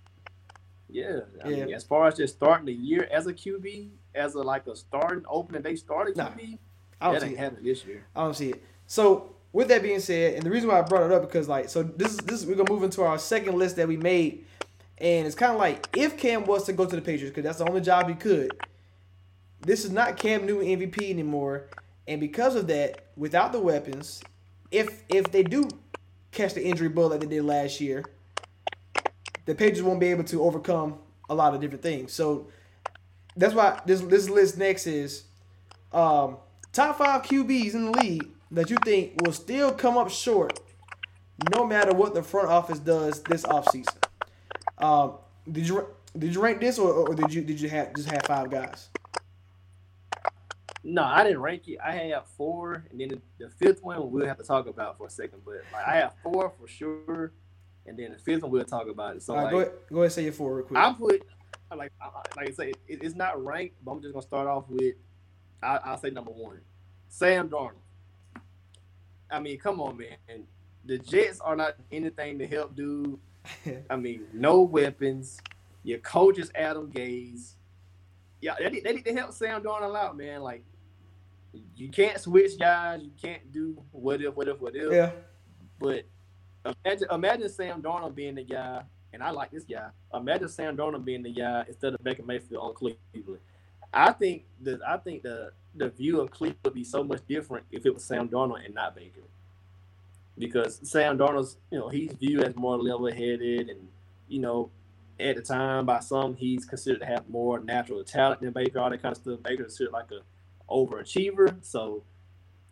yeah, 0.89 1.21
I 1.45 1.49
Yeah. 1.51 1.65
mean, 1.67 1.75
as 1.75 1.85
far 1.85 2.09
as 2.09 2.17
just 2.17 2.35
starting 2.35 2.67
the 2.67 2.73
year 2.73 3.09
as 3.11 3.27
a 3.27 3.33
QB, 3.33 3.91
as 4.15 4.35
a 4.35 4.41
like 4.43 4.67
a 4.67 4.75
starting 4.75 5.25
opening 5.29 5.63
day 5.63 5.77
starting 5.77 6.15
Nah, 6.17 6.31
QB, 6.31 6.59
I 7.01 7.05
don't 7.07 7.15
that 7.15 7.23
see 7.23 7.29
ain't 7.29 7.39
happening 7.39 7.65
this 7.65 7.85
year. 7.87 8.05
I 8.17 8.25
don't 8.25 8.35
see 8.35 8.51
it. 8.51 8.63
So 8.87 9.35
with 9.53 9.69
that 9.69 9.83
being 9.83 10.01
said, 10.01 10.35
and 10.35 10.43
the 10.43 10.51
reason 10.51 10.69
why 10.71 10.79
I 10.79 10.83
brought 10.83 11.05
it 11.05 11.13
up 11.13 11.23
because 11.23 11.49
like 11.49 11.69
so 11.69 11.83
this 11.83 12.13
is 12.13 12.19
this 12.19 12.45
we're 12.45 12.57
gonna 12.57 12.73
move 12.73 12.83
into 12.83 13.03
our 13.03 13.19
second 13.19 13.57
list 13.59 13.77
that 13.77 13.87
we 13.87 13.97
made, 13.97 14.45
and 14.99 15.27
it's 15.27 15.37
kind 15.37 15.53
of 15.53 15.59
like 15.59 15.89
if 15.97 16.17
Cam 16.19 16.45
was 16.47 16.65
to 16.65 16.73
go 16.73 16.85
to 16.85 16.97
the 16.97 17.03
Patriots 17.03 17.31
because 17.35 17.45
that's 17.45 17.59
the 17.59 17.69
only 17.69 17.81
job 17.81 18.09
he 18.09 18.15
could. 18.15 18.51
This 19.63 19.85
is 19.85 19.91
not 19.91 20.17
Cam 20.17 20.45
Newton 20.45 20.67
MVP 20.67 21.09
anymore, 21.11 21.69
and 22.09 22.21
because 22.21 22.57
of 22.57 22.67
that, 22.67 23.07
without 23.17 23.53
the 23.53 23.61
weapons, 23.61 24.23
if 24.71 25.03
if 25.09 25.31
they 25.31 25.43
do 25.43 25.69
catch 26.33 26.55
the 26.55 26.65
injury 26.65 26.89
bug 26.89 27.13
like 27.13 27.21
they 27.21 27.27
did 27.27 27.45
last 27.45 27.81
year, 27.81 28.05
the 29.45 29.55
Patriots 29.55 29.83
won't 29.83 30.01
be 30.01 30.09
able 30.09 30.25
to 30.25 30.43
overcome 30.43 30.99
a 31.31 31.35
lot 31.35 31.55
of 31.55 31.61
different 31.61 31.83
things. 31.83 32.13
So 32.13 32.49
that's 33.37 33.55
why 33.55 33.81
this 33.87 34.01
this 34.01 34.29
list 34.29 34.59
next 34.59 34.87
is 34.87 35.25
um, 35.93 36.39
top 36.73 36.99
five 36.99 37.23
QBs 37.23 37.75
in 37.75 37.87
the 37.87 37.93
league 37.93 38.29
that 38.51 38.69
you 38.69 38.77
think 38.85 39.21
will 39.23 39.33
still 39.33 39.73
come 39.73 39.97
up 39.97 40.11
short 40.11 40.61
no 41.55 41.67
matter 41.67 41.93
what 41.93 42.15
the 42.15 42.23
front 42.23 42.49
office 42.49 42.79
does 42.79 43.23
this 43.23 43.45
offseason. 43.45 43.97
Um, 44.79 45.15
did 45.51 45.69
you 45.69 45.87
did 46.19 46.35
you 46.35 46.41
rank 46.41 46.61
this 46.61 46.79
or, 46.79 46.93
or 46.93 47.15
did 47.15 47.33
you 47.33 47.43
did 47.43 47.61
you 47.61 47.69
have 47.69 47.95
just 47.95 48.11
have 48.11 48.23
five 48.27 48.51
guys? 48.51 48.89
No, 50.85 51.05
I 51.05 51.23
didn't 51.23 51.41
rank 51.41 51.69
it. 51.69 51.79
I 51.85 51.93
had 51.93 52.25
four, 52.37 52.85
and 52.91 53.01
then 53.01 53.09
the, 53.09 53.21
the 53.39 53.51
fifth 53.51 53.83
one 53.83 54.11
we'll 54.11 54.27
have 54.27 54.39
to 54.39 54.43
talk 54.45 54.67
about 54.67 54.99
for 54.99 55.07
a 55.07 55.11
second. 55.11 55.43
But 55.45 55.63
like, 55.73 55.87
I 55.87 55.97
have 55.97 56.15
four 56.23 56.53
for 56.59 56.67
sure. 56.67 57.33
and 57.87 57.97
then 57.99 58.13
the 58.13 58.19
fifth 58.19 58.43
one 58.43 58.51
we'll 58.51 58.65
talk 58.65 58.89
about 58.89 59.17
it. 59.17 59.23
So 59.23 59.35
right, 59.35 59.43
like, 59.45 59.51
go 59.53 59.59
ahead, 59.61 59.73
go 59.91 59.97
ahead 59.97 60.05
and 60.05 60.13
say 60.13 60.25
your 60.25 60.33
four 60.33 60.57
real 60.57 60.67
quick. 60.67 60.79
I 60.79 60.93
put 60.93 61.23
like 61.77 61.93
I- 62.01 62.11
like 62.37 62.49
I 62.49 62.53
say, 62.53 62.69
it, 62.89 63.03
it's 63.03 63.15
not 63.15 63.43
ranked, 63.45 63.77
but 63.85 63.93
I'm 63.93 64.03
just 64.03 64.13
gonna 64.13 64.23
start 64.27 64.47
off 64.49 64.65
with 64.69 64.95
I, 65.63 65.77
I'll 65.85 65.99
say 65.99 66.11
number 66.11 66.33
one, 66.33 66.61
Sam 67.09 67.49
Darnold. 67.49 67.73
I 69.31 69.41
mean, 69.41 69.59
come 69.59 69.81
on, 69.81 69.97
man. 69.97 70.17
And 70.29 70.45
the 70.85 70.99
Jets 70.99 71.41
are 71.41 71.57
not 71.57 71.77
anything 71.93 72.39
to 72.41 72.47
help 72.47 72.75
dude. 72.75 73.19
I 73.91 73.97
mean, 73.97 74.25
no 74.33 74.61
weapons. 74.63 75.41
Your 75.85 75.99
coach 76.01 76.39
is 76.39 76.51
Adam 76.55 76.91
Gase. 76.91 77.55
Yeah, 78.41 78.57
they 78.59 78.69
need, 78.71 78.85
they 78.85 78.93
need 78.93 79.05
to 79.05 79.15
help 79.15 79.33
Sam 79.33 79.63
Darnold 79.63 79.97
out, 79.97 80.17
man. 80.17 80.43
Like, 80.43 80.65
you 81.77 81.89
can't 81.89 82.19
switch 82.19 82.59
guys. 82.59 83.01
You 83.03 83.13
can't 83.21 83.53
do 83.53 83.83
what 83.91 84.21
if, 84.21 84.35
what 84.35 84.49
if, 84.49 84.61
what 84.61 84.75
if. 84.75 84.93
yeah, 84.93 85.11
But 85.79 86.05
imagine, 86.65 87.09
imagine 87.11 87.49
Sam 87.49 87.83
Darnold 87.83 88.15
being 88.15 88.35
the 88.35 88.45
guy, 88.45 88.83
and 89.13 89.23
I 89.23 89.31
like 89.31 89.51
this 89.51 89.65
guy. 89.65 89.89
Imagine 90.15 90.49
Sam 90.49 90.77
Darnold 90.77 91.05
being 91.05 91.23
the 91.23 91.33
guy 91.33 91.65
instead 91.69 91.95
of 91.95 92.03
Baker 92.03 92.23
Mayfield 92.23 92.63
on 92.63 92.75
Cleveland. 92.75 93.41
I 93.93 94.13
think 94.13 94.45
the 94.61 94.81
I 94.87 94.97
think 94.97 95.23
the 95.23 95.53
the 95.75 95.91
view 95.91 96.21
of 96.21 96.31
Cleveland 96.31 96.61
would 96.65 96.75
be 96.75 96.85
so 96.85 97.03
much 97.05 97.21
different 97.29 97.67
if 97.71 97.87
it 97.87 97.95
was 97.95 98.05
Sam 98.05 98.29
Darnold 98.29 98.65
and 98.65 98.75
not 98.75 98.95
Baker. 98.95 99.21
Because 100.39 100.81
Sam 100.83 101.19
Darnold's, 101.19 101.59
you 101.71 101.79
know, 101.79 101.89
he's 101.89 102.13
viewed 102.13 102.43
as 102.43 102.57
more 102.57 102.79
level 102.79 103.11
headed 103.11 103.69
and, 103.69 103.89
you 104.29 104.41
know, 104.41 104.71
at 105.21 105.37
the 105.37 105.43
time 105.43 105.85
by 105.85 106.01
some 106.01 106.35
he's 106.35 106.65
considered 106.65 107.01
to 107.01 107.07
have 107.07 107.29
more 107.29 107.61
natural 107.61 108.03
talent 108.03 108.41
than 108.41 108.51
Baker, 108.53 108.81
all 108.81 108.91
that 108.91 109.03
kind 109.03 109.15
of 109.15 109.23
stuff. 109.23 109.43
Baker's 109.43 109.67
considered 109.67 109.93
like 109.93 110.11
a 110.11 110.21
overachiever. 110.73 111.57
So 111.65 112.05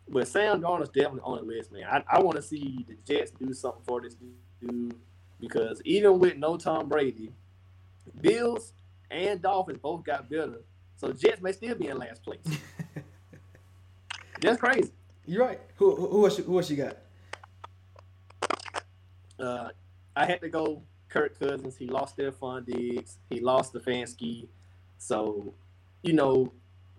but 0.09 0.27
Sam 0.27 0.61
Darnold's 0.61 0.89
definitely 0.89 1.21
on 1.23 1.37
the 1.37 1.43
list, 1.43 1.71
man. 1.71 1.83
I, 1.89 2.03
I 2.17 2.19
want 2.21 2.35
to 2.35 2.41
see 2.41 2.85
the 2.87 2.95
Jets 3.07 3.31
do 3.31 3.53
something 3.53 3.81
for 3.87 4.01
this 4.01 4.15
dude 4.61 4.95
because 5.39 5.81
even 5.85 6.19
with 6.19 6.37
no 6.37 6.57
Tom 6.57 6.89
Brady, 6.89 7.31
Bills 8.21 8.73
and 9.09 9.41
Dolphins 9.41 9.79
both 9.81 10.03
got 10.03 10.29
better. 10.29 10.61
So 10.97 11.13
Jets 11.13 11.41
may 11.41 11.51
still 11.53 11.75
be 11.75 11.87
in 11.87 11.97
last 11.97 12.23
place. 12.23 12.43
That's 14.41 14.59
crazy. 14.59 14.91
you're 15.25 15.45
right. 15.45 15.59
Who 15.77 15.95
who 15.95 16.07
who 16.07 16.25
else, 16.25 16.37
you- 16.37 16.43
who 16.43 16.57
else 16.57 16.69
you 16.69 16.77
got? 16.77 16.97
Uh, 19.39 19.69
I 20.15 20.25
had 20.25 20.41
to 20.41 20.49
go 20.49 20.83
Kirk 21.09 21.39
Cousins. 21.39 21.75
He 21.77 21.87
lost 21.87 22.17
Stefon 22.17 22.65
Diggs. 22.65 23.17
He 23.29 23.39
lost 23.39 23.73
the 23.73 23.79
Stefanski. 23.79 24.47
So, 24.97 25.53
you 26.03 26.13
know, 26.13 26.51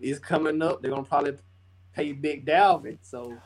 it's 0.02 0.18
coming 0.18 0.60
up. 0.62 0.82
They're 0.82 0.90
gonna 0.90 1.04
probably 1.04 1.36
pay 1.94 2.12
Big 2.12 2.46
Dalvin. 2.46 2.98
So 3.02 3.36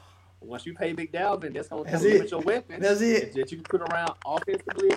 once 0.41 0.67
you 0.67 0.75
pay 0.75 0.93
Big 0.93 1.13
Dalvin, 1.13 1.55
that's 1.55 1.69
gonna 1.69 1.85
That's 1.85 2.03
come 2.03 2.13
it. 2.13 2.23
with 2.23 2.31
your 2.31 2.41
weapons. 2.41 2.83
That's 2.83 3.01
it. 3.01 3.35
That 3.35 3.51
you 3.53 3.59
can 3.59 3.65
put 3.65 3.83
around 3.83 4.13
offensively, 4.27 4.91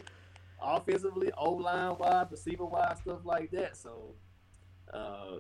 offensively, 0.61 1.31
O 1.37 1.51
line 1.51 1.97
wise, 1.97 2.27
receiver 2.31 2.65
wise, 2.65 2.97
stuff 3.01 3.19
like 3.23 3.51
that. 3.51 3.77
So, 3.77 4.13
uh, 4.93 5.37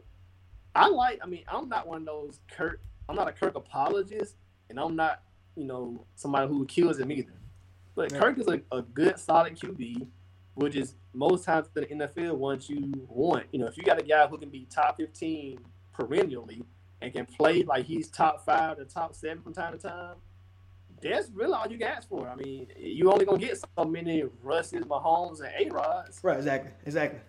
I 0.75 0.87
like. 0.87 1.19
I 1.23 1.27
mean, 1.27 1.43
I'm 1.47 1.69
not 1.69 1.87
one 1.87 1.99
of 2.01 2.05
those 2.05 2.39
Kirk. 2.51 2.81
I'm 3.07 3.15
not 3.15 3.27
a 3.27 3.31
Kirk 3.31 3.55
apologist, 3.55 4.35
and 4.69 4.79
I'm 4.79 4.95
not, 4.95 5.21
you 5.55 5.65
know, 5.65 6.05
somebody 6.15 6.47
who 6.47 6.65
kills 6.65 6.99
him 6.99 7.11
either. 7.11 7.33
But 7.95 8.11
Yeah. 8.11 8.19
Kirk 8.19 8.37
is 8.39 8.47
a, 8.47 8.61
a 8.71 8.81
good, 8.83 9.17
solid 9.19 9.55
QB, 9.57 10.07
which 10.53 10.75
is 10.75 10.93
most 11.13 11.43
times 11.43 11.67
in 11.75 11.97
the 11.97 12.05
NFL 12.07 12.35
once 12.35 12.69
you 12.69 12.91
want. 13.07 13.47
You 13.51 13.59
know, 13.59 13.67
if 13.67 13.77
you 13.77 13.83
got 13.83 13.99
a 13.99 14.03
guy 14.03 14.27
who 14.27 14.37
can 14.37 14.49
be 14.49 14.67
top 14.69 14.97
15 14.97 15.59
perennially 15.99 16.63
and 17.01 17.13
can 17.13 17.25
play 17.25 17.63
like 17.63 17.85
he's 17.85 18.09
top 18.09 18.45
five 18.45 18.77
to 18.77 18.85
top 18.85 19.13
seven 19.13 19.41
from 19.41 19.53
time 19.53 19.73
to 19.73 19.77
time, 19.77 20.15
that's 21.01 21.29
really 21.29 21.53
all 21.53 21.67
you 21.67 21.77
can 21.77 21.87
ask 21.87 22.07
for. 22.07 22.27
I 22.27 22.35
mean, 22.35 22.67
you 22.77 23.11
only 23.11 23.25
gonna 23.25 23.37
get 23.37 23.57
so 23.57 23.85
many 23.85 24.23
Russes, 24.41 24.85
Mahomes, 24.85 25.39
and 25.41 25.67
A 25.67 25.73
Rods. 25.73 26.19
Right, 26.23 26.37
exactly, 26.37 26.71
exactly. 26.85 27.19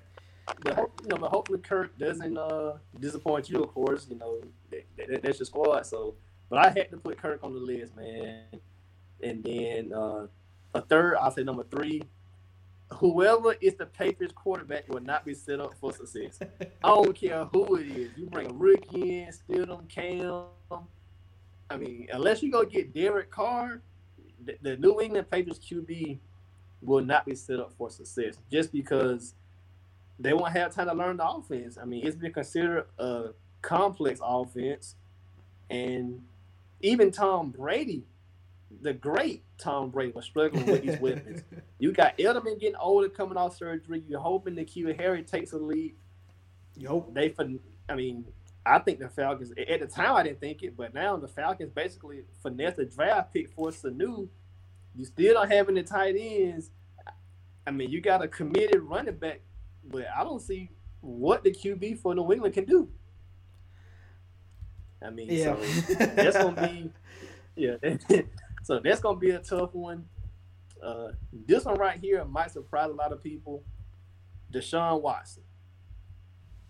But 0.62 0.76
you 1.02 1.08
know, 1.08 1.16
but 1.16 1.30
hopefully 1.30 1.60
Kirk 1.60 1.96
doesn't 1.98 2.36
uh, 2.36 2.78
disappoint 2.98 3.48
you. 3.48 3.62
Of 3.62 3.72
course, 3.72 4.06
you 4.10 4.16
know 4.16 4.40
that, 4.70 4.86
that, 4.96 5.22
that's 5.22 5.38
your 5.38 5.46
squad. 5.46 5.86
So, 5.86 6.14
but 6.48 6.58
I 6.58 6.70
had 6.70 6.90
to 6.90 6.96
put 6.96 7.18
Kirk 7.18 7.40
on 7.42 7.52
the 7.52 7.60
list, 7.60 7.94
man. 7.96 8.44
And 9.22 9.44
then 9.44 9.92
uh, 9.92 10.26
a 10.74 10.80
third, 10.80 11.16
I'll 11.16 11.30
say 11.30 11.44
number 11.44 11.64
three. 11.70 12.02
Whoever 12.94 13.54
is 13.60 13.74
the 13.74 13.86
Patriots 13.86 14.34
quarterback 14.34 14.88
will 14.88 15.00
not 15.00 15.24
be 15.24 15.34
set 15.34 15.60
up 15.60 15.74
for 15.80 15.92
success. 15.92 16.40
I 16.84 16.88
don't 16.88 17.14
care 17.14 17.44
who 17.46 17.76
it 17.76 17.86
is. 17.86 18.10
You 18.16 18.26
bring 18.26 18.58
rookie 18.58 19.20
in, 19.20 19.32
them, 19.48 19.86
Cam. 19.88 20.44
I 21.70 21.76
mean, 21.76 22.08
unless 22.12 22.42
you 22.42 22.50
go 22.50 22.64
get 22.64 22.92
Derek 22.92 23.30
Carr, 23.30 23.80
the, 24.44 24.56
the 24.60 24.76
New 24.76 25.00
England 25.00 25.30
Patriots 25.30 25.60
QB 25.60 26.18
will 26.82 27.04
not 27.04 27.26
be 27.26 27.34
set 27.34 27.60
up 27.60 27.72
for 27.76 27.90
success 27.90 28.36
just 28.50 28.72
because 28.72 29.34
they 30.18 30.32
won't 30.32 30.52
have 30.52 30.74
time 30.74 30.88
to 30.88 30.94
learn 30.94 31.16
the 31.16 31.28
offense. 31.28 31.78
I 31.80 31.84
mean, 31.84 32.06
it's 32.06 32.16
been 32.16 32.32
considered 32.32 32.86
a 32.98 33.28
complex 33.62 34.20
offense, 34.22 34.96
and 35.68 36.22
even 36.80 37.10
Tom 37.10 37.50
Brady, 37.50 38.04
the 38.82 38.92
great 38.92 39.42
Tom 39.58 39.90
Brady, 39.90 40.12
was 40.12 40.24
struggling 40.24 40.66
with 40.66 40.82
these 40.82 40.98
weapons. 41.00 41.42
You 41.78 41.92
got 41.92 42.16
Edelman 42.18 42.58
getting 42.60 42.76
older, 42.76 43.08
coming 43.08 43.36
off 43.36 43.56
surgery. 43.56 44.02
You're 44.08 44.20
hoping 44.20 44.54
the 44.54 44.64
Q 44.64 44.94
Harry 44.98 45.22
takes 45.22 45.52
a 45.52 45.58
lead. 45.58 45.94
You 46.76 46.88
hope. 46.88 47.12
They, 47.14 47.30
fin- 47.30 47.60
I 47.88 47.94
mean, 47.96 48.24
I 48.64 48.78
think 48.78 49.00
the 49.00 49.08
Falcons. 49.08 49.52
At 49.68 49.80
the 49.80 49.86
time, 49.86 50.14
I 50.16 50.22
didn't 50.22 50.40
think 50.40 50.62
it, 50.62 50.76
but 50.76 50.94
now 50.94 51.16
the 51.16 51.28
Falcons 51.28 51.70
basically 51.74 52.22
finessed 52.42 52.78
a 52.78 52.84
draft 52.84 53.32
pick 53.32 53.50
for 53.50 53.70
Sanu. 53.70 54.28
You 54.94 55.04
still 55.04 55.34
don't 55.34 55.50
have 55.50 55.68
any 55.68 55.82
tight 55.82 56.16
ends. 56.18 56.70
I 57.66 57.70
mean, 57.70 57.90
you 57.90 58.00
got 58.00 58.22
a 58.22 58.28
committed 58.28 58.82
running 58.82 59.16
back, 59.16 59.40
but 59.84 60.06
I 60.16 60.24
don't 60.24 60.40
see 60.40 60.70
what 61.00 61.42
the 61.44 61.50
QB 61.50 61.98
for 61.98 62.14
New 62.14 62.32
England 62.32 62.54
can 62.54 62.64
do. 62.64 62.88
I 65.02 65.10
mean, 65.10 65.28
Yeah. 65.30 65.56
so 65.56 65.94
that's 65.94 66.36
gonna 66.36 66.68
be, 66.68 66.92
yeah. 67.56 67.76
so 68.62 68.80
that's 68.82 69.00
gonna 69.00 69.18
be 69.18 69.30
a 69.30 69.38
tough 69.38 69.74
one. 69.74 70.06
Uh, 70.82 71.12
this 71.46 71.64
one 71.64 71.78
right 71.78 71.98
here 72.00 72.24
might 72.24 72.50
surprise 72.50 72.90
a 72.90 72.94
lot 72.94 73.12
of 73.12 73.22
people. 73.22 73.62
Deshaun 74.52 75.02
Watson. 75.02 75.42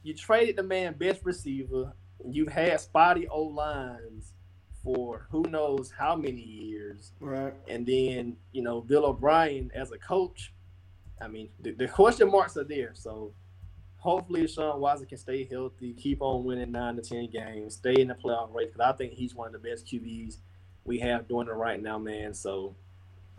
You 0.02 0.14
traded 0.14 0.56
the 0.56 0.62
man 0.62 0.94
best 0.94 1.20
receiver. 1.24 1.92
You've 2.24 2.48
had 2.48 2.80
spotty 2.80 3.28
O 3.28 3.42
lines 3.42 4.34
for 4.82 5.26
who 5.30 5.42
knows 5.42 5.92
how 5.96 6.16
many 6.16 6.40
years. 6.40 7.12
Right. 7.20 7.54
And 7.68 7.86
then, 7.86 8.36
you 8.52 8.62
know, 8.62 8.80
Bill 8.80 9.06
O'Brien 9.06 9.70
as 9.74 9.92
a 9.92 9.98
coach. 9.98 10.52
I 11.20 11.28
mean, 11.28 11.50
the, 11.60 11.72
the 11.72 11.88
question 11.88 12.30
marks 12.30 12.56
are 12.56 12.64
there. 12.64 12.92
So 12.94 13.34
hopefully 13.96 14.46
Sean 14.46 14.80
Watson 14.80 15.06
can 15.06 15.18
stay 15.18 15.44
healthy, 15.44 15.92
keep 15.92 16.22
on 16.22 16.44
winning 16.44 16.72
nine 16.72 16.96
to 16.96 17.02
ten 17.02 17.28
games, 17.30 17.74
stay 17.74 17.94
in 17.98 18.08
the 18.08 18.14
playoff 18.14 18.54
race. 18.54 18.70
Because 18.72 18.94
I 18.94 18.96
think 18.96 19.12
he's 19.12 19.34
one 19.34 19.54
of 19.54 19.62
the 19.62 19.68
best 19.68 19.86
QBs 19.86 20.38
we 20.84 20.98
have 21.00 21.28
doing 21.28 21.48
it 21.48 21.52
right 21.52 21.80
now, 21.80 21.98
man. 21.98 22.34
So 22.34 22.74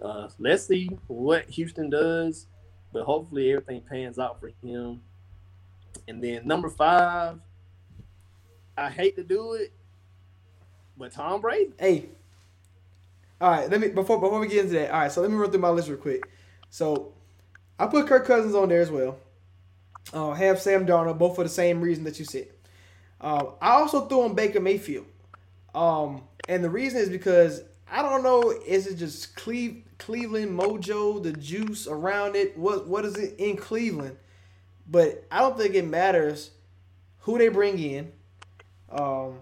uh, 0.02 0.30
let's 0.40 0.66
see 0.66 0.90
what 1.08 1.50
Houston 1.50 1.90
does. 1.90 2.48
But 2.94 3.04
hopefully 3.04 3.52
everything 3.52 3.82
pans 3.90 4.20
out 4.20 4.40
for 4.40 4.52
him. 4.62 5.02
And 6.08 6.24
then 6.24 6.46
number 6.46 6.70
five, 6.70 7.40
I 8.78 8.90
hate 8.90 9.16
to 9.16 9.24
do 9.24 9.54
it, 9.54 9.72
but 10.98 11.14
Tom 11.14 11.42
Brady. 11.42 11.74
Hey. 11.80 12.10
All 13.40 13.50
right, 13.50 13.70
let 13.70 13.80
me 13.80 13.88
before 13.88 14.20
before 14.20 14.40
we 14.40 14.48
get 14.48 14.66
into 14.66 14.74
that. 14.74 14.92
All 14.92 15.00
right, 15.00 15.12
so 15.12 15.22
let 15.22 15.32
me 15.32 15.38
run 15.38 15.50
through 15.50 15.62
my 15.62 15.70
list 15.70 15.90
real 15.90 15.98
quick. 15.98 16.28
So, 16.70 17.14
I 17.80 17.88
put 17.88 18.08
Kirk 18.08 18.26
Cousins 18.26 18.54
on 18.54 18.70
there 18.70 18.82
as 18.82 18.92
well. 18.92 19.18
Uh, 20.14 20.32
have 20.34 20.62
Sam 20.62 20.86
Darnold, 20.86 21.18
both 21.18 21.36
for 21.36 21.44
the 21.44 21.50
same 21.50 21.82
reason 21.82 22.04
that 22.04 22.20
you 22.20 22.26
said. 22.26 22.48
Um, 23.20 23.54
I 23.62 23.72
also 23.72 24.08
threw 24.08 24.24
on 24.24 24.36
Baker 24.36 24.60
Mayfield, 24.60 25.06
um, 25.74 26.24
and 26.52 26.62
the 26.62 26.70
reason 26.70 27.00
is 27.00 27.08
because 27.08 27.64
I 27.90 28.02
don't 28.02 28.24
know, 28.24 28.54
is 28.68 28.86
it 28.86 28.96
just 28.96 29.38
Cleve, 29.38 29.84
Cleveland 29.98 30.58
mojo, 30.58 31.24
the 31.24 31.32
juice 31.32 31.88
around 31.88 32.36
it? 32.36 32.58
What 32.58 32.90
what 32.90 33.06
is 33.06 33.16
it 33.16 33.36
in 33.38 33.56
Cleveland? 33.56 34.18
But 34.86 35.26
I 35.32 35.40
don't 35.40 35.58
think 35.58 35.76
it 35.76 35.88
matters 35.88 36.52
who 37.20 37.38
they 37.38 37.48
bring 37.48 37.80
in. 37.80 38.12
Um, 38.90 39.40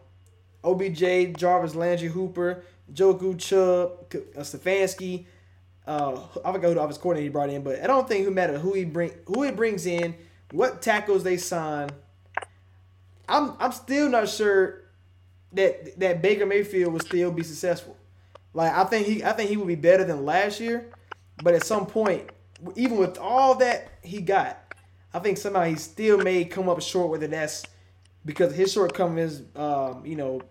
OBJ, 0.64 1.36
Jarvis 1.36 1.74
Landry, 1.74 2.10
Hooper, 2.10 2.64
Njoku, 2.94 3.40
Chubb, 3.40 4.14
uh, 4.14 4.42
Stefanski. 4.42 5.26
Uh, 5.88 6.12
I 6.46 6.52
forgot 6.52 6.68
who 6.68 6.74
the 6.76 6.82
offense 6.82 7.00
coordinator 7.00 7.24
he 7.24 7.30
brought 7.30 7.50
in, 7.50 7.64
but 7.64 7.84
I 7.84 7.88
don't 7.88 8.08
think 8.08 8.24
who 8.24 8.30
matter 8.30 8.60
who 8.60 8.74
he 8.74 8.86
bring 8.86 9.14
who 9.26 9.42
he 9.42 9.50
brings 9.50 9.88
in, 9.88 10.14
what 10.52 10.84
tackles 10.84 11.24
they 11.24 11.38
sign. 11.38 11.90
I'm 13.28 13.54
I'm 13.60 13.72
still 13.72 14.10
not 14.10 14.30
sure 14.30 14.84
that 15.54 16.00
that 16.00 16.22
Baker 16.22 16.46
Mayfield 16.46 16.94
will 16.94 17.00
still 17.00 17.32
be 17.32 17.44
successful. 17.44 17.98
Like 18.54 18.74
I 18.74 18.84
think 18.86 19.08
he 19.08 19.24
I 19.24 19.34
think 19.34 19.50
he 19.50 19.58
would 19.58 19.68
be 19.68 19.76
better 19.76 20.04
than 20.04 20.26
last 20.26 20.60
year, 20.60 20.90
but 21.44 21.54
at 21.54 21.64
some 21.64 21.86
point, 21.86 22.30
even 22.76 22.98
with 22.98 23.18
all 23.18 23.56
that 23.56 23.90
he 24.04 24.22
got, 24.22 24.74
I 25.14 25.20
think 25.20 25.38
somehow 25.38 25.64
he 25.64 25.76
still 25.76 26.18
may 26.18 26.46
come 26.46 26.70
up 26.70 26.82
short. 26.82 27.10
Whether 27.10 27.28
that's 27.28 27.64
because 28.26 28.54
his 28.54 28.72
shortcomings, 28.72 29.42
um, 29.56 30.06
you 30.06 30.16
know, 30.16 30.42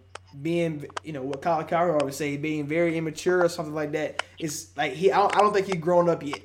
being 0.42 0.86
you 1.04 1.12
know 1.12 1.22
what 1.22 1.42
Colin 1.42 1.66
Cowherd 1.66 2.00
always 2.00 2.16
say, 2.16 2.36
being 2.36 2.66
very 2.66 2.96
immature 2.96 3.44
or 3.44 3.48
something 3.48 3.74
like 3.74 3.92
that. 3.92 4.22
It's 4.38 4.76
like 4.76 4.92
he 4.92 5.12
I 5.12 5.18
don't, 5.18 5.36
I 5.36 5.40
don't 5.40 5.52
think 5.52 5.66
he's 5.66 5.76
grown 5.76 6.08
up 6.08 6.22
yet. 6.22 6.40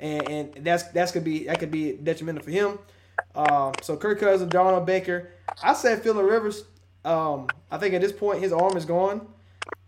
and 0.00 0.28
and 0.28 0.64
that's 0.64 0.84
that's 0.84 1.12
could 1.12 1.24
be 1.24 1.44
that 1.46 1.58
could 1.58 1.70
be 1.70 1.92
detrimental 1.92 2.44
for 2.44 2.50
him. 2.50 2.78
Um, 3.34 3.72
so 3.82 3.96
Kirk 3.96 4.20
Cousins, 4.20 4.52
Darnold 4.52 4.86
Baker. 4.86 5.30
I 5.62 5.72
said 5.74 6.02
Phillip 6.02 6.28
Rivers. 6.30 6.64
Um, 7.04 7.46
I 7.70 7.78
think 7.78 7.94
at 7.94 8.00
this 8.00 8.12
point 8.12 8.40
his 8.42 8.52
arm 8.52 8.76
is 8.76 8.84
gone. 8.84 9.26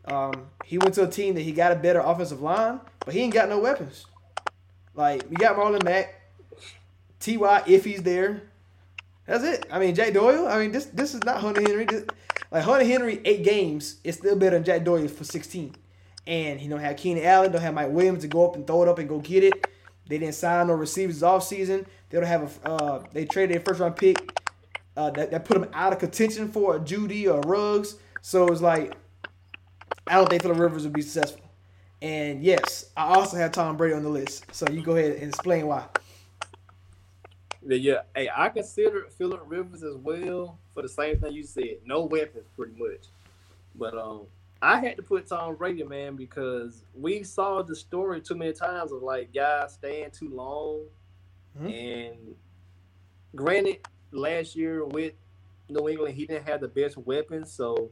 Um, 0.06 0.46
he 0.64 0.78
went 0.78 0.94
to 0.94 1.04
a 1.04 1.11
team 1.11 1.34
that 1.34 1.42
he 1.42 1.52
got 1.52 1.72
a 1.72 1.76
better 1.76 2.00
offensive 2.00 2.40
line, 2.40 2.80
but 3.04 3.14
he 3.14 3.20
ain't 3.20 3.34
got 3.34 3.48
no 3.48 3.58
weapons. 3.58 4.06
Like 4.94 5.28
we 5.28 5.36
got 5.36 5.56
Marlon 5.56 5.82
Mack, 5.84 6.20
Ty 7.20 7.64
if 7.66 7.84
he's 7.84 8.02
there. 8.02 8.42
That's 9.26 9.44
it. 9.44 9.66
I 9.70 9.78
mean 9.78 9.94
Jack 9.94 10.14
Doyle. 10.14 10.48
I 10.48 10.58
mean 10.58 10.72
this 10.72 10.86
this 10.86 11.14
is 11.14 11.22
not 11.24 11.40
Hunter 11.40 11.62
Henry. 11.62 11.84
This- 11.84 12.04
like 12.50 12.64
Hunter 12.64 12.84
Henry 12.84 13.20
eight 13.24 13.44
games 13.44 14.00
is 14.02 14.16
still 14.16 14.34
better 14.34 14.56
than 14.56 14.64
Jack 14.64 14.84
Doyle 14.84 15.06
for 15.06 15.24
sixteen. 15.24 15.76
And 16.26 16.61
he 16.61 16.68
don't 16.68 16.80
have 16.80 16.96
Keenan 16.96 17.24
Allen, 17.24 17.52
don't 17.52 17.62
have 17.62 17.74
Mike 17.74 17.90
Williams 17.90 18.22
to 18.22 18.28
go 18.28 18.44
up 18.46 18.56
and 18.56 18.66
throw 18.66 18.82
it 18.82 18.88
up 18.88 18.98
and 18.98 19.08
go 19.08 19.18
get 19.20 19.44
it. 19.44 19.66
They 20.08 20.18
didn't 20.18 20.34
sign 20.34 20.66
no 20.66 20.74
receivers 20.74 21.22
off 21.22 21.44
season. 21.44 21.86
They 22.08 22.18
don't 22.18 22.26
have 22.26 22.58
a. 22.64 22.68
Uh, 22.68 23.04
they 23.12 23.24
traded 23.24 23.54
their 23.54 23.64
first 23.64 23.80
round 23.80 23.96
pick. 23.96 24.39
Uh, 24.97 25.11
that, 25.11 25.30
that 25.30 25.45
put 25.45 25.61
them 25.61 25.70
out 25.72 25.93
of 25.93 25.99
contention 25.99 26.51
for 26.51 26.76
a 26.76 26.80
Jeudy 26.80 27.26
or 27.32 27.41
Ruggs. 27.41 27.97
So 28.22 28.49
it's 28.49 28.61
like 28.61 28.95
I 30.07 30.14
don't 30.14 30.28
think 30.28 30.43
Philip 30.43 30.59
Rivers 30.59 30.84
would 30.84 30.93
be 30.93 31.03
successful. 31.03 31.49
And 32.03 32.43
yes, 32.43 32.91
I 32.97 33.14
also 33.14 33.36
have 33.36 33.53
Tom 33.53 33.76
Brady 33.76 33.95
on 33.95 34.03
the 34.03 34.09
list. 34.09 34.45
So 34.55 34.66
you 34.70 34.82
go 34.82 34.97
ahead 34.97 35.12
and 35.12 35.28
explain 35.28 35.66
why. 35.66 35.86
Yeah. 37.64 38.03
Hey, 38.14 38.28
I 38.34 38.49
consider 38.49 39.07
Philip 39.16 39.43
Rivers 39.47 39.82
as 39.82 39.97
well 39.97 40.59
for 40.74 40.82
the 40.82 40.88
same 40.88 41.20
thing 41.20 41.32
you 41.32 41.45
said. 41.45 41.78
No 41.84 42.05
weapons, 42.05 42.47
pretty 42.57 42.72
much. 42.76 43.07
But 43.74 43.97
um, 43.97 44.22
I 44.62 44.80
had 44.80 44.97
to 44.97 45.03
put 45.03 45.26
Tom 45.26 45.57
Brady, 45.57 45.84
man, 45.84 46.16
because 46.16 46.84
we 46.95 47.22
saw 47.22 47.62
the 47.62 47.76
story 47.76 48.20
too 48.20 48.34
many 48.34 48.53
times 48.53 48.93
of 48.93 49.03
like 49.03 49.32
guys 49.32 49.74
staying 49.74 50.11
too 50.11 50.30
long. 50.30 50.86
Mhm. 51.61 52.09
And 52.09 52.34
granted, 53.34 53.78
last 54.12 54.56
year 54.56 54.84
with 54.84 55.14
New 55.68 55.88
England, 55.88 56.14
he 56.14 56.26
didn't 56.26 56.48
have 56.48 56.61
the 56.61 56.68
best 56.68 56.96
weapons, 56.96 57.52
so 57.52 57.90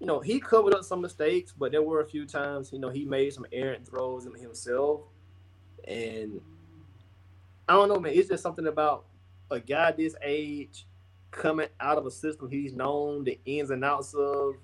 you 0.00 0.06
know 0.06 0.20
he 0.20 0.40
covered 0.40 0.74
up 0.74 0.84
some 0.84 1.00
mistakes. 1.00 1.52
But 1.56 1.72
there 1.72 1.82
were 1.82 2.00
a 2.00 2.06
few 2.06 2.26
times, 2.26 2.72
you 2.72 2.78
know, 2.78 2.90
he 2.90 3.04
made 3.04 3.32
some 3.32 3.46
errant 3.52 3.86
throws 3.86 4.24
himself, 4.24 5.02
and 5.86 6.40
I 7.68 7.74
don't 7.74 7.88
know, 7.88 8.00
man. 8.00 8.12
It's 8.14 8.28
just 8.28 8.42
something 8.42 8.66
about 8.66 9.06
a 9.50 9.60
guy 9.60 9.92
this 9.92 10.14
age 10.22 10.86
coming 11.30 11.68
out 11.80 11.98
of 11.98 12.06
a 12.06 12.10
system 12.10 12.48
he's 12.48 12.72
known 12.72 13.24
the 13.24 13.38
ins 13.44 13.70
and 13.70 13.84
outs 13.84 14.14
of 14.14 14.54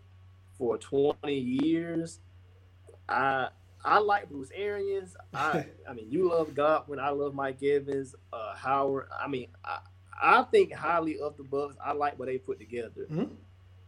for 0.56 0.78
20 0.78 1.34
years. 1.34 2.20
I 3.08 3.48
I 3.84 3.98
like 3.98 4.28
Bruce 4.28 4.50
Arians. 4.54 5.16
I 5.34 5.66
I 5.88 5.94
mean, 5.94 6.10
you 6.10 6.28
love 6.28 6.54
Godwin. 6.54 7.00
I 7.00 7.10
love 7.10 7.34
Mike 7.34 7.62
Evans, 7.62 8.14
uh, 8.32 8.54
Howard. 8.54 9.08
I 9.18 9.26
mean, 9.26 9.48
I, 9.64 9.78
I 10.20 10.42
think 10.42 10.72
highly 10.72 11.18
of 11.18 11.36
the 11.36 11.44
Bucks. 11.44 11.76
I 11.84 11.92
like 11.92 12.18
what 12.18 12.26
they 12.26 12.38
put 12.38 12.58
together. 12.58 13.06
Mhm. 13.10 13.30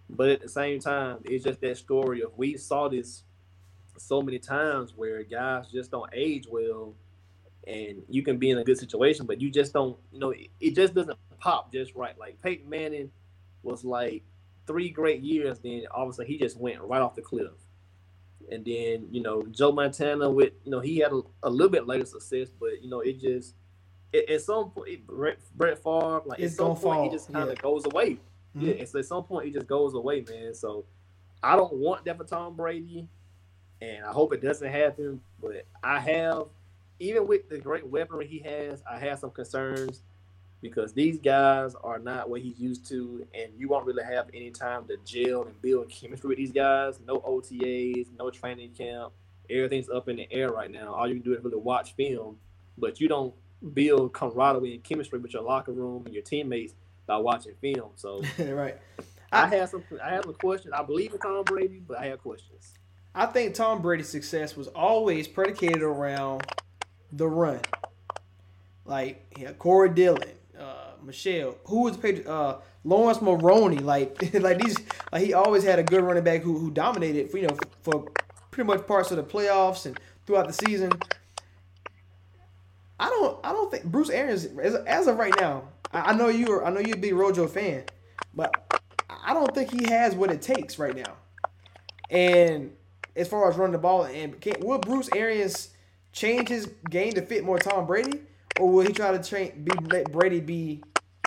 But 0.08 0.28
at 0.30 0.40
the 0.40 0.48
same 0.48 0.80
time, 0.80 1.18
it's 1.24 1.44
just 1.44 1.60
that 1.60 1.76
story 1.76 2.22
of 2.22 2.36
we 2.36 2.56
saw 2.56 2.88
this 2.88 3.22
so 3.98 4.22
many 4.22 4.38
times 4.38 4.94
where 4.96 5.22
guys 5.22 5.70
just 5.70 5.90
don't 5.90 6.10
age 6.12 6.46
well 6.50 6.94
and 7.66 8.02
you 8.08 8.22
can 8.22 8.38
be 8.38 8.50
in 8.50 8.58
a 8.58 8.64
good 8.64 8.78
situation, 8.78 9.26
but 9.26 9.40
you 9.40 9.50
just 9.50 9.72
don't, 9.72 9.96
you 10.12 10.18
know, 10.18 10.30
it, 10.30 10.48
it 10.60 10.74
just 10.74 10.94
doesn't 10.94 11.16
pop 11.38 11.72
just 11.72 11.94
right. 11.94 12.18
Like 12.18 12.40
Peyton 12.42 12.68
Manning 12.68 13.10
was 13.62 13.84
like 13.84 14.24
three 14.66 14.90
great 14.90 15.22
years, 15.22 15.58
then 15.60 15.84
obviously 15.92 16.26
he 16.26 16.38
just 16.38 16.58
went 16.58 16.80
right 16.80 17.00
off 17.00 17.14
the 17.14 17.22
cliff. 17.22 17.52
And 18.50 18.64
then, 18.64 19.06
you 19.10 19.22
know, 19.22 19.42
Joe 19.50 19.72
Montana 19.72 20.28
with, 20.30 20.52
you 20.64 20.72
know, 20.72 20.80
he 20.80 20.98
had 20.98 21.12
a, 21.12 21.22
a 21.44 21.50
little 21.50 21.70
bit 21.70 21.86
later 21.86 22.04
success, 22.04 22.48
but 22.58 22.82
you 22.82 22.90
know, 22.90 23.00
it 23.00 23.20
just 23.20 23.54
at 24.14 24.40
some 24.42 24.70
point, 24.70 25.06
Brett, 25.06 25.38
Brett 25.54 25.82
Favre, 25.82 26.22
like 26.26 26.38
It's 26.40 26.52
at 26.54 26.56
some 26.58 26.66
point, 26.68 26.80
fall, 26.80 27.04
he 27.04 27.10
just 27.10 27.32
kind 27.32 27.48
of 27.48 27.56
yeah. 27.56 27.62
goes 27.62 27.84
away. 27.86 28.18
Mhm. 28.56 28.62
Yeah, 28.62 28.72
it's 28.72 28.94
at 28.94 29.06
some 29.06 29.24
point 29.24 29.46
he 29.46 29.52
just 29.52 29.66
goes 29.66 29.94
away, 29.94 30.24
man. 30.28 30.54
So 30.54 30.84
I 31.42 31.56
don't 31.56 31.72
want 31.74 32.04
that 32.04 32.18
for 32.18 32.24
Tom 32.24 32.54
Brady, 32.54 33.08
and 33.80 34.04
I 34.04 34.12
hope 34.12 34.32
it 34.32 34.42
doesn't 34.42 34.70
happen. 34.70 35.20
But 35.40 35.66
I 35.82 35.98
have, 36.00 36.44
even 36.98 37.26
with 37.26 37.48
the 37.48 37.58
great 37.58 37.86
weaponry 37.86 38.26
he 38.26 38.38
has, 38.40 38.82
I 38.90 38.98
have 38.98 39.18
some 39.18 39.30
concerns 39.30 40.02
because 40.60 40.92
these 40.92 41.18
guys 41.18 41.74
are 41.82 41.98
not 41.98 42.30
what 42.30 42.40
he's 42.42 42.60
used 42.60 42.86
to, 42.88 43.26
and 43.34 43.52
you 43.56 43.68
won't 43.68 43.84
really 43.86 44.04
have 44.04 44.28
any 44.32 44.50
time 44.50 44.86
to 44.86 44.96
gel 45.04 45.42
and 45.44 45.60
build 45.62 45.88
chemistry 45.90 46.28
with 46.28 46.38
these 46.38 46.52
guys. 46.52 47.00
No 47.06 47.18
OTAs, 47.20 48.06
no 48.18 48.30
training 48.30 48.70
camp. 48.72 49.12
Everything's 49.50 49.88
up 49.88 50.08
in 50.08 50.16
the 50.16 50.32
air 50.32 50.50
right 50.50 50.70
now. 50.70 50.94
All 50.94 51.08
you 51.08 51.14
can 51.14 51.22
do 51.22 51.34
is 51.36 51.42
really 51.42 51.56
watch 51.56 51.94
film, 51.96 52.36
but 52.78 53.00
you 53.00 53.08
don't 53.08 53.34
build 53.72 54.12
camaraderie 54.12 54.74
and 54.74 54.84
chemistry 54.84 55.18
with 55.18 55.32
your 55.32 55.42
locker 55.42 55.72
room 55.72 56.02
and 56.04 56.14
your 56.14 56.22
teammates 56.22 56.74
by 57.06 57.16
watching 57.16 57.54
film. 57.60 57.90
So 57.96 58.22
right. 58.38 58.78
I 59.30 59.46
have 59.48 59.70
some 59.70 59.82
I 60.02 60.10
have 60.10 60.28
a 60.28 60.32
question. 60.32 60.72
I 60.74 60.82
believe 60.82 61.12
in 61.12 61.18
Tom 61.18 61.44
Brady, 61.44 61.82
but 61.86 61.98
I 61.98 62.06
have 62.06 62.20
questions. 62.20 62.74
I 63.14 63.26
think 63.26 63.54
Tom 63.54 63.82
Brady's 63.82 64.08
success 64.08 64.56
was 64.56 64.68
always 64.68 65.28
predicated 65.28 65.82
around 65.82 66.42
the 67.12 67.28
run. 67.28 67.60
Like 68.84 69.32
yeah, 69.38 69.52
Corey 69.52 69.90
Dillon, 69.90 70.32
uh, 70.58 70.92
Michelle, 71.02 71.56
who 71.64 71.82
was 71.82 71.96
paid, 71.96 72.26
uh, 72.26 72.58
Laurence 72.84 73.22
Maroney. 73.22 73.78
Like 73.78 74.18
like 74.34 74.58
these, 74.58 74.76
like 75.12 75.24
he 75.24 75.32
always 75.34 75.64
had 75.64 75.78
a 75.78 75.82
good 75.82 76.02
running 76.02 76.24
back 76.24 76.42
who 76.42 76.58
who 76.58 76.70
dominated 76.70 77.30
for 77.30 77.38
you 77.38 77.46
know 77.46 77.56
for 77.82 78.06
pretty 78.50 78.66
much 78.66 78.86
parts 78.86 79.10
of 79.10 79.16
the 79.16 79.22
playoffs 79.22 79.86
and 79.86 79.98
throughout 80.26 80.46
the 80.46 80.52
season. 80.52 80.92
I 83.02 83.08
don't 83.08 83.40
I 83.44 83.52
don't 83.52 83.68
think 83.68 83.84
Bruce 83.84 84.10
Arians 84.10 84.44
as, 84.44 84.76
as 84.76 85.08
of 85.08 85.18
right 85.18 85.34
now. 85.40 85.64
I, 85.92 86.12
I 86.12 86.12
know 86.12 86.28
you're 86.28 86.64
I 86.64 86.70
know 86.70 86.78
a 86.78 86.94
big 86.94 87.14
Rojo 87.14 87.48
fan, 87.48 87.82
but 88.32 88.54
I 89.10 89.34
don't 89.34 89.52
think 89.52 89.72
he 89.72 89.92
has 89.92 90.14
what 90.14 90.30
it 90.30 90.40
takes 90.40 90.78
right 90.78 90.94
now. 90.94 91.16
And 92.10 92.70
as 93.16 93.26
far 93.26 93.50
as 93.50 93.56
running 93.56 93.72
the 93.72 93.78
ball, 93.78 94.04
and 94.04 94.40
can, 94.40 94.54
will 94.60 94.78
Bruce 94.78 95.08
Arians 95.16 95.70
change 96.12 96.48
his 96.48 96.66
game 96.90 97.14
to 97.14 97.22
fit 97.22 97.42
more 97.42 97.58
Tom 97.58 97.86
Brady, 97.86 98.20
or 98.60 98.70
will 98.70 98.86
he 98.86 98.92
try 98.92 99.10
to 99.10 99.20
train 99.20 99.64
be 99.64 99.72
let 99.90 100.12
Brady 100.12 100.38
be 100.38 100.80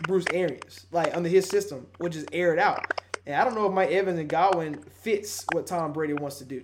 Bruce 0.04 0.26
Arians 0.32 0.86
like 0.94 1.14
under 1.14 1.28
his 1.28 1.46
system, 1.46 1.88
which 1.98 2.16
is 2.16 2.26
aired 2.32 2.58
out? 2.58 2.86
And 3.26 3.36
I 3.36 3.44
don't 3.44 3.54
know 3.54 3.66
if 3.66 3.74
Mike 3.74 3.92
Evans 3.92 4.18
and 4.18 4.30
Godwin 4.30 4.82
fits 5.02 5.44
what 5.52 5.68
Tom 5.68 5.92
Brady 5.92 6.14
wants 6.14 6.38
to 6.38 6.46
do. 6.46 6.64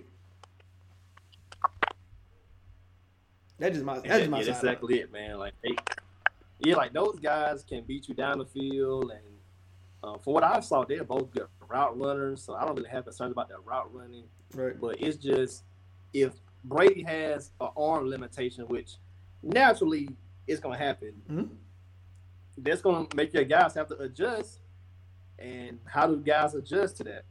That's 3.62 3.74
just 3.74 3.84
my 3.84 3.94
that's 4.00 4.08
just 4.08 4.30
my 4.30 4.40
yeah, 4.40 4.44
that's 4.46 4.58
exactly 4.58 4.98
it, 4.98 5.12
man. 5.12 5.38
Like 5.38 5.54
they, 5.62 5.76
yeah, 6.58 6.74
like 6.74 6.92
those 6.92 7.16
guys 7.20 7.62
can 7.62 7.84
beat 7.84 8.08
you 8.08 8.14
down 8.14 8.38
the 8.38 8.44
field, 8.44 9.12
and 9.12 9.36
uh, 10.02 10.18
for 10.18 10.34
what 10.34 10.42
I 10.42 10.58
saw, 10.58 10.84
they're 10.84 11.04
both 11.04 11.30
good 11.30 11.46
route 11.68 11.96
runners. 11.96 12.42
So 12.42 12.54
I 12.54 12.64
don't 12.64 12.74
really 12.74 12.88
have 12.90 13.04
concerns 13.04 13.30
about 13.30 13.48
their 13.48 13.60
route 13.60 13.94
running. 13.94 14.24
Right. 14.52 14.80
But 14.80 15.00
it's 15.00 15.16
just 15.16 15.62
if 16.12 16.32
Brady 16.64 17.04
has 17.04 17.52
an 17.60 17.68
arm 17.76 18.08
limitation, 18.08 18.66
which 18.66 18.96
naturally 19.44 20.08
is 20.48 20.58
going 20.58 20.76
to 20.76 20.84
happen, 20.84 21.22
Mhm. 21.30 21.48
that's 22.58 22.82
going 22.82 23.06
to 23.06 23.16
make 23.16 23.32
your 23.32 23.44
guys 23.44 23.74
have 23.74 23.86
to 23.88 23.98
adjust. 23.98 24.58
And 25.38 25.78
how 25.84 26.08
do 26.08 26.16
guys 26.16 26.56
adjust 26.56 26.96
to 26.96 27.04
that 27.04 27.24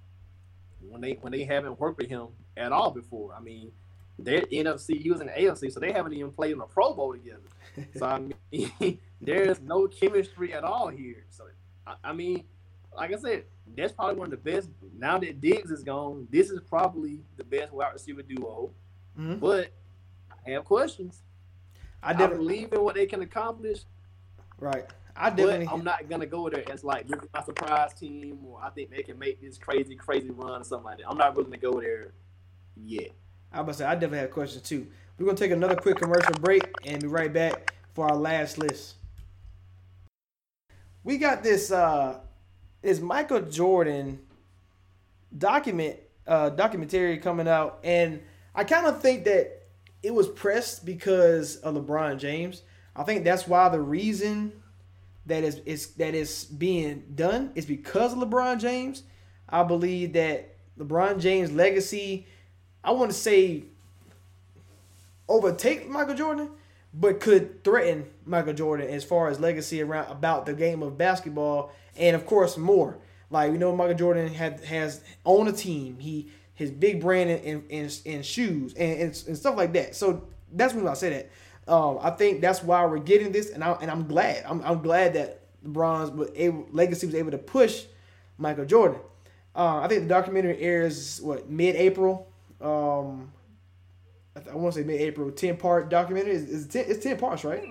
when 0.79 1.01
they 1.01 1.17
when 1.19 1.33
they 1.33 1.43
haven't 1.43 1.77
worked 1.77 1.97
with 1.97 2.07
him 2.07 2.27
at 2.55 2.71
all 2.71 2.91
before? 2.91 3.33
I 3.35 3.41
mean, 3.41 3.73
they're 4.19 4.41
NFC, 4.41 5.01
he 5.01 5.09
was 5.09 5.21
in 5.21 5.27
the 5.27 5.33
AFC, 5.33 5.71
so 5.71 5.79
they 5.79 5.91
haven't 5.91 6.13
even 6.13 6.31
played 6.31 6.51
in 6.51 6.61
a 6.61 6.65
Pro 6.65 6.93
Bowl 6.93 7.13
together. 7.13 7.41
So 7.95 8.05
I 8.05 8.19
mean, 8.51 8.99
there's 9.21 9.61
no 9.61 9.87
chemistry 9.87 10.53
at 10.53 10.65
all 10.65 10.89
here. 10.89 11.23
So 11.29 11.45
I, 11.87 11.95
I 12.03 12.13
mean, 12.13 12.43
like 12.93 13.13
I 13.13 13.17
said, 13.17 13.45
that's 13.77 13.93
probably 13.93 14.15
one 14.15 14.33
of 14.33 14.43
the 14.43 14.51
best. 14.51 14.69
Now 14.97 15.17
that 15.19 15.39
Diggs 15.39 15.71
is 15.71 15.81
gone, 15.81 16.27
this 16.29 16.49
is 16.49 16.59
probably 16.59 17.21
the 17.37 17.45
best 17.45 17.71
wide 17.71 17.93
receiver 17.93 18.23
duo. 18.23 18.71
Mhm. 19.17 19.39
But 19.39 19.71
I 20.45 20.51
have 20.51 20.65
questions. 20.65 21.23
I 22.03 22.11
I, 22.11 22.27
believe 22.27 22.73
in 22.73 22.81
what 22.81 22.95
they 22.95 23.05
can 23.05 23.21
accomplish, 23.21 23.85
right. 24.59 24.85
I 25.15 25.29
but 25.29 25.37
definitely 25.37 25.67
I'm 25.67 25.83
not 25.83 26.09
gonna 26.09 26.25
go 26.25 26.49
there 26.49 26.69
as 26.71 26.83
like 26.83 27.07
this 27.07 27.21
is 27.21 27.29
my 27.33 27.43
surprise 27.43 27.93
team, 27.93 28.39
or 28.45 28.59
I 28.61 28.69
think 28.69 28.89
they 28.89 29.03
can 29.03 29.19
make 29.19 29.41
this 29.41 29.57
crazy, 29.57 29.95
crazy 29.95 30.29
run 30.31 30.61
or 30.61 30.63
something 30.63 30.85
like 30.85 30.97
that. 30.97 31.09
I'm 31.09 31.17
not 31.17 31.35
willing 31.35 31.51
to 31.51 31.57
go 31.57 31.79
there 31.79 32.13
yet. 32.75 33.11
I 33.53 33.63
to 33.63 33.73
say 33.73 33.85
I 33.85 33.93
definitely 33.93 34.19
have 34.19 34.31
questions 34.31 34.67
too. 34.67 34.87
We're 35.17 35.25
gonna 35.25 35.37
take 35.37 35.51
another 35.51 35.75
quick 35.75 35.97
commercial 35.97 36.33
break 36.35 36.63
and 36.85 37.01
be 37.01 37.07
right 37.07 37.31
back 37.31 37.73
for 37.93 38.09
our 38.09 38.15
last 38.15 38.57
list. 38.57 38.95
We 41.03 41.17
got 41.17 41.43
this 41.43 41.71
uh 41.71 42.19
this 42.81 42.99
Michael 42.99 43.41
Jordan 43.41 44.19
document 45.37 45.97
uh 46.27 46.49
documentary 46.49 47.17
coming 47.17 47.47
out 47.47 47.79
and 47.83 48.21
I 48.55 48.63
kind 48.63 48.85
of 48.85 49.01
think 49.01 49.25
that 49.25 49.61
it 50.03 50.13
was 50.13 50.27
pressed 50.27 50.85
because 50.85 51.57
of 51.57 51.75
LeBron 51.75 52.17
James. 52.17 52.63
I 52.95 53.03
think 53.03 53.23
that's 53.23 53.47
why 53.47 53.69
the 53.69 53.79
reason 53.79 54.53
that 55.25 55.43
is 55.43 55.59
is 55.65 55.93
that 55.95 56.15
is 56.15 56.45
being 56.45 57.03
done 57.13 57.51
is 57.55 57.65
because 57.65 58.13
of 58.13 58.19
LeBron 58.19 58.59
James. 58.59 59.03
I 59.47 59.63
believe 59.63 60.13
that 60.13 60.55
LeBron 60.79 61.19
James' 61.19 61.51
legacy 61.51 62.27
I 62.83 62.91
want 62.91 63.11
to 63.11 63.17
say 63.17 63.63
overtake 65.27 65.87
Michael 65.89 66.15
Jordan, 66.15 66.49
but 66.93 67.19
could 67.19 67.63
threaten 67.63 68.05
Michael 68.25 68.53
Jordan 68.53 68.89
as 68.89 69.03
far 69.03 69.29
as 69.29 69.39
legacy 69.39 69.81
around 69.81 70.11
about 70.11 70.45
the 70.45 70.53
game 70.53 70.83
of 70.83 70.97
basketball, 70.97 71.71
and 71.95 72.15
of 72.15 72.25
course 72.25 72.57
more. 72.57 72.97
Like 73.29 73.51
we 73.51 73.57
know, 73.57 73.75
Michael 73.75 73.95
Jordan 73.95 74.27
had 74.33 74.63
has 74.65 75.01
owned 75.25 75.47
a 75.49 75.53
team. 75.53 75.99
He 75.99 76.29
his 76.53 76.69
big 76.69 77.01
brand 77.01 77.29
in 77.29 77.63
in, 77.69 77.89
in, 78.05 78.23
shoes 78.23 78.73
and, 78.73 78.99
and 78.99 79.23
and 79.27 79.37
stuff 79.37 79.55
like 79.55 79.73
that. 79.73 79.95
So 79.95 80.27
that's 80.51 80.73
when 80.73 80.87
I 80.87 80.93
say 80.93 81.09
that. 81.09 81.71
Um, 81.71 81.99
I 82.01 82.09
think 82.09 82.41
that's 82.41 82.61
why 82.61 82.85
we're 82.85 82.99
getting 82.99 83.31
this, 83.31 83.51
and 83.51 83.63
I 83.63 83.71
and 83.73 83.89
I'm 83.89 84.07
glad. 84.07 84.43
I'm, 84.45 84.61
I'm 84.63 84.81
glad 84.81 85.13
that 85.13 85.41
LeBron's 85.65 86.11
was 86.11 86.29
able, 86.35 86.67
legacy 86.71 87.05
was 87.05 87.15
able 87.15 87.31
to 87.31 87.37
push 87.37 87.85
Michael 88.37 88.65
Jordan. 88.65 88.99
Uh, 89.55 89.79
I 89.79 89.87
think 89.87 90.03
the 90.03 90.07
documentary 90.07 90.59
airs 90.59 91.21
what 91.21 91.49
mid-April. 91.49 92.27
Um, 92.61 93.31
I, 94.35 94.39
th- 94.39 94.53
I 94.53 94.55
want 94.57 94.73
to 94.75 94.81
say 94.81 94.85
mid-April. 94.85 95.31
Ten 95.31 95.57
part 95.57 95.89
documentary. 95.89 96.33
Is 96.33 96.43
is 96.49 96.67
ten, 96.67 96.85
it's 96.87 97.03
ten 97.03 97.17
parts, 97.17 97.43
right? 97.43 97.63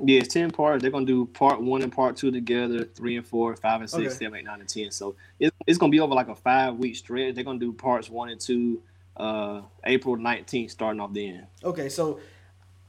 Yeah, 0.00 0.20
it's 0.20 0.32
ten 0.32 0.50
parts. 0.50 0.82
They're 0.82 0.90
gonna 0.92 1.06
do 1.06 1.26
part 1.26 1.60
one 1.60 1.82
and 1.82 1.92
part 1.92 2.16
two 2.16 2.30
together, 2.30 2.84
three 2.84 3.16
and 3.16 3.26
four, 3.26 3.56
five 3.56 3.80
and 3.80 3.90
six, 3.90 4.00
Okay. 4.14 4.24
seven, 4.24 4.38
eight, 4.38 4.44
nine, 4.44 4.60
and 4.60 4.68
ten. 4.68 4.90
So 4.90 5.16
it, 5.40 5.52
it's 5.66 5.78
gonna 5.78 5.90
be 5.90 6.00
over 6.00 6.14
like 6.14 6.28
a 6.28 6.36
five 6.36 6.76
week 6.76 6.94
stretch. 6.96 7.34
They're 7.34 7.44
gonna 7.44 7.58
do 7.58 7.72
parts 7.72 8.08
one 8.08 8.28
and 8.28 8.40
two, 8.40 8.80
uh, 9.16 9.62
April 9.84 10.16
nineteenth, 10.16 10.70
starting 10.70 11.00
off 11.00 11.12
then. 11.12 11.46
Okay, 11.64 11.88
so 11.88 12.20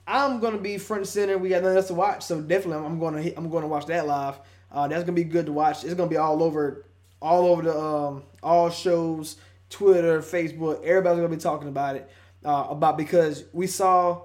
I'm 0.06 0.40
gonna 0.40 0.60
be 0.60 0.78
front 0.78 1.02
and 1.02 1.10
center. 1.10 1.38
We 1.40 1.50
got 1.50 1.64
nothing 1.64 1.78
else 1.78 1.88
to 1.88 1.96
watch, 1.96 2.24
so 2.24 2.42
definitely 2.42 2.78
I'm, 2.78 2.86
I'm 2.86 3.00
gonna 3.00 3.32
I'm 3.36 3.50
gonna 3.50 3.68
watch 3.68 3.88
that 3.88 4.06
live. 4.06 4.40
Uh, 4.72 4.88
that's 4.88 5.04
gonna 5.04 5.14
be 5.14 5.24
good 5.24 5.48
to 5.48 5.52
watch. 5.52 5.84
It's 5.84 5.96
gonna 5.96 6.10
be 6.12 6.18
all 6.18 6.44
over, 6.44 6.86
all 7.24 7.48
over 7.48 7.64
the 7.64 7.76
um, 7.76 8.22
all 8.44 8.70
shows, 8.70 9.38
Twitter, 9.70 10.22
Facebook. 10.22 10.84
Everybody's 10.84 11.18
gonna 11.18 11.30
be 11.30 11.38
talking 11.38 11.68
about 11.68 11.96
it, 11.96 12.10
uh, 12.44 12.68
about 12.70 12.98
because 12.98 13.44
we 13.54 13.68
saw 13.68 14.22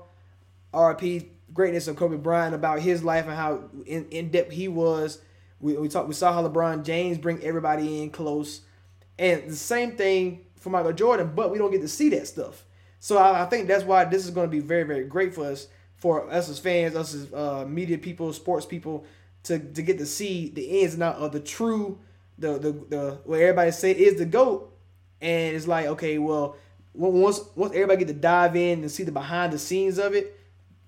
RP 0.72 1.28
greatness 1.54 1.86
of 1.86 1.96
Kobe 1.96 2.16
Bryant 2.16 2.54
about 2.54 2.80
his 2.80 3.04
life 3.04 3.26
and 3.26 3.34
how 3.34 3.70
in, 3.86 4.06
in 4.10 4.30
depth 4.30 4.52
he 4.52 4.68
was. 4.68 5.20
We 5.60 5.76
we 5.76 5.88
talked 5.88 6.08
we 6.08 6.14
saw 6.14 6.32
how 6.32 6.46
LeBron 6.46 6.84
James 6.84 7.16
bring 7.16 7.42
everybody 7.42 8.02
in 8.02 8.10
close, 8.10 8.62
and 9.18 9.48
the 9.48 9.56
same 9.56 9.92
thing 9.92 10.44
for 10.56 10.70
Michael 10.70 10.92
Jordan, 10.92 11.32
but 11.34 11.50
we 11.50 11.58
don't 11.58 11.70
get 11.70 11.80
to 11.82 11.88
see 11.88 12.08
that 12.10 12.26
stuff. 12.26 12.64
So 12.98 13.18
I, 13.18 13.42
I 13.42 13.46
think 13.46 13.68
that's 13.68 13.84
why 13.84 14.04
this 14.04 14.26
is 14.26 14.32
to 14.32 14.46
be 14.48 14.60
very 14.60 14.82
very 14.82 15.04
great 15.04 15.34
for 15.34 15.46
us, 15.46 15.68
for 15.96 16.28
us 16.30 16.48
as 16.48 16.58
fans, 16.58 16.96
us 16.96 17.14
as 17.14 17.32
uh, 17.32 17.64
media 17.66 17.98
people, 17.98 18.32
sports 18.32 18.66
people, 18.66 19.06
to 19.44 19.58
to 19.58 19.82
get 19.82 19.98
to 19.98 20.06
see 20.06 20.50
the 20.50 20.82
ins 20.82 20.94
and 20.94 21.02
out 21.02 21.16
of 21.16 21.32
the 21.32 21.40
true, 21.40 21.98
the 22.38 22.58
the 22.58 22.72
the 22.72 23.18
what 23.24 23.40
everybody 23.40 23.70
say 23.70 23.92
is 23.92 24.18
the 24.18 24.26
goat, 24.26 24.73
and 25.24 25.56
it's 25.56 25.66
like 25.66 25.86
okay, 25.86 26.18
well, 26.18 26.56
once 26.92 27.40
once 27.56 27.72
everybody 27.72 28.04
get 28.04 28.08
to 28.08 28.14
dive 28.14 28.54
in 28.56 28.80
and 28.82 28.90
see 28.90 29.02
the 29.02 29.12
behind 29.12 29.52
the 29.52 29.58
scenes 29.58 29.98
of 29.98 30.14
it, 30.14 30.38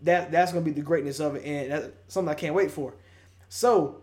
that 0.03 0.31
that's 0.31 0.53
gonna 0.53 0.65
be 0.65 0.71
the 0.71 0.83
greatness 0.83 1.19
of 1.21 1.37
it, 1.37 1.45
and 1.45 1.73
that's 1.73 1.89
something 2.09 2.31
I 2.31 2.35
can't 2.35 2.55
wait 2.55 2.71
for. 2.71 2.95
So, 3.49 4.03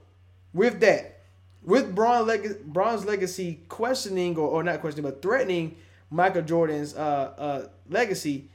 with 0.53 0.79
that, 0.79 1.21
with 1.63 1.93
Bron 1.93 2.25
leg- 2.25 2.65
Bron's 2.65 3.05
legacy 3.05 3.61
questioning 3.69 4.35
or, 4.37 4.47
or 4.47 4.63
not 4.63 4.81
questioning 4.81 5.09
but 5.09 5.21
threatening 5.21 5.77
Michael 6.09 6.41
Jordan's 6.41 6.95
uh, 6.95 7.33
uh, 7.37 7.67
legacy, 7.89 8.49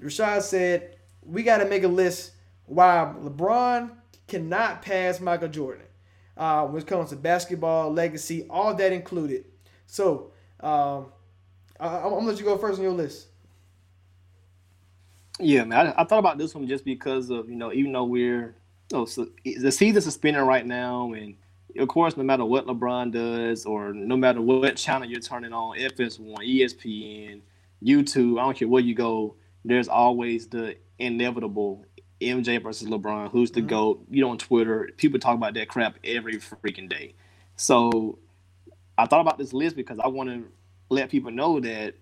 Rashad 0.00 0.42
said 0.42 0.96
we 1.22 1.42
got 1.42 1.58
to 1.58 1.64
make 1.64 1.82
a 1.82 1.88
list 1.88 2.32
why 2.66 3.14
LeBron 3.20 3.90
cannot 4.26 4.82
pass 4.82 5.20
Michael 5.20 5.48
Jordan 5.48 5.86
uh, 6.36 6.66
when 6.66 6.82
it 6.82 6.86
comes 6.86 7.10
to 7.10 7.16
basketball 7.16 7.92
legacy, 7.92 8.46
all 8.50 8.74
that 8.74 8.92
included. 8.92 9.46
So, 9.86 10.32
um, 10.60 11.06
I, 11.78 11.88
I'm 11.98 12.10
gonna 12.10 12.26
let 12.26 12.38
you 12.38 12.44
go 12.44 12.58
first 12.58 12.78
on 12.78 12.84
your 12.84 12.92
list. 12.92 13.28
Yeah, 15.40 15.64
man. 15.64 15.88
I, 15.88 16.02
I 16.02 16.04
thought 16.04 16.18
about 16.18 16.38
this 16.38 16.54
one 16.54 16.66
just 16.66 16.84
because 16.84 17.30
of 17.30 17.48
you 17.48 17.56
know, 17.56 17.72
even 17.72 17.92
though 17.92 18.04
we're 18.04 18.54
know, 18.92 19.04
so, 19.04 19.28
the 19.44 19.70
season's 19.70 20.04
suspended 20.04 20.42
right 20.42 20.66
now, 20.66 21.12
and 21.12 21.36
of 21.78 21.88
course, 21.88 22.16
no 22.16 22.22
matter 22.22 22.44
what 22.44 22.66
LeBron 22.66 23.12
does, 23.12 23.66
or 23.66 23.92
no 23.92 24.16
matter 24.16 24.40
what 24.40 24.76
channel 24.76 25.08
you're 25.08 25.20
turning 25.20 25.52
on, 25.52 25.76
FS1, 25.78 26.36
ESPN, 26.38 27.40
YouTube, 27.82 28.40
I 28.40 28.44
don't 28.44 28.56
care 28.56 28.68
where 28.68 28.82
you 28.82 28.94
go, 28.94 29.36
there's 29.64 29.88
always 29.88 30.48
the 30.48 30.76
inevitable 30.98 31.84
MJ 32.20 32.62
versus 32.62 32.88
LeBron. 32.88 33.30
Who's 33.30 33.50
the 33.50 33.60
GOAT? 33.60 34.04
You 34.10 34.22
know, 34.22 34.30
on 34.30 34.38
Twitter, 34.38 34.90
people 34.96 35.20
talk 35.20 35.34
about 35.34 35.54
that 35.54 35.68
crap 35.68 35.96
every 36.02 36.36
freaking 36.36 36.88
day. 36.88 37.14
So 37.56 38.18
I 38.98 39.06
thought 39.06 39.20
about 39.20 39.38
this 39.38 39.52
list 39.52 39.76
because 39.76 40.00
I 40.00 40.08
want 40.08 40.28
to 40.28 40.44
let 40.90 41.08
people 41.08 41.30
know 41.30 41.60
that 41.60 41.94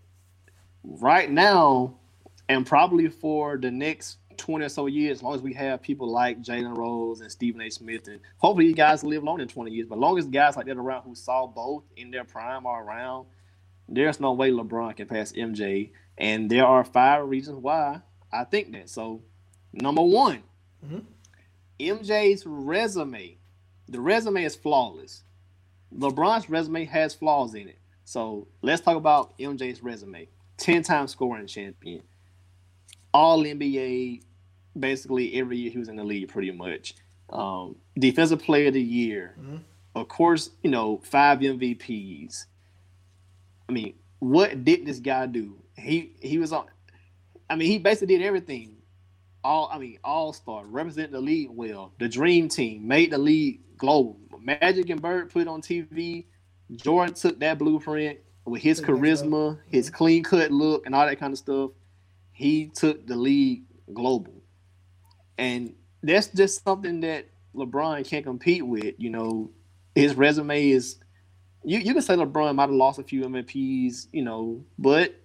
right 0.82 1.30
now, 1.30 1.98
and 2.48 2.66
probably 2.66 3.08
for 3.08 3.58
the 3.58 3.70
next 3.70 4.16
20 4.38 4.64
or 4.64 4.68
so 4.70 4.86
years, 4.86 5.18
as 5.18 5.22
long 5.22 5.34
as 5.34 5.42
we 5.42 5.52
have 5.54 5.82
people 5.82 6.10
like 6.10 6.40
Jalen 6.42 6.76
Rose 6.76 7.20
and 7.20 7.30
Stephen 7.30 7.60
A. 7.60 7.70
Smith, 7.70 8.08
and 8.08 8.20
hopefully 8.38 8.66
you 8.66 8.74
guys 8.74 9.04
live 9.04 9.22
long 9.22 9.40
in 9.40 9.48
20 9.48 9.70
years, 9.70 9.86
but 9.86 9.98
long 9.98 10.18
as 10.18 10.26
guys 10.26 10.56
like 10.56 10.66
that 10.66 10.78
around 10.78 11.02
who 11.02 11.14
saw 11.14 11.46
both 11.46 11.84
in 11.96 12.10
their 12.10 12.24
prime 12.24 12.66
are 12.66 12.82
around, 12.82 13.26
there's 13.88 14.18
no 14.18 14.32
way 14.32 14.50
LeBron 14.50 14.96
can 14.96 15.06
pass 15.06 15.32
MJ. 15.32 15.90
And 16.18 16.50
there 16.50 16.66
are 16.66 16.82
five 16.82 17.28
reasons 17.28 17.58
why 17.58 18.00
I 18.32 18.44
think 18.44 18.72
that. 18.72 18.88
So, 18.88 19.20
number 19.72 20.02
one, 20.02 20.42
mm-hmm. 20.84 21.00
MJ's 21.78 22.44
resume, 22.46 23.36
the 23.88 24.00
resume 24.00 24.44
is 24.44 24.56
flawless. 24.56 25.24
LeBron's 25.98 26.48
resume 26.50 26.84
has 26.86 27.14
flaws 27.14 27.54
in 27.54 27.68
it. 27.68 27.78
So 28.04 28.48
let's 28.62 28.80
talk 28.82 28.96
about 28.96 29.36
MJ's 29.38 29.82
resume. 29.82 30.28
10 30.58 30.82
time 30.82 31.08
scoring 31.08 31.46
champion. 31.46 32.02
All 33.12 33.42
NBA, 33.42 34.22
basically 34.78 35.34
every 35.34 35.58
year 35.58 35.70
he 35.70 35.78
was 35.78 35.88
in 35.88 35.96
the 35.96 36.04
league, 36.04 36.28
pretty 36.28 36.50
much. 36.50 36.94
Um, 37.30 37.76
defensive 37.98 38.42
player 38.42 38.68
of 38.68 38.74
the 38.74 38.82
year. 38.82 39.34
Of 39.94 40.08
course, 40.08 40.50
you 40.62 40.70
know, 40.70 41.00
five 41.02 41.40
MVPs. 41.40 42.44
I 43.68 43.72
mean, 43.72 43.94
what 44.18 44.64
did 44.64 44.86
this 44.86 44.98
guy 44.98 45.26
do? 45.26 45.56
He 45.76 46.12
he 46.20 46.38
was 46.38 46.52
on 46.52 46.66
I 47.48 47.56
mean, 47.56 47.68
he 47.68 47.78
basically 47.78 48.16
did 48.16 48.24
everything. 48.24 48.76
All 49.42 49.68
I 49.72 49.78
mean, 49.78 49.98
all 50.04 50.32
star, 50.32 50.64
represent 50.66 51.12
the 51.12 51.20
league 51.20 51.50
well. 51.50 51.92
The 51.98 52.08
dream 52.08 52.48
team 52.48 52.86
made 52.86 53.12
the 53.12 53.18
league 53.18 53.60
global. 53.78 54.18
Magic 54.40 54.90
and 54.90 55.02
Bird 55.02 55.30
put 55.30 55.42
it 55.42 55.48
on 55.48 55.60
TV. 55.60 56.26
Jordan 56.74 57.14
took 57.14 57.38
that 57.40 57.58
blueprint 57.58 58.18
with 58.44 58.62
his 58.62 58.80
charisma, 58.80 59.58
his 59.68 59.90
clean 59.90 60.22
cut 60.22 60.50
look, 60.50 60.86
and 60.86 60.94
all 60.94 61.06
that 61.06 61.18
kind 61.18 61.32
of 61.32 61.38
stuff. 61.38 61.70
He 62.32 62.66
took 62.66 63.06
the 63.06 63.16
league 63.16 63.64
global, 63.92 64.42
and 65.38 65.74
that's 66.02 66.28
just 66.28 66.62
something 66.64 67.00
that 67.00 67.26
LeBron 67.54 68.06
can't 68.08 68.24
compete 68.24 68.66
with. 68.66 68.94
You 68.98 69.10
know, 69.10 69.50
his 69.94 70.14
resume 70.14 70.70
is. 70.70 70.98
You 71.64 71.78
you 71.78 71.92
can 71.94 72.02
say 72.02 72.14
LeBron 72.14 72.54
might 72.54 72.64
have 72.64 72.70
lost 72.70 72.98
a 73.00 73.02
few 73.02 73.22
MVPs, 73.22 74.06
you 74.12 74.22
know, 74.22 74.64
but 74.78 75.20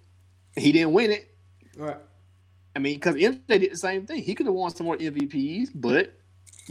he 0.56 0.72
didn't 0.72 0.92
win 0.92 1.12
it. 1.12 1.34
All 1.78 1.86
right. 1.86 1.96
I 2.74 2.78
mean, 2.78 2.94
because 2.96 3.14
MJ 3.16 3.46
did 3.46 3.72
the 3.72 3.76
same 3.76 4.06
thing. 4.06 4.22
He 4.22 4.34
could 4.34 4.46
have 4.46 4.54
won 4.54 4.74
some 4.74 4.86
more 4.86 4.96
MVPs, 4.96 5.70
but 5.74 6.14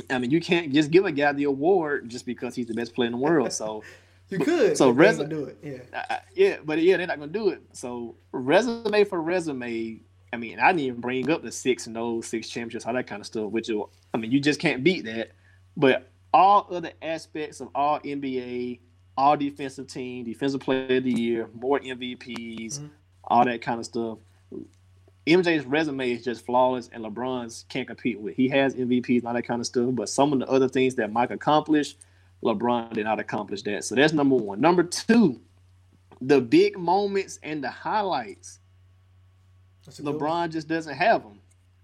I 0.10 0.20
mean, 0.20 0.32
you 0.32 0.40
can't 0.40 0.74
just 0.74 0.92
give 0.92 1.06
a 1.06 1.12
guy 1.12 1.34
the 1.34 1.46
award 1.46 2.10
just 2.10 2.26
because 2.26 2.56
he's 2.56 2.68
the 2.68 2.74
best 2.74 2.96
player 2.96 3.08
in 3.08 3.12
the 3.12 3.18
world. 3.18 3.52
So, 3.52 3.84
You 4.32 4.40
could. 4.40 4.78
So 4.78 4.94
but 4.94 5.02
they 5.02 5.08
ain't 5.10 5.16
resu- 5.16 5.18
gonna 5.18 5.30
do 5.30 5.44
it. 5.46 5.58
Yeah. 5.62 6.06
I- 6.10 6.20
yeah, 6.34 6.58
but 6.64 6.80
yeah, 6.80 6.98
they're 6.98 7.08
not 7.08 7.20
gonna 7.20 7.32
do 7.32 7.50
it. 7.50 7.62
So, 7.74 8.16
resume 8.32 9.04
for 9.04 9.22
resume. 9.22 10.00
I 10.34 10.38
mean, 10.38 10.60
I 10.60 10.68
didn't 10.68 10.80
even 10.88 11.02
bring 11.02 11.30
up 11.30 11.44
the 11.44 11.52
six 11.52 11.88
and 11.88 11.96
those 11.96 12.26
six 12.28 12.48
championships, 12.48 12.86
all 12.86 12.94
that 12.94 13.08
kind 13.08 13.20
of 13.20 13.26
stuff. 13.26 13.52
Which, 13.52 13.70
I 14.14 14.18
mean, 14.18 14.32
you 14.32 14.40
just 14.40 14.62
can't 14.62 14.84
beat 14.84 15.04
that. 15.04 15.32
But 15.76 16.08
all 16.34 16.66
other 16.72 16.94
aspects 17.02 17.60
of 17.60 17.68
all 17.76 18.00
NBA, 18.00 18.80
all 19.18 19.36
defensive 19.36 19.88
team, 19.88 20.24
defensive 20.24 20.62
player 20.62 20.98
of 20.98 21.04
the 21.04 21.12
year, 21.12 21.50
more 21.54 21.82
MVPs, 21.82 22.80
mm-hmm. 22.80 22.86
all 23.26 23.44
that 23.44 23.62
kind 23.62 23.80
of 23.80 23.86
stuff. 23.86 24.20
MJ's 25.28 25.66
resume 25.66 26.12
is 26.12 26.24
just 26.24 26.46
flawless, 26.46 26.90
and 26.92 27.04
LeBron's 27.06 27.66
can't 27.70 27.88
compete 27.88 28.20
with. 28.20 28.36
He 28.36 28.50
has 28.50 28.74
MVPs 28.74 29.20
and 29.20 29.28
all 29.28 29.34
that 29.34 29.44
kind 29.44 29.60
of 29.60 29.68
stuff, 29.68 29.90
but 29.92 30.10
some 30.10 30.34
of 30.34 30.40
the 30.40 30.48
other 30.48 30.68
things 30.68 30.96
that 30.96 31.12
Mike 31.12 31.30
accomplished, 31.30 31.98
LeBron 32.44 32.94
did 32.94 33.06
not 33.06 33.20
accomplish 33.20 33.62
that. 33.64 33.84
So 33.84 33.96
that's 33.96 34.14
number 34.14 34.36
one. 34.36 34.60
Number 34.60 34.84
two, 34.84 35.40
the 36.22 36.42
big 36.42 36.78
moments 36.78 37.40
and 37.44 37.64
the 37.64 37.70
highlights. 37.70 38.60
That's 39.86 40.00
a 40.00 40.04
good 40.04 40.16
one. 40.16 40.22
LeBron 40.22 40.52
just 40.52 40.68
doesn't 40.68 40.96
have 40.96 41.22
them. 41.22 41.40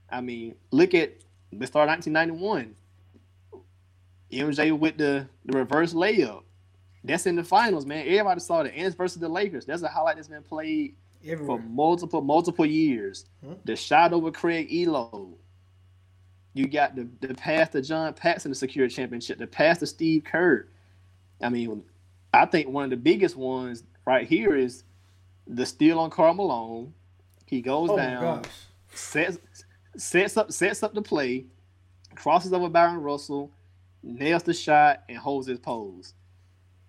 I 0.10 0.22
mean, 0.22 0.56
look 0.72 0.96
at 0.96 1.14
let's 1.54 1.72
start 1.72 1.90
1991. 1.90 2.76
MJ 4.32 4.78
with 4.78 4.98
the, 4.98 5.28
the 5.46 5.58
reverse 5.58 5.94
layup. 5.94 6.44
That's 7.04 7.26
in 7.26 7.36
the 7.36 7.44
finals, 7.44 7.86
man. 7.86 8.06
Everybody 8.06 8.40
saw 8.42 8.64
the 8.64 8.76
Ants 8.76 8.96
versus 8.96 9.22
the 9.22 9.30
Lakers. 9.30 9.66
That's 9.66 9.84
a 9.84 9.88
highlight 9.88 10.18
that's 10.18 10.28
been 10.28 10.44
played 10.44 10.96
for 11.46 11.60
multiple, 11.60 12.22
multiple 12.22 12.66
years. 12.66 13.26
Hmm. 13.44 13.54
The 13.66 13.76
shot 13.76 14.14
over 14.14 14.32
Craig 14.32 14.70
Ehlo. 14.70 15.34
You 16.54 16.68
got 16.68 16.96
the, 16.96 17.08
the 17.22 17.36
pass 17.36 17.70
to 17.70 17.82
John 17.82 18.14
Paxson 18.14 18.52
to 18.52 18.56
secure 18.56 18.86
a 18.86 18.90
championship. 18.90 19.38
The 19.38 19.48
pass 19.48 19.78
to 19.80 19.88
Steve 19.88 20.24
Kerr. 20.24 20.68
I 21.42 21.50
mean, 21.50 21.84
I 22.34 22.46
think 22.46 22.70
one 22.70 22.84
of 22.84 22.90
the 22.90 22.98
biggest 22.98 23.36
ones 23.36 23.84
right 24.06 24.28
here 24.28 24.56
is 24.56 24.84
the 25.46 25.66
steal 25.66 26.00
on 26.00 26.10
Karl 26.10 26.34
Malone. 26.34 26.94
He 27.46 27.62
goes 27.62 27.90
Oh 27.92 27.98
down, 27.98 28.44
sets 28.94 29.38
sets 29.96 30.36
up 30.36 30.52
sets 30.52 30.84
up 30.84 30.94
the 30.94 31.02
play, 31.02 31.46
crosses 32.16 32.54
over 32.54 32.70
Bryon 32.70 33.02
Russell, 33.02 33.52
nails 34.04 34.44
the 34.44 34.54
shot, 34.54 35.04
and 35.08 35.18
holds 35.18 35.48
his 35.48 35.60
pose. 35.60 36.14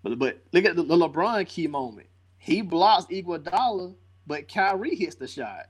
But 0.02 0.18
but 0.18 0.38
look 0.52 0.64
at 0.64 0.76
the, 0.76 0.82
the 0.82 0.96
LeBron 0.96 1.46
key 1.46 1.66
moment. 1.66 2.08
He 2.38 2.62
blocks 2.62 3.06
Iguodala, 3.06 3.94
but 4.28 4.46
Kyrie 4.52 4.94
hits 4.94 5.16
the 5.16 5.26
shot. 5.26 5.68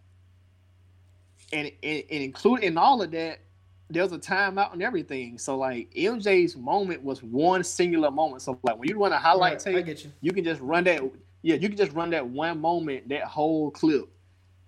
And, 1.52 1.72
and, 1.82 2.04
and 2.10 2.22
included 2.24 2.66
in 2.66 2.76
all 2.76 3.00
of 3.00 3.12
that, 3.12 3.40
there's 3.88 4.12
a 4.12 4.18
timeout 4.18 4.74
and 4.74 4.82
everything. 4.82 5.38
So 5.38 5.56
like 5.56 5.90
MJ's 5.94 6.56
moment 6.56 7.02
was 7.02 7.22
one 7.22 7.64
singular 7.64 8.10
moment. 8.10 8.42
So 8.42 8.58
like 8.64 8.78
when 8.78 8.88
you 8.88 9.00
run 9.02 9.12
a 9.12 9.18
highlight 9.18 9.64
Right, 9.64 9.86
tape, 9.86 9.86
you. 10.04 10.12
you 10.20 10.32
can 10.32 10.44
just 10.44 10.60
run 10.60 10.84
that. 10.84 11.02
Yeah, 11.42 11.54
you 11.56 11.68
can 11.68 11.78
just 11.78 11.92
run 11.92 12.10
that 12.10 12.26
one 12.28 12.60
moment, 12.60 13.08
that 13.08 13.24
whole 13.24 13.70
clip. 13.70 14.08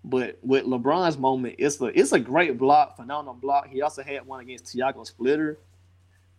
But 0.05 0.39
with 0.43 0.65
LeBron's 0.65 1.19
moment, 1.19 1.57
it's 1.59 1.81
a 1.83 1.87
it's 1.87 2.13
a 2.13 2.21
great 2.21 2.57
block, 2.57 2.97
phenomenal 2.97 3.35
block. 3.35 3.69
He 3.69 3.83
also 3.83 4.03
had 4.03 4.27
one 4.27 4.41
against 4.41 4.73
Tiago 4.73 5.05
Splitter, 5.05 5.59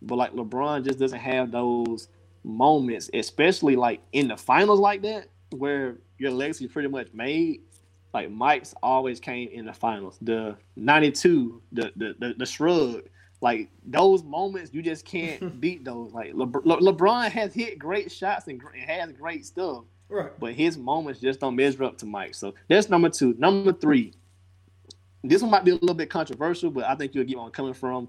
but 0.00 0.16
like 0.16 0.32
LeBron 0.32 0.84
just 0.84 0.98
doesn't 0.98 1.20
have 1.20 1.52
those 1.52 2.08
moments, 2.42 3.10
especially 3.14 3.76
like 3.76 4.00
in 4.12 4.26
the 4.28 4.36
finals 4.36 4.80
like 4.80 5.02
that, 5.02 5.28
where 5.50 5.98
your 6.22 6.30
legacy 6.30 6.68
pretty 6.68 6.88
much 6.88 7.08
made. 7.12 7.60
Like 8.14 8.30
Mike's 8.30 8.74
always 8.82 9.18
came 9.20 9.48
in 9.48 9.64
the 9.66 9.72
finals. 9.72 10.18
The 10.22 10.56
'92, 10.76 11.60
the 11.72 11.92
the 11.96 12.14
the, 12.18 12.34
the 12.38 12.46
shrug, 12.46 13.02
like 13.40 13.68
those 13.84 14.22
moments, 14.22 14.72
you 14.72 14.82
just 14.82 15.04
can't 15.04 15.60
beat 15.60 15.84
those. 15.84 16.12
Like 16.12 16.32
Le- 16.34 16.44
Le- 16.44 16.92
LeBron 16.92 17.30
has 17.30 17.52
hit 17.52 17.78
great 17.78 18.12
shots 18.12 18.46
and, 18.48 18.60
gr- 18.60 18.68
and 18.74 18.82
has 18.88 19.12
great 19.12 19.44
stuff, 19.46 19.84
Right. 20.08 20.30
but 20.38 20.52
his 20.54 20.76
moments 20.78 21.20
just 21.20 21.40
don't 21.40 21.56
measure 21.56 21.84
up 21.84 21.98
to 21.98 22.06
Mike. 22.06 22.34
So 22.34 22.54
that's 22.68 22.88
number 22.90 23.08
two. 23.08 23.34
Number 23.38 23.72
three, 23.72 24.12
this 25.24 25.40
one 25.42 25.50
might 25.50 25.64
be 25.64 25.70
a 25.70 25.74
little 25.74 25.94
bit 25.94 26.10
controversial, 26.10 26.70
but 26.70 26.84
I 26.84 26.94
think 26.94 27.14
you'll 27.14 27.24
get 27.24 27.36
where 27.38 27.46
I'm 27.46 27.52
coming 27.52 27.74
from. 27.74 28.08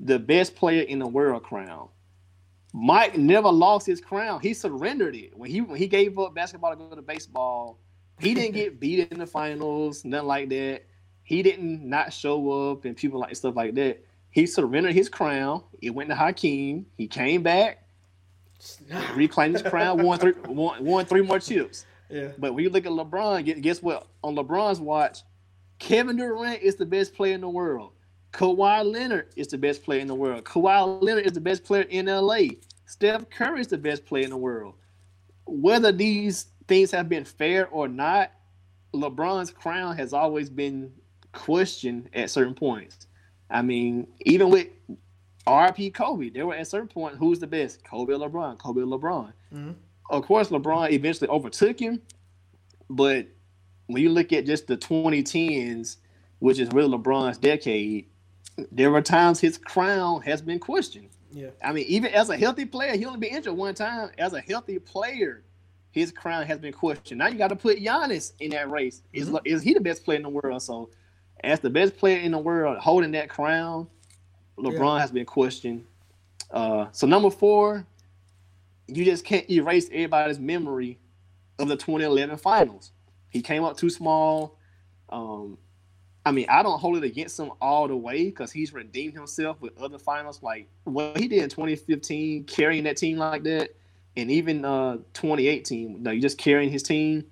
The 0.00 0.18
best 0.18 0.54
player 0.56 0.82
in 0.82 0.98
the 0.98 1.06
world 1.06 1.42
crown. 1.42 1.88
Mike 2.72 3.16
never 3.16 3.50
lost 3.50 3.86
his 3.86 4.00
crown. 4.00 4.40
He 4.40 4.52
surrendered 4.54 5.14
it 5.14 5.36
when 5.36 5.50
he 5.50 5.60
when 5.60 5.78
he 5.78 5.86
gave 5.86 6.18
up 6.18 6.34
basketball 6.34 6.70
to 6.70 6.76
go 6.76 6.94
to 6.94 7.02
baseball. 7.02 7.78
He 8.20 8.34
didn't 8.34 8.54
get 8.54 8.80
beat 8.80 9.10
in 9.10 9.18
the 9.18 9.26
finals, 9.26 10.04
nothing 10.04 10.26
like 10.26 10.48
that. 10.50 10.82
He 11.22 11.42
didn't 11.42 11.88
not 11.88 12.12
show 12.12 12.70
up 12.70 12.84
and 12.84 12.96
people 12.96 13.20
like 13.20 13.34
stuff 13.34 13.56
like 13.56 13.74
that. 13.74 14.04
He 14.30 14.46
surrendered 14.46 14.94
his 14.94 15.08
crown. 15.08 15.62
It 15.80 15.90
went 15.90 16.10
to 16.10 16.14
Hakeem. 16.14 16.86
He 16.96 17.08
came 17.08 17.42
back, 17.42 17.86
reclaimed 19.14 19.54
his 19.54 19.62
crown, 19.62 20.02
won 20.02 20.18
three, 20.18 20.34
won, 20.46 20.84
won 20.84 21.06
three 21.06 21.22
more 21.22 21.40
chips. 21.40 21.86
Yeah. 22.10 22.28
But 22.38 22.54
when 22.54 22.62
you 22.62 22.70
look 22.70 22.86
at 22.86 22.92
LeBron, 22.92 23.62
guess 23.62 23.82
what? 23.82 24.06
On 24.22 24.36
LeBron's 24.36 24.80
watch, 24.80 25.20
Kevin 25.78 26.16
Durant 26.16 26.62
is 26.62 26.76
the 26.76 26.86
best 26.86 27.14
player 27.14 27.34
in 27.34 27.40
the 27.40 27.48
world. 27.48 27.92
Kawhi 28.32 28.84
Leonard 28.84 29.28
is 29.36 29.48
the 29.48 29.58
best 29.58 29.82
player 29.82 30.00
in 30.00 30.08
the 30.08 30.14
world. 30.14 30.44
Kawhi 30.44 31.02
Leonard 31.02 31.26
is 31.26 31.32
the 31.32 31.40
best 31.40 31.64
player 31.64 31.82
in 31.82 32.06
LA. 32.06 32.40
Steph 32.86 33.28
Curry 33.30 33.60
is 33.60 33.68
the 33.68 33.78
best 33.78 34.04
player 34.04 34.24
in 34.24 34.30
the 34.30 34.36
world. 34.36 34.74
Whether 35.46 35.92
these 35.92 36.46
things 36.68 36.90
have 36.90 37.08
been 37.08 37.24
fair 37.24 37.68
or 37.68 37.88
not, 37.88 38.32
LeBron's 38.94 39.50
crown 39.50 39.96
has 39.96 40.12
always 40.12 40.50
been 40.50 40.92
questioned 41.32 42.08
at 42.14 42.30
certain 42.30 42.54
points. 42.54 43.06
I 43.50 43.62
mean, 43.62 44.06
even 44.20 44.50
with 44.50 44.68
RP 45.46 45.94
Kobe, 45.94 46.30
there 46.30 46.46
were 46.46 46.54
at 46.54 46.66
certain 46.66 46.88
point 46.88 47.16
who's 47.16 47.38
the 47.38 47.46
best? 47.46 47.84
Kobe 47.84 48.14
or 48.14 48.18
LeBron? 48.18 48.58
Kobe 48.58 48.80
or 48.80 48.86
LeBron? 48.86 49.32
Mm-hmm. 49.54 49.72
Of 50.10 50.24
course, 50.24 50.48
LeBron 50.48 50.90
eventually 50.90 51.28
overtook 51.28 51.80
him, 51.80 52.00
but 52.88 53.26
when 53.86 54.02
you 54.02 54.10
look 54.10 54.32
at 54.32 54.46
just 54.46 54.66
the 54.66 54.76
2010s, 54.76 55.96
which 56.38 56.58
is 56.58 56.68
really 56.72 56.96
LeBron's 56.96 57.38
decade, 57.38 58.06
there 58.72 58.90
were 58.90 59.02
times 59.02 59.40
his 59.40 59.58
crown 59.58 60.22
has 60.22 60.42
been 60.42 60.58
questioned. 60.58 61.08
Yeah. 61.32 61.50
I 61.62 61.72
mean, 61.72 61.84
even 61.88 62.12
as 62.12 62.30
a 62.30 62.36
healthy 62.36 62.64
player, 62.64 62.96
he 62.96 63.04
only 63.04 63.18
been 63.20 63.34
injured 63.36 63.54
one 63.54 63.74
time. 63.74 64.10
As 64.18 64.32
a 64.32 64.40
healthy 64.40 64.78
player, 64.78 65.42
his 65.90 66.12
crown 66.12 66.46
has 66.46 66.58
been 66.58 66.72
questioned. 66.72 67.18
Now 67.18 67.28
you 67.28 67.38
got 67.38 67.48
to 67.48 67.56
put 67.56 67.78
Giannis 67.78 68.32
in 68.40 68.50
that 68.50 68.70
race. 68.70 69.02
Is 69.12 69.30
is 69.44 69.62
he 69.62 69.74
the 69.74 69.80
best 69.80 70.04
player 70.04 70.16
in 70.16 70.22
the 70.22 70.28
world? 70.28 70.62
So, 70.62 70.90
as 71.44 71.60
the 71.60 71.70
best 71.70 71.96
player 71.96 72.18
in 72.18 72.32
the 72.32 72.38
world, 72.38 72.78
holding 72.78 73.12
that 73.12 73.28
crown, 73.28 73.88
LeBron 74.58 74.96
Yeah. 74.96 75.00
has 75.00 75.10
been 75.10 75.26
questioned. 75.26 75.84
Uh, 76.50 76.86
so 76.92 77.06
number 77.06 77.30
four, 77.30 77.86
you 78.86 79.04
just 79.04 79.24
can't 79.24 79.48
erase 79.50 79.86
everybody's 79.88 80.38
memory 80.38 80.98
of 81.58 81.68
the 81.68 81.76
2011 81.76 82.38
finals. 82.38 82.92
He 83.30 83.42
came 83.42 83.64
up 83.64 83.76
too 83.76 83.90
small. 83.90 84.58
Um, 85.08 85.58
I 86.26 86.32
mean, 86.32 86.46
I 86.48 86.64
don't 86.64 86.80
hold 86.80 86.96
it 86.96 87.04
against 87.04 87.38
him 87.38 87.52
all 87.60 87.86
the 87.86 87.96
way 87.96 88.24
because 88.24 88.50
he's 88.50 88.72
redeemed 88.72 89.14
himself 89.14 89.60
with 89.60 89.80
other 89.80 89.96
finals, 89.96 90.42
like 90.42 90.68
what 90.82 91.16
he 91.16 91.28
did 91.28 91.44
in 91.44 91.48
2015, 91.48 92.44
carrying 92.44 92.82
that 92.82 92.96
team 92.96 93.16
like 93.16 93.44
that, 93.44 93.76
and 94.16 94.28
even 94.28 94.64
uh, 94.64 94.96
2018. 95.14 95.92
You 95.92 95.98
know, 96.00 96.10
you 96.10 96.20
just 96.20 96.36
carrying 96.36 96.68
his 96.68 96.82
team 96.82 97.26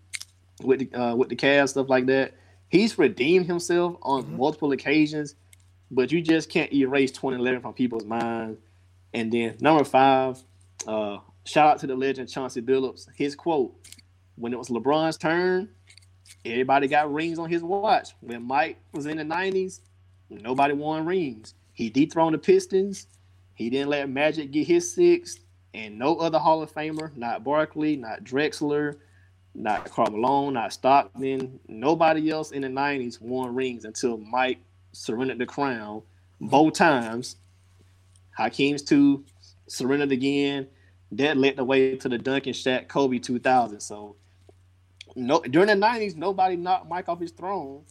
with 0.63 0.79
the 0.79 0.97
uh, 0.97 1.17
with 1.17 1.29
the 1.29 1.35
Cavs 1.35 1.71
stuff 1.71 1.89
like 1.89 2.07
that. 2.07 2.35
He's 2.69 2.97
redeemed 2.97 3.47
himself 3.47 3.97
on 4.03 4.37
multiple 4.37 4.71
occasions, 4.71 5.35
but 5.91 6.13
you 6.13 6.23
just 6.23 6.49
can't 6.49 6.73
erase 6.73 7.11
2011 7.11 7.63
from 7.63 7.73
people's 7.75 8.05
minds. 8.05 8.61
And 9.13 9.33
then 9.33 9.57
number 9.59 9.83
five, 9.83 10.41
uh, 10.87 11.19
shout 11.45 11.67
out 11.67 11.79
to 11.81 11.89
the 11.89 11.97
legend 11.97 12.29
Chauncey 12.29 12.63
Billups. 12.63 13.09
His 13.17 13.35
quote: 13.35 13.75
"When 14.37 14.53
it 14.53 14.57
was 14.57 14.69
LeBron's 14.69 15.17
turn, 15.17 15.71
everybody 16.45 16.89
got 16.89 17.13
rings 17.13 17.39
on 17.39 17.51
his 17.51 17.63
watch. 17.63 18.15
When 18.21 18.43
Mike 18.43 18.79
was 18.93 19.07
in 19.07 19.17
the 19.17 19.25
'90s, 19.25 19.81
nobody 20.31 20.75
won 20.75 21.05
rings. 21.07 21.55
He 21.73 21.91
dethroned 21.91 22.35
the 22.35 22.39
Pistons. 22.39 23.07
He 23.55 23.71
didn't 23.71 23.91
let 23.91 24.09
Magic 24.09 24.51
get 24.51 24.67
his 24.67 24.93
sixth, 24.93 25.41
and 25.75 25.99
no 25.99 26.17
other 26.17 26.39
Hall 26.39 26.63
of 26.63 26.73
Famer, 26.73 27.17
not 27.17 27.45
Barkley, 27.45 27.97
not 27.97 28.25
Drexler, 28.25 28.97
not 29.55 29.91
Karl 29.91 30.11
Malone, 30.11 30.55
not 30.55 30.73
Stockton, 30.73 31.61
nobody 31.69 32.31
else 32.31 32.51
in 32.51 32.63
the 32.63 32.69
'90s 32.69 33.21
won 33.21 33.55
rings 33.55 33.85
until 33.85 34.19
Mike 34.19 34.59
surrendered 34.93 35.39
the 35.39 35.47
crown 35.47 36.03
both 36.41 36.75
times. 36.75 37.37
Hakeem's 38.37 38.83
two 38.83 39.25
surrendered 39.69 40.13
again. 40.13 40.67
That 41.13 41.37
led 41.37 41.57
the 41.57 41.65
way 41.65 41.97
to 41.97 42.09
the 42.09 42.19
Duncan 42.19 42.53
Shaq 42.53 42.89
Kobe 42.89 43.19
2000. 43.19 43.81
So 43.81 44.17
no 45.17 45.41
during 45.41 45.69
the 45.69 45.87
90s, 45.87 46.17
nobody 46.17 46.57
knocked 46.57 46.89
Mike 46.89 47.09
off 47.09 47.21
his 47.21 47.33
throne. 47.33 47.85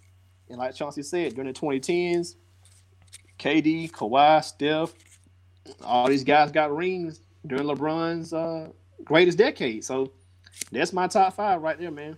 And 0.50 0.58
like 0.58 0.76
Chauncey 0.76 1.04
said, 1.04 1.36
during 1.36 1.52
the 1.52 1.60
2010s, 1.60 2.36
KD, 3.40 3.92
Kawhi, 3.92 4.44
Steph, 4.44 4.94
all 5.84 6.08
these 6.08 6.24
guys 6.24 6.52
got 6.52 6.76
rings 6.76 7.22
during 7.48 7.66
LeBron's 7.66 8.34
uh, 8.34 8.70
greatest 9.04 9.38
decade. 9.38 9.84
So 9.84 10.12
that's 10.72 10.94
my 10.94 11.08
top 11.08 11.34
five 11.36 11.62
right 11.62 11.80
there, 11.80 11.92
man. 11.92 12.18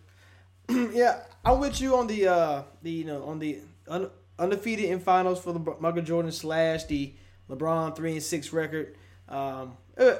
yeah, 0.69 1.21
I'm 1.43 1.59
with 1.59 1.79
you 1.79 1.95
on 1.95 2.07
the 2.07 2.27
uh 2.27 2.63
the 2.81 2.91
you 2.91 3.05
know 3.05 3.23
on 3.23 3.39
the 3.39 3.59
un- 3.87 4.09
undefeated 4.39 4.85
in 4.85 4.99
finals 4.99 5.41
for 5.41 5.53
the 5.53 5.59
Michael 5.79 6.01
Jordan 6.01 6.31
slash 6.31 6.85
the 6.85 7.13
LeBron 7.49 7.95
three 7.95 8.13
and 8.13 8.23
six 8.23 8.51
record. 8.51 8.95
Um, 9.29 9.77
uh, 9.97 10.15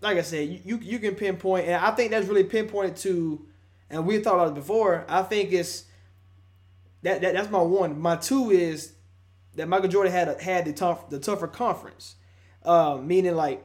like 0.00 0.18
I 0.18 0.22
said, 0.22 0.48
you, 0.48 0.60
you 0.64 0.78
you 0.78 0.98
can 0.98 1.14
pinpoint, 1.14 1.66
and 1.66 1.76
I 1.76 1.90
think 1.92 2.10
that's 2.10 2.26
really 2.26 2.44
pinpointed 2.44 2.96
to, 2.98 3.46
and 3.90 4.06
we 4.06 4.20
talked 4.20 4.34
about 4.34 4.48
it 4.48 4.54
before. 4.54 5.04
I 5.08 5.22
think 5.22 5.52
it's 5.52 5.84
that, 7.02 7.20
that 7.20 7.34
that's 7.34 7.50
my 7.50 7.60
one. 7.62 8.00
My 8.00 8.16
two 8.16 8.50
is 8.50 8.92
that 9.54 9.68
Michael 9.68 9.88
Jordan 9.88 10.12
had 10.12 10.28
a, 10.28 10.42
had 10.42 10.64
the 10.64 10.72
tough 10.72 11.08
the 11.08 11.18
tougher 11.18 11.48
conference, 11.48 12.16
um, 12.64 13.06
meaning 13.06 13.34
like 13.34 13.64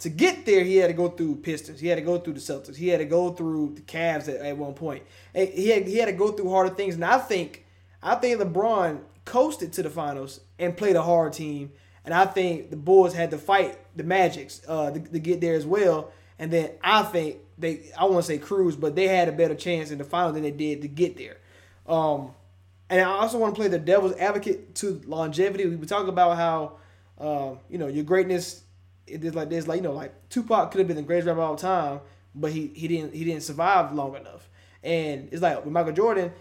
to 0.00 0.08
get 0.08 0.46
there 0.46 0.62
he 0.62 0.76
had 0.76 0.88
to 0.88 0.92
go 0.92 1.08
through 1.08 1.36
Pistons, 1.36 1.80
he 1.80 1.88
had 1.88 1.96
to 1.96 2.02
go 2.02 2.18
through 2.18 2.34
the 2.34 2.40
Celtics, 2.40 2.76
he 2.76 2.88
had 2.88 2.98
to 2.98 3.04
go 3.04 3.32
through 3.32 3.74
the 3.74 3.82
Cavs 3.82 4.28
at, 4.28 4.36
at 4.36 4.56
one 4.56 4.74
point. 4.74 5.02
He 5.34 5.68
had, 5.70 5.86
he 5.86 5.96
had 5.96 6.06
to 6.06 6.12
go 6.12 6.30
through 6.32 6.50
harder 6.50 6.74
things, 6.74 6.94
and 6.94 7.04
I 7.04 7.18
think 7.18 7.64
I 8.02 8.14
think 8.14 8.40
LeBron 8.40 9.00
coasted 9.24 9.72
to 9.74 9.82
the 9.82 9.90
finals 9.90 10.40
and 10.58 10.76
played 10.76 10.96
a 10.96 11.02
hard 11.02 11.32
team, 11.32 11.72
and 12.04 12.14
I 12.14 12.24
think 12.26 12.70
the 12.70 12.76
Bulls 12.76 13.12
had 13.12 13.30
to 13.32 13.38
fight 13.38 13.78
the 13.96 14.04
Magics 14.04 14.62
uh, 14.66 14.90
to, 14.92 15.00
to 15.00 15.18
get 15.18 15.40
there 15.40 15.54
as 15.54 15.66
well. 15.66 16.12
And 16.38 16.52
then 16.52 16.70
I 16.82 17.02
think 17.02 17.38
they 17.58 17.90
I 17.98 18.04
won't 18.04 18.24
say 18.24 18.38
cruise, 18.38 18.76
but 18.76 18.94
they 18.94 19.08
had 19.08 19.28
a 19.28 19.32
better 19.32 19.54
chance 19.54 19.90
in 19.90 19.98
the 19.98 20.04
final 20.04 20.32
than 20.32 20.42
they 20.42 20.50
did 20.50 20.82
to 20.82 20.88
get 20.88 21.16
there. 21.16 21.38
Um, 21.86 22.32
and 22.90 23.00
I 23.00 23.04
also 23.04 23.38
want 23.38 23.54
to 23.54 23.60
play 23.60 23.68
the 23.68 23.78
devil's 23.78 24.14
advocate 24.16 24.74
to 24.76 25.00
longevity. 25.06 25.66
We 25.66 25.86
talk 25.86 26.06
about 26.06 26.36
how, 26.36 26.72
um, 27.18 27.58
you 27.68 27.78
know, 27.78 27.86
your 27.86 28.04
greatness 28.04 28.62
it 29.06 29.24
is 29.24 29.34
like 29.34 29.48
this, 29.48 29.66
like 29.66 29.78
you 29.78 29.82
know, 29.82 29.92
like 29.92 30.12
Tupac 30.28 30.70
could 30.70 30.78
have 30.78 30.88
been 30.88 30.96
the 30.96 31.02
greatest 31.02 31.26
rapper 31.26 31.40
of 31.40 31.48
all 31.48 31.56
time, 31.56 32.00
but 32.34 32.52
he 32.52 32.68
he 32.74 32.88
didn't 32.88 33.14
he 33.14 33.24
didn't 33.24 33.42
survive 33.42 33.92
long 33.92 34.14
enough. 34.16 34.48
And 34.82 35.28
it's 35.32 35.42
like 35.42 35.64
with 35.64 35.72
Michael 35.72 35.92
Jordan, 35.92 36.32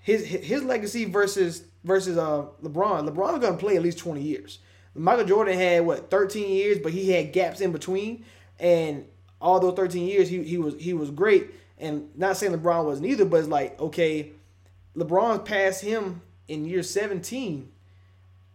his 0.00 0.24
his 0.24 0.62
legacy 0.62 1.04
versus 1.04 1.64
versus 1.84 2.16
uh 2.16 2.46
LeBron. 2.62 3.08
LeBron's 3.08 3.40
gonna 3.40 3.56
play 3.56 3.76
at 3.76 3.82
least 3.82 3.98
twenty 3.98 4.22
years. 4.22 4.60
Michael 4.94 5.24
Jordan 5.26 5.58
had 5.58 5.84
what 5.84 6.10
thirteen 6.10 6.48
years, 6.48 6.78
but 6.78 6.92
he 6.92 7.10
had 7.10 7.32
gaps 7.32 7.60
in 7.60 7.72
between, 7.72 8.24
and 8.58 9.04
all 9.40 9.60
those 9.60 9.74
thirteen 9.74 10.06
years 10.06 10.28
he 10.28 10.42
he 10.42 10.58
was 10.58 10.74
he 10.78 10.92
was 10.94 11.10
great. 11.10 11.50
And 11.78 12.08
not 12.16 12.38
saying 12.38 12.52
LeBron 12.52 12.84
wasn't 12.84 13.06
either, 13.08 13.24
but 13.24 13.38
it's 13.38 13.48
like 13.48 13.78
okay, 13.80 14.32
LeBron 14.96 15.44
passed 15.44 15.82
him 15.82 16.22
in 16.48 16.64
year 16.64 16.82
17 16.82 17.70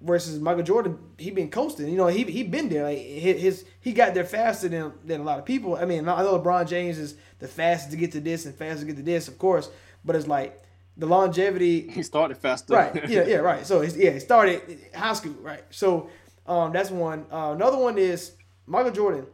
versus 0.02 0.40
Michael 0.40 0.64
Jordan, 0.64 0.98
he 1.18 1.32
been 1.32 1.50
coasting. 1.50 1.88
You 1.90 1.98
know, 1.98 2.08
he 2.08 2.24
he 2.24 2.44
been 2.44 2.70
there. 2.70 2.84
Like 2.84 2.98
his, 2.98 3.66
he 3.80 3.94
got 3.94 4.14
there 4.14 4.26
faster 4.26 4.68
than 4.68 4.94
than 5.06 5.22
a 5.22 5.24
lot 5.24 5.40
of 5.40 5.46
people. 5.46 5.76
I 5.76 5.86
mean, 5.86 6.08
I 6.08 6.22
know 6.24 6.40
LeBron 6.40 6.68
James 6.68 6.98
is 6.98 7.16
the 7.40 7.48
fastest 7.48 7.92
to 7.92 7.98
get 7.98 8.12
to 8.14 8.20
this 8.20 8.46
and 8.46 8.56
fastest 8.56 8.82
to 8.82 8.88
get 8.88 8.98
to 8.98 9.04
this, 9.04 9.28
of 9.28 9.38
course. 9.38 9.70
But 10.04 10.16
it's 10.16 10.28
like 10.28 10.62
the 10.98 11.06
longevity 11.06 11.90
He 11.90 12.04
started 12.04 12.38
faster. 12.38 12.74
right. 12.74 12.94
Yeah, 13.10 13.26
yeah, 13.26 13.38
right. 13.38 13.66
So 13.66 13.82
yeah, 13.82 14.12
it 14.12 14.22
started 14.22 14.80
high 14.96 15.14
school, 15.14 15.36
right? 15.42 15.64
So 15.70 16.10
um, 16.48 16.74
that's 16.74 16.90
one. 16.90 17.26
Uh, 17.32 17.52
another 17.56 17.78
one 17.78 17.98
is 17.98 18.34
Michael 18.66 18.92
Jordan. 18.92 19.28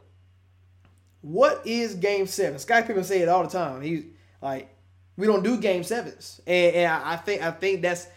What 1.22 1.66
is 1.66 1.96
Game 1.96 2.28
Seven? 2.28 2.60
Sky 2.60 2.82
Pippen 2.82 3.04
say 3.04 3.22
it 3.22 3.30
all 3.30 3.44
the 3.44 3.50
time. 3.50 3.82
He's 3.82 4.06
like, 4.42 4.74
we 5.18 5.26
don't 5.26 5.44
do 5.44 5.58
Game 5.60 5.84
Sevens, 5.84 6.42
and, 6.46 6.76
and 6.76 6.92
I 6.92 7.16
think 7.16 7.42
I 7.42 7.52
think 7.52 7.82
that's 7.82 8.08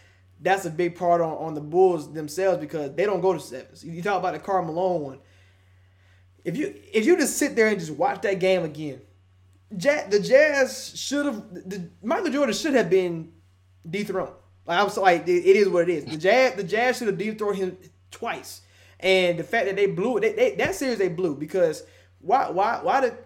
that's 0.41 0.65
a 0.65 0.69
big 0.69 0.95
part 0.95 1.21
on, 1.21 1.33
on 1.33 1.53
the 1.53 1.61
Bulls 1.61 2.11
themselves 2.11 2.59
because 2.59 2.93
they 2.95 3.05
don't 3.05 3.21
go 3.21 3.33
to 3.33 3.39
sevens. 3.39 3.83
You 3.83 4.01
talk 4.01 4.19
about 4.19 4.33
the 4.33 4.39
Karl 4.39 4.65
Malone 4.65 5.01
one. 5.01 5.19
If 6.43 6.57
you 6.57 6.73
if 6.91 7.05
you 7.05 7.15
just 7.17 7.37
sit 7.37 7.55
there 7.55 7.67
and 7.67 7.79
just 7.79 7.91
watch 7.91 8.21
that 8.21 8.39
game 8.39 8.63
again, 8.63 9.01
Ja 9.69 10.07
the 10.09 10.19
Jazz 10.19 10.93
should 10.95 11.25
have 11.25 11.53
the 11.53 11.89
Michael 12.03 12.31
Jordan 12.31 12.55
should 12.55 12.73
have 12.73 12.89
been 12.89 13.31
dethroned. 13.87 14.33
Like 14.65 14.79
I 14.79 14.83
was 14.83 14.97
like, 14.97 15.27
it, 15.27 15.45
it 15.45 15.55
is 15.55 15.69
what 15.69 15.89
it 15.89 15.93
is. 15.93 16.05
The 16.05 16.17
Jazz 16.17 16.55
the 16.55 16.63
Jazz 16.63 16.97
should 16.97 17.07
have 17.07 17.17
dethroned 17.17 17.57
him 17.57 17.77
twice, 18.09 18.61
and 18.99 19.37
the 19.37 19.43
fact 19.43 19.67
that 19.67 19.75
they 19.75 19.85
blew 19.85 20.17
it, 20.17 20.21
they, 20.21 20.33
they, 20.33 20.55
that 20.55 20.73
series 20.73 20.97
they 20.97 21.09
blew 21.09 21.35
because 21.35 21.83
why 22.21 22.49
why 22.49 22.79
why 22.81 23.01
did 23.01 23.17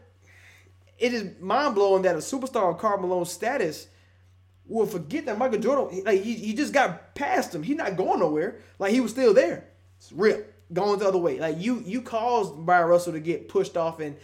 it 0.97 1.13
is 1.13 1.39
mind 1.39 1.75
blowing 1.75 2.03
that 2.03 2.15
a 2.15 2.19
superstar 2.19 2.71
of 2.73 2.77
Karl 2.79 2.99
Malone's 2.99 3.31
status 3.31 3.87
will 4.67 4.85
forget 4.85 5.25
that 5.25 5.37
Michael 5.37 5.59
Jordan 5.59 6.03
like 6.05 6.21
he, 6.21 6.33
he 6.33 6.53
just 6.53 6.73
got 6.73 7.15
past 7.15 7.53
him. 7.53 7.63
He's 7.63 7.77
not 7.77 7.95
going 7.95 8.19
nowhere. 8.19 8.59
Like 8.79 8.91
he 8.91 9.01
was 9.01 9.11
still 9.11 9.33
there. 9.33 9.65
It's 9.97 10.11
real. 10.11 10.43
Going 10.73 10.99
the 10.99 11.07
other 11.07 11.17
way. 11.17 11.39
Like 11.39 11.59
you 11.59 11.83
you 11.85 12.01
caused 12.01 12.55
Bryon 12.55 12.87
Russell 12.87 13.13
to 13.13 13.19
get 13.19 13.49
pushed 13.49 13.77
off 13.77 13.99
and 13.99 14.15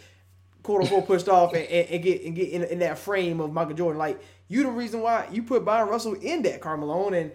quote 0.64 0.82
unquote 0.82 1.06
pushed 1.08 1.30
off 1.30 1.54
and, 1.54 1.66
and, 1.66 1.90
and 1.90 2.04
get 2.04 2.24
and 2.24 2.36
get 2.36 2.50
in, 2.50 2.64
in 2.64 2.80
that 2.80 2.98
frame 2.98 3.40
of 3.40 3.54
Michael 3.54 3.76
Jordan. 3.76 4.00
Like 4.00 4.22
you 4.48 4.64
the 4.64 4.70
reason 4.70 5.02
why 5.02 5.28
you 5.32 5.44
put 5.44 5.64
Bryon 5.64 5.90
Russell 5.90 6.14
in 6.14 6.42
that 6.44 6.62
Karl 6.62 6.78
Malone 6.78 7.14
and 7.14 7.32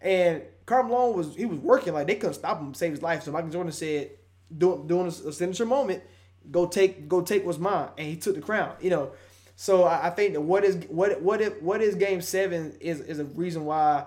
and 0.00 0.42
Karl 0.66 0.84
Malone 0.84 1.16
was 1.16 1.36
he 1.36 1.46
was 1.46 1.58
working 1.60 1.92
like 1.92 2.06
they 2.06 2.16
couldn't 2.16 2.34
stop 2.34 2.58
him 2.58 2.74
save 2.74 2.92
his 2.92 3.02
life. 3.02 3.22
So 3.22 3.32
Michael 3.32 3.50
Jordan 3.50 3.72
said 3.72 4.10
doing 4.56 4.86
doing 4.86 5.06
a, 5.06 5.28
a 5.28 5.32
signature 5.32 5.66
moment, 5.66 6.02
go 6.50 6.66
take 6.66 7.08
go 7.08 7.22
take 7.22 7.44
what's 7.44 7.58
mine, 7.58 7.88
and 7.96 8.06
he 8.06 8.16
took 8.16 8.34
the 8.34 8.40
crown. 8.40 8.74
You 8.80 8.90
know, 8.90 9.12
so 9.56 9.84
I, 9.84 10.08
I 10.08 10.10
think 10.10 10.34
that 10.34 10.40
what 10.40 10.64
is 10.64 10.76
what 10.88 11.20
what 11.22 11.40
if 11.40 11.60
what 11.62 11.80
is 11.80 11.94
Game 11.94 12.20
Seven 12.20 12.76
is 12.80 13.00
is 13.00 13.18
a 13.18 13.24
reason 13.24 13.64
why. 13.64 14.04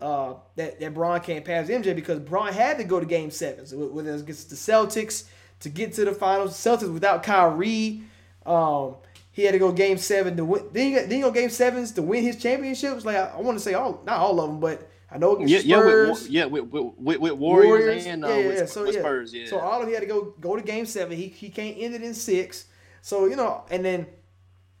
Uh, 0.00 0.34
that 0.54 0.78
that 0.78 0.94
Bron 0.94 1.18
can't 1.18 1.44
pass 1.44 1.66
MJ 1.66 1.92
because 1.92 2.20
Bron 2.20 2.52
had 2.52 2.78
to 2.78 2.84
go 2.84 3.00
to 3.00 3.06
Game 3.06 3.32
Seven, 3.32 3.66
so 3.66 3.76
whether 3.88 4.12
it's 4.12 4.22
against 4.22 4.48
the 4.48 4.54
Celtics 4.54 5.24
to 5.58 5.68
get 5.68 5.92
to 5.94 6.04
the 6.04 6.12
finals. 6.12 6.54
Celtics 6.54 6.92
without 6.92 7.24
Kyrie, 7.24 8.02
um, 8.46 8.94
he 9.32 9.44
had 9.44 9.52
to 9.52 9.58
go 9.58 9.72
Game 9.72 9.98
Seven 9.98 10.36
to 10.36 10.44
win. 10.44 10.68
Then 10.72 10.86
he, 10.86 10.94
got, 10.94 11.08
then 11.08 11.18
he 11.18 11.20
go 11.20 11.30
Game 11.30 11.50
Sevens 11.50 11.92
to 11.92 12.02
win 12.02 12.22
his 12.22 12.36
championships. 12.36 13.04
Like 13.04 13.16
I, 13.16 13.26
I 13.36 13.40
want 13.40 13.58
to 13.58 13.64
say 13.64 13.74
all, 13.74 14.02
not 14.04 14.18
all 14.18 14.40
of 14.40 14.48
them, 14.48 14.60
but 14.60 14.88
I 15.10 15.18
know 15.18 15.36
against 15.36 15.64
Yeah, 15.64 15.78
yeah, 15.78 16.10
with, 16.10 16.28
yeah, 16.28 16.44
with, 16.44 16.64
with, 16.64 16.94
with, 16.98 17.18
with 17.20 17.32
Warriors, 17.32 18.04
and 18.06 18.24
uh, 18.24 18.28
yeah, 18.28 18.46
with, 18.46 18.58
yeah. 18.58 18.64
So, 18.66 18.84
with 18.84 18.94
yeah. 18.94 19.00
Spurs. 19.00 19.34
Yeah. 19.34 19.46
So 19.46 19.58
all 19.58 19.80
of 19.80 19.88
he 19.88 19.94
had 19.94 20.00
to 20.00 20.06
go 20.06 20.34
go 20.40 20.56
to 20.56 20.62
Game 20.62 20.86
Seven. 20.86 21.16
He 21.16 21.28
he 21.28 21.48
can't 21.48 21.76
end 21.78 21.94
it 21.94 22.02
in 22.02 22.14
six. 22.14 22.66
So 23.00 23.26
you 23.26 23.36
know, 23.36 23.64
and 23.70 23.84
then 23.84 24.06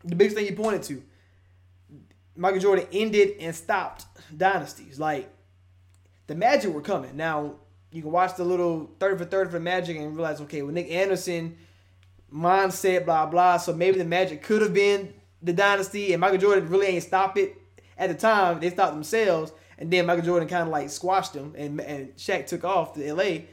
the 0.04 0.16
biggest 0.16 0.36
thing 0.36 0.46
you 0.46 0.54
pointed 0.54 0.82
to, 0.84 1.02
Michael 2.36 2.60
Jordan 2.60 2.86
ended 2.92 3.36
and 3.40 3.54
stopped 3.54 4.04
dynasties. 4.36 4.98
Like 5.00 5.32
the 6.26 6.34
Magic 6.34 6.72
were 6.72 6.82
coming. 6.82 7.16
Now 7.16 7.54
you 7.90 8.02
can 8.02 8.12
watch 8.12 8.36
the 8.36 8.44
little 8.44 8.90
third 9.00 9.18
for 9.18 9.24
third 9.24 9.48
for 9.48 9.54
the 9.54 9.64
Magic 9.64 9.96
and 9.96 10.14
realize, 10.14 10.40
okay, 10.42 10.62
well 10.62 10.72
Nick 10.72 10.90
Anderson 10.90 11.56
mindset, 12.32 13.06
blah 13.06 13.26
blah. 13.26 13.56
So 13.56 13.74
maybe 13.74 13.98
the 13.98 14.04
Magic 14.04 14.42
could 14.42 14.62
have 14.62 14.74
been 14.74 15.14
the 15.42 15.52
dynasty, 15.52 16.12
and 16.12 16.20
Michael 16.20 16.38
Jordan 16.38 16.68
really 16.68 16.88
ain't 16.88 17.02
stop 17.02 17.38
it 17.38 17.56
at 17.96 18.08
the 18.08 18.14
time. 18.14 18.60
They 18.60 18.70
stopped 18.70 18.92
themselves, 18.92 19.52
and 19.78 19.90
then 19.90 20.06
Michael 20.06 20.24
Jordan 20.24 20.48
kind 20.48 20.62
of 20.62 20.68
like 20.68 20.90
squashed 20.90 21.32
them, 21.34 21.54
and 21.56 21.80
and 21.80 22.16
Shaq 22.16 22.46
took 22.46 22.64
off 22.64 22.94
to 22.94 23.06
L.A. 23.06 23.46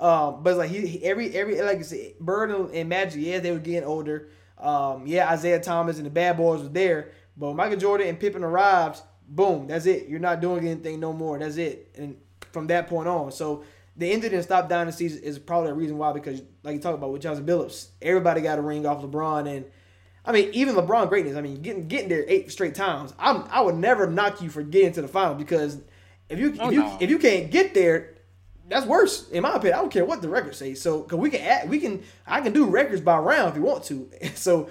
Um, 0.00 0.42
but 0.42 0.50
it's 0.50 0.58
like 0.58 0.70
he, 0.70 0.86
he- 0.86 1.04
every 1.04 1.34
every 1.34 1.60
like 1.60 1.78
I 1.78 1.82
said, 1.82 2.18
Bird 2.20 2.50
and- 2.50 2.88
Magic, 2.88 3.22
yeah, 3.22 3.38
they 3.38 3.52
were 3.52 3.58
getting 3.58 3.84
older. 3.84 4.28
Um, 4.58 5.06
yeah, 5.06 5.32
Isiah 5.34 5.60
Thomas 5.60 5.96
and 5.96 6.06
the 6.06 6.10
Bad 6.10 6.36
Boys 6.36 6.62
were 6.62 6.68
there, 6.68 7.12
but 7.36 7.54
Michael 7.54 7.76
Jordan 7.78 8.06
and 8.08 8.18
Pippen 8.20 8.44
arrived, 8.44 9.00
boom, 9.28 9.66
that's 9.66 9.86
it. 9.86 10.08
You're 10.08 10.20
not 10.20 10.40
doing 10.40 10.66
anything 10.66 11.00
no 11.00 11.12
more. 11.12 11.38
That's 11.38 11.56
it. 11.56 11.90
And 11.96 12.16
from 12.52 12.68
that 12.68 12.86
point 12.88 13.08
on, 13.08 13.32
so 13.32 13.64
the 13.96 14.10
ended 14.12 14.32
and 14.34 14.42
stop 14.42 14.68
dynasties 14.68 15.16
is 15.16 15.38
probably 15.38 15.70
a 15.70 15.74
reason 15.74 15.98
why 15.98 16.12
because 16.12 16.42
like 16.62 16.74
you 16.74 16.80
talk 16.80 16.94
about 16.94 17.10
with 17.12 17.22
Chauncey 17.22 17.42
Billups, 17.42 17.88
everybody 18.00 18.40
got 18.40 18.58
a 18.58 18.62
ring 18.62 18.86
off 18.86 19.02
LeBron 19.02 19.48
and. 19.48 19.64
I 20.24 20.32
mean, 20.32 20.50
even 20.52 20.74
LeBron 20.76 21.08
greatness. 21.08 21.36
I 21.36 21.40
mean, 21.40 21.62
getting 21.62 21.88
getting 21.88 22.08
there 22.08 22.24
eight 22.28 22.52
straight 22.52 22.74
times. 22.74 23.12
I'm 23.18 23.44
I 23.50 23.60
would 23.60 23.74
never 23.76 24.06
knock 24.08 24.40
you 24.40 24.50
for 24.50 24.62
getting 24.62 24.92
to 24.92 25.02
the 25.02 25.08
final 25.08 25.34
because 25.34 25.78
if 26.28 26.38
you 26.38 26.52
if 26.52 26.60
Oh, 26.60 26.70
you 26.70 26.80
no. 26.82 26.96
if 27.00 27.10
you 27.10 27.18
can't 27.18 27.50
get 27.50 27.74
there, 27.74 28.14
that's 28.68 28.86
worse 28.86 29.28
in 29.30 29.42
my 29.42 29.54
opinion. 29.54 29.74
I 29.74 29.82
don't 29.82 29.90
care 29.92 30.04
what 30.04 30.22
the 30.22 30.28
records 30.28 30.58
say. 30.58 30.74
So 30.74 31.02
because 31.02 31.18
we 31.18 31.30
can 31.30 31.40
add, 31.40 31.68
we 31.68 31.80
can 31.80 32.02
I 32.26 32.40
can 32.40 32.52
do 32.52 32.66
records 32.66 33.00
by 33.00 33.18
round 33.18 33.50
if 33.50 33.56
you 33.56 33.62
want 33.62 33.84
to. 33.84 34.08
So 34.36 34.68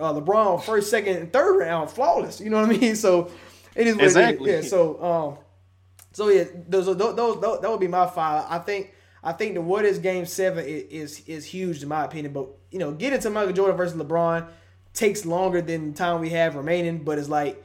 uh, 0.00 0.12
LeBron 0.14 0.62
first, 0.64 0.90
second, 0.90 1.16
and 1.16 1.32
third 1.32 1.56
round 1.58 1.90
flawless. 1.90 2.40
You 2.40 2.50
know 2.50 2.60
what 2.60 2.70
I 2.70 2.78
mean? 2.78 2.96
So 2.96 3.30
it 3.76 3.86
is 3.86 3.94
what 3.94 4.04
Exactly. 4.04 4.50
It 4.50 4.54
is. 4.60 4.64
Yeah. 4.64 4.70
So 4.70 5.04
um, 5.04 5.38
so 6.12 6.28
yeah, 6.28 6.44
those, 6.68 6.86
those 6.86 6.96
those 7.14 7.40
those 7.40 7.60
that 7.60 7.70
would 7.70 7.78
be 7.78 7.86
my 7.86 8.08
five. 8.08 8.46
I 8.48 8.58
think 8.58 8.92
I 9.22 9.32
think 9.32 9.54
the 9.54 9.60
what 9.60 9.84
is 9.84 9.98
Game 10.00 10.26
Seven 10.26 10.64
is 10.64 10.82
is, 11.20 11.28
is 11.28 11.44
huge 11.44 11.80
in 11.84 11.88
my 11.88 12.04
opinion. 12.04 12.32
But 12.32 12.48
you 12.72 12.80
know, 12.80 12.90
getting 12.90 13.20
to 13.20 13.30
Michael 13.30 13.52
Jordan 13.52 13.76
versus 13.76 13.96
LeBron 13.96 14.48
takes 14.94 15.24
longer 15.26 15.62
than 15.62 15.92
the 15.92 15.96
time 15.98 16.20
we 16.20 16.30
have 16.30 16.56
remaining. 16.56 16.98
But 17.04 17.18
it's 17.18 17.28
like 17.28 17.62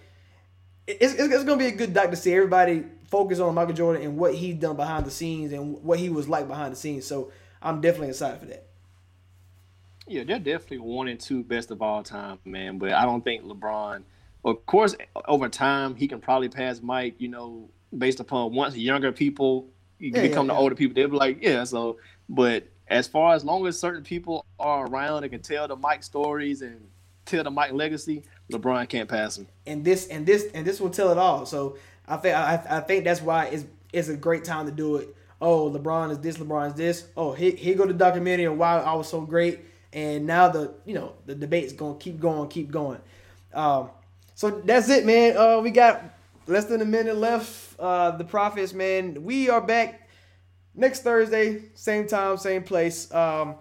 it's, 0.88 1.14
it's, 1.14 1.34
it's 1.34 1.44
gonna 1.44 1.58
be 1.58 1.68
a 1.68 1.72
good 1.76 1.94
doc 1.94 2.12
to 2.12 2.16
see 2.16 2.34
everybody 2.34 2.86
focus 3.10 3.40
on 3.40 3.56
Michael 3.56 3.74
Jordan 3.74 4.04
and 4.04 4.18
what 4.18 4.36
he 4.36 4.54
done 4.54 4.76
behind 4.76 5.06
the 5.06 5.12
scenes 5.12 5.52
and 5.54 5.82
what 5.84 6.00
he 6.00 6.10
was 6.10 6.28
like 6.30 6.48
behind 6.48 6.72
the 6.74 6.78
scenes. 6.78 7.06
So 7.06 7.32
I'm 7.62 7.82
definitely 7.82 8.10
excited 8.10 8.40
for 8.40 8.46
that. 8.48 8.68
Yeah, 10.08 10.24
they're 10.24 10.40
definitely 10.40 10.80
one 10.80 11.08
and 11.08 11.20
two 11.20 11.44
best 11.44 11.72
of 11.72 11.82
all 11.82 12.04
time, 12.04 12.40
man. 12.46 12.78
But 12.78 12.94
I 12.94 13.06
don't 13.06 13.24
think 13.24 13.44
LeBron, 13.44 14.04
of 14.44 14.66
course, 14.66 14.96
over 15.28 15.50
time 15.50 15.96
he 15.96 16.08
can 16.08 16.22
probably 16.22 16.50
pass 16.50 16.82
Mike. 16.82 17.16
You 17.20 17.30
know, 17.30 17.70
based 17.98 18.20
upon 18.20 18.54
once 18.54 18.76
younger 18.76 19.12
people 19.12 19.70
you 19.98 20.12
Yeah, 20.14 20.22
become 20.22 20.48
yeah, 20.48 20.48
the 20.48 20.54
yeah. 20.54 20.60
older 20.60 20.76
people, 20.76 20.94
they'll 20.94 21.08
be 21.10 21.16
like, 21.18 21.42
yeah. 21.42 21.64
So, 21.64 21.98
but 22.30 22.68
as 22.88 23.08
far 23.08 23.34
as 23.34 23.44
long 23.44 23.66
as 23.66 23.80
certain 23.80 24.04
people 24.04 24.46
are 24.60 24.86
around 24.88 25.24
and 25.24 25.32
can 25.32 25.42
tell 25.42 25.68
the 25.68 25.76
Mike 25.76 26.04
stories 26.04 26.62
and 26.62 26.88
tell 27.26 27.44
the 27.44 27.52
Mike 27.52 27.74
legacy, 27.74 28.24
LeBron 28.52 28.88
can't 28.88 29.10
pass 29.10 29.38
him. 29.38 29.48
and 29.66 29.84
this 29.84 30.08
and 30.08 30.26
this 30.26 30.48
and 30.54 30.66
this 30.66 30.80
will 30.80 30.90
tell 30.90 31.12
it 31.12 31.18
all. 31.18 31.46
So 31.46 31.78
I 32.08 32.18
think 32.18 32.36
I, 32.36 32.64
I 32.70 32.80
think 32.82 33.04
that's 33.04 33.22
why 33.22 33.46
it's 33.46 33.66
it's 33.92 34.10
a 34.10 34.16
great 34.16 34.44
time 34.44 34.66
to 34.66 34.72
do 34.72 34.98
it. 34.98 35.16
Oh, 35.42 35.70
LeBron 35.70 36.12
is 36.12 36.20
this, 36.20 36.38
LeBron 36.38 36.70
is 36.70 36.74
this. 36.76 37.08
Oh, 37.18 37.34
here, 37.34 37.76
go 37.76 37.86
the 37.86 37.94
documentary 37.94 38.48
on 38.48 38.58
why 38.58 38.80
I 38.80 38.94
was 38.94 39.10
so 39.10 39.22
great. 39.22 39.60
And 39.94 40.26
now 40.26 40.50
the 40.50 40.74
you 40.86 40.94
know 40.94 41.14
the 41.26 41.36
debate's 41.36 41.74
gonna 41.74 41.98
keep 41.98 42.20
going, 42.20 42.50
keep 42.50 42.72
going. 42.72 43.00
Um, 43.54 43.90
so 44.34 44.50
that's 44.50 44.90
it, 44.90 45.06
man. 45.06 45.38
Uh, 45.38 45.60
we 45.62 45.72
got 45.72 46.04
less 46.48 46.66
than 46.66 46.82
a 46.82 46.86
minute 46.86 47.16
left. 47.16 47.80
Uh, 47.80 48.12
the 48.12 48.24
prophets, 48.24 48.74
man. 48.74 49.24
We 49.24 49.50
are 49.50 49.62
back 49.62 50.10
next 50.74 51.04
Thursday, 51.04 51.64
same 51.74 52.08
time, 52.08 52.38
same 52.38 52.64
place. 52.64 53.12
Um, 53.14 53.56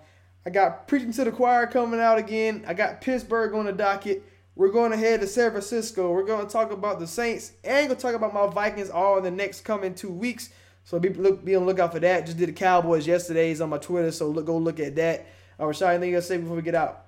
I 0.46 0.50
got 0.50 0.86
preaching 0.86 1.12
to 1.12 1.24
the 1.24 1.32
choir 1.32 1.66
coming 1.66 2.00
out 2.00 2.18
again. 2.18 2.64
I 2.66 2.74
got 2.74 3.00
Pittsburgh 3.00 3.54
on 3.54 3.66
the 3.66 3.72
docket. 3.72 4.22
We're 4.56 4.70
going 4.70 4.90
to 4.92 4.96
head 4.96 5.20
to 5.20 5.26
San 5.26 5.50
Francisco. 5.50 6.12
We're 6.12 6.24
going 6.24 6.46
to 6.46 6.52
talk 6.52 6.70
about 6.70 7.00
the 7.00 7.06
Saints 7.06 7.52
and 7.64 7.88
going 7.88 7.96
to 7.96 8.02
talk 8.02 8.14
about 8.14 8.34
my 8.34 8.46
Vikings 8.46 8.90
all 8.90 9.18
in 9.18 9.24
the 9.24 9.30
next 9.30 9.62
coming 9.62 9.94
two 9.94 10.10
weeks. 10.10 10.50
So 10.84 10.98
be 10.98 11.08
look, 11.08 11.44
be 11.44 11.56
on 11.56 11.62
the 11.62 11.66
lookout 11.66 11.92
for 11.92 12.00
that. 12.00 12.26
Just 12.26 12.36
did 12.36 12.50
the 12.50 12.52
Cowboys 12.52 13.06
yesterday. 13.06 13.58
On 13.58 13.70
my 13.70 13.78
Twitter, 13.78 14.12
so 14.12 14.28
look, 14.28 14.44
go 14.44 14.58
look 14.58 14.78
at 14.78 14.94
that. 14.96 15.26
Uh, 15.58 15.64
Rashad, 15.64 15.90
anything 15.90 16.10
you 16.10 16.16
to 16.16 16.22
say 16.22 16.36
before 16.36 16.56
we 16.56 16.62
get 16.62 16.74
out? 16.74 17.06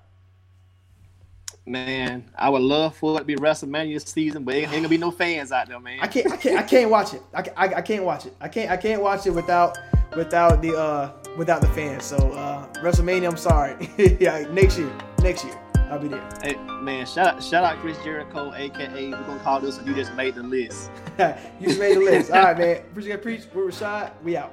Man, 1.66 2.30
I 2.38 2.48
would 2.48 2.62
love 2.62 2.96
for 2.96 3.16
it 3.16 3.18
to 3.18 3.24
be 3.24 3.34
WrestleMania 3.34 4.06
season, 4.06 4.44
but 4.44 4.54
ain't, 4.54 4.66
ain't 4.68 4.76
gonna 4.76 4.88
be 4.88 4.98
no 4.98 5.10
fans 5.10 5.50
out 5.50 5.68
there, 5.68 5.80
man. 5.80 5.98
I 6.00 6.06
can't, 6.06 6.32
I 6.32 6.36
can't, 6.36 6.58
I 6.58 6.62
can't 6.62 6.90
watch 6.90 7.12
it. 7.12 7.22
I, 7.34 7.40
I, 7.56 7.74
I 7.74 7.82
can't 7.82 8.04
watch 8.04 8.24
it. 8.24 8.34
I 8.40 8.48
can't, 8.48 8.70
I 8.70 8.76
can't 8.76 9.02
watch 9.02 9.26
it 9.26 9.30
without, 9.30 9.76
without 10.16 10.62
the, 10.62 10.76
uh, 10.76 11.12
without 11.36 11.60
the 11.60 11.68
fans. 11.68 12.04
So 12.04 12.16
uh, 12.16 12.66
WrestleMania, 12.82 13.28
I'm 13.28 13.36
sorry. 13.36 13.90
yeah, 14.20 14.46
next 14.50 14.78
year, 14.78 14.90
next 15.22 15.44
year, 15.44 15.58
I'll 15.90 15.98
be 15.98 16.08
there. 16.08 16.28
Hey, 16.42 16.56
man, 16.80 17.06
shout 17.06 17.26
out, 17.26 17.42
shout 17.42 17.64
out 17.64 17.78
Chris 17.78 17.96
Jericho, 18.02 18.52
aka 18.54 19.10
we're 19.10 19.22
gonna 19.22 19.40
call 19.40 19.60
this. 19.60 19.80
You 19.84 19.94
just 19.94 20.12
made 20.14 20.34
the 20.34 20.42
list. 20.42 20.90
you 21.60 21.68
just 21.68 21.78
made 21.78 21.96
the 21.96 22.00
list. 22.00 22.30
All 22.30 22.42
right, 22.42 22.58
man. 22.58 22.76
Appreciate. 22.78 23.22
Preach. 23.22 23.42
We're 23.54 23.66
Rashad. 23.66 24.10
We 24.22 24.36
out. 24.36 24.52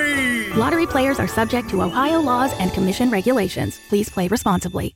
Lottery 0.61 0.85
players 0.85 1.19
are 1.19 1.27
subject 1.27 1.71
to 1.71 1.81
Ohio 1.81 2.19
laws 2.21 2.53
and 2.59 2.71
commission 2.71 3.09
regulations. 3.09 3.79
Please 3.89 4.09
play 4.09 4.27
responsibly. 4.27 4.95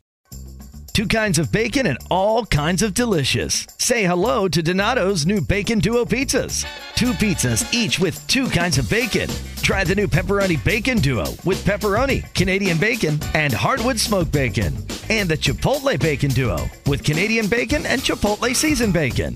Two 0.94 1.08
kinds 1.08 1.40
of 1.40 1.52
bacon 1.52 1.88
and 1.88 1.98
all 2.12 2.46
kinds 2.46 2.84
of 2.84 2.94
delicious. 2.94 3.66
Say 3.80 4.04
hello 4.04 4.48
to 4.48 4.62
Donato's 4.62 5.26
new 5.26 5.42
Bacon 5.42 5.80
Duo 5.80 6.06
pizzas. 6.06 6.68
Two 6.94 7.14
pizzas, 7.14 7.66
each 7.74 7.98
with 7.98 8.16
two 8.28 8.48
kinds 8.48 8.78
of 8.78 8.88
bacon. 8.92 9.28
Try 9.64 9.84
the 9.84 9.96
new 9.96 10.08
Pepperoni 10.08 10.64
Bacon 10.64 11.00
Duo 11.00 11.26
with 11.46 11.66
pepperoni, 11.66 12.32
Canadian 12.36 12.78
bacon, 12.78 13.20
and 13.34 13.52
hardwood 13.52 14.00
smoked 14.00 14.32
bacon. 14.32 14.72
And 15.10 15.28
the 15.28 15.36
Chipotle 15.36 16.00
Bacon 16.00 16.30
Duo 16.30 16.60
with 16.86 17.04
Canadian 17.04 17.48
bacon 17.48 17.88
and 17.88 18.02
Chipotle 18.02 18.56
seasoned 18.56 18.94
bacon. 18.94 19.36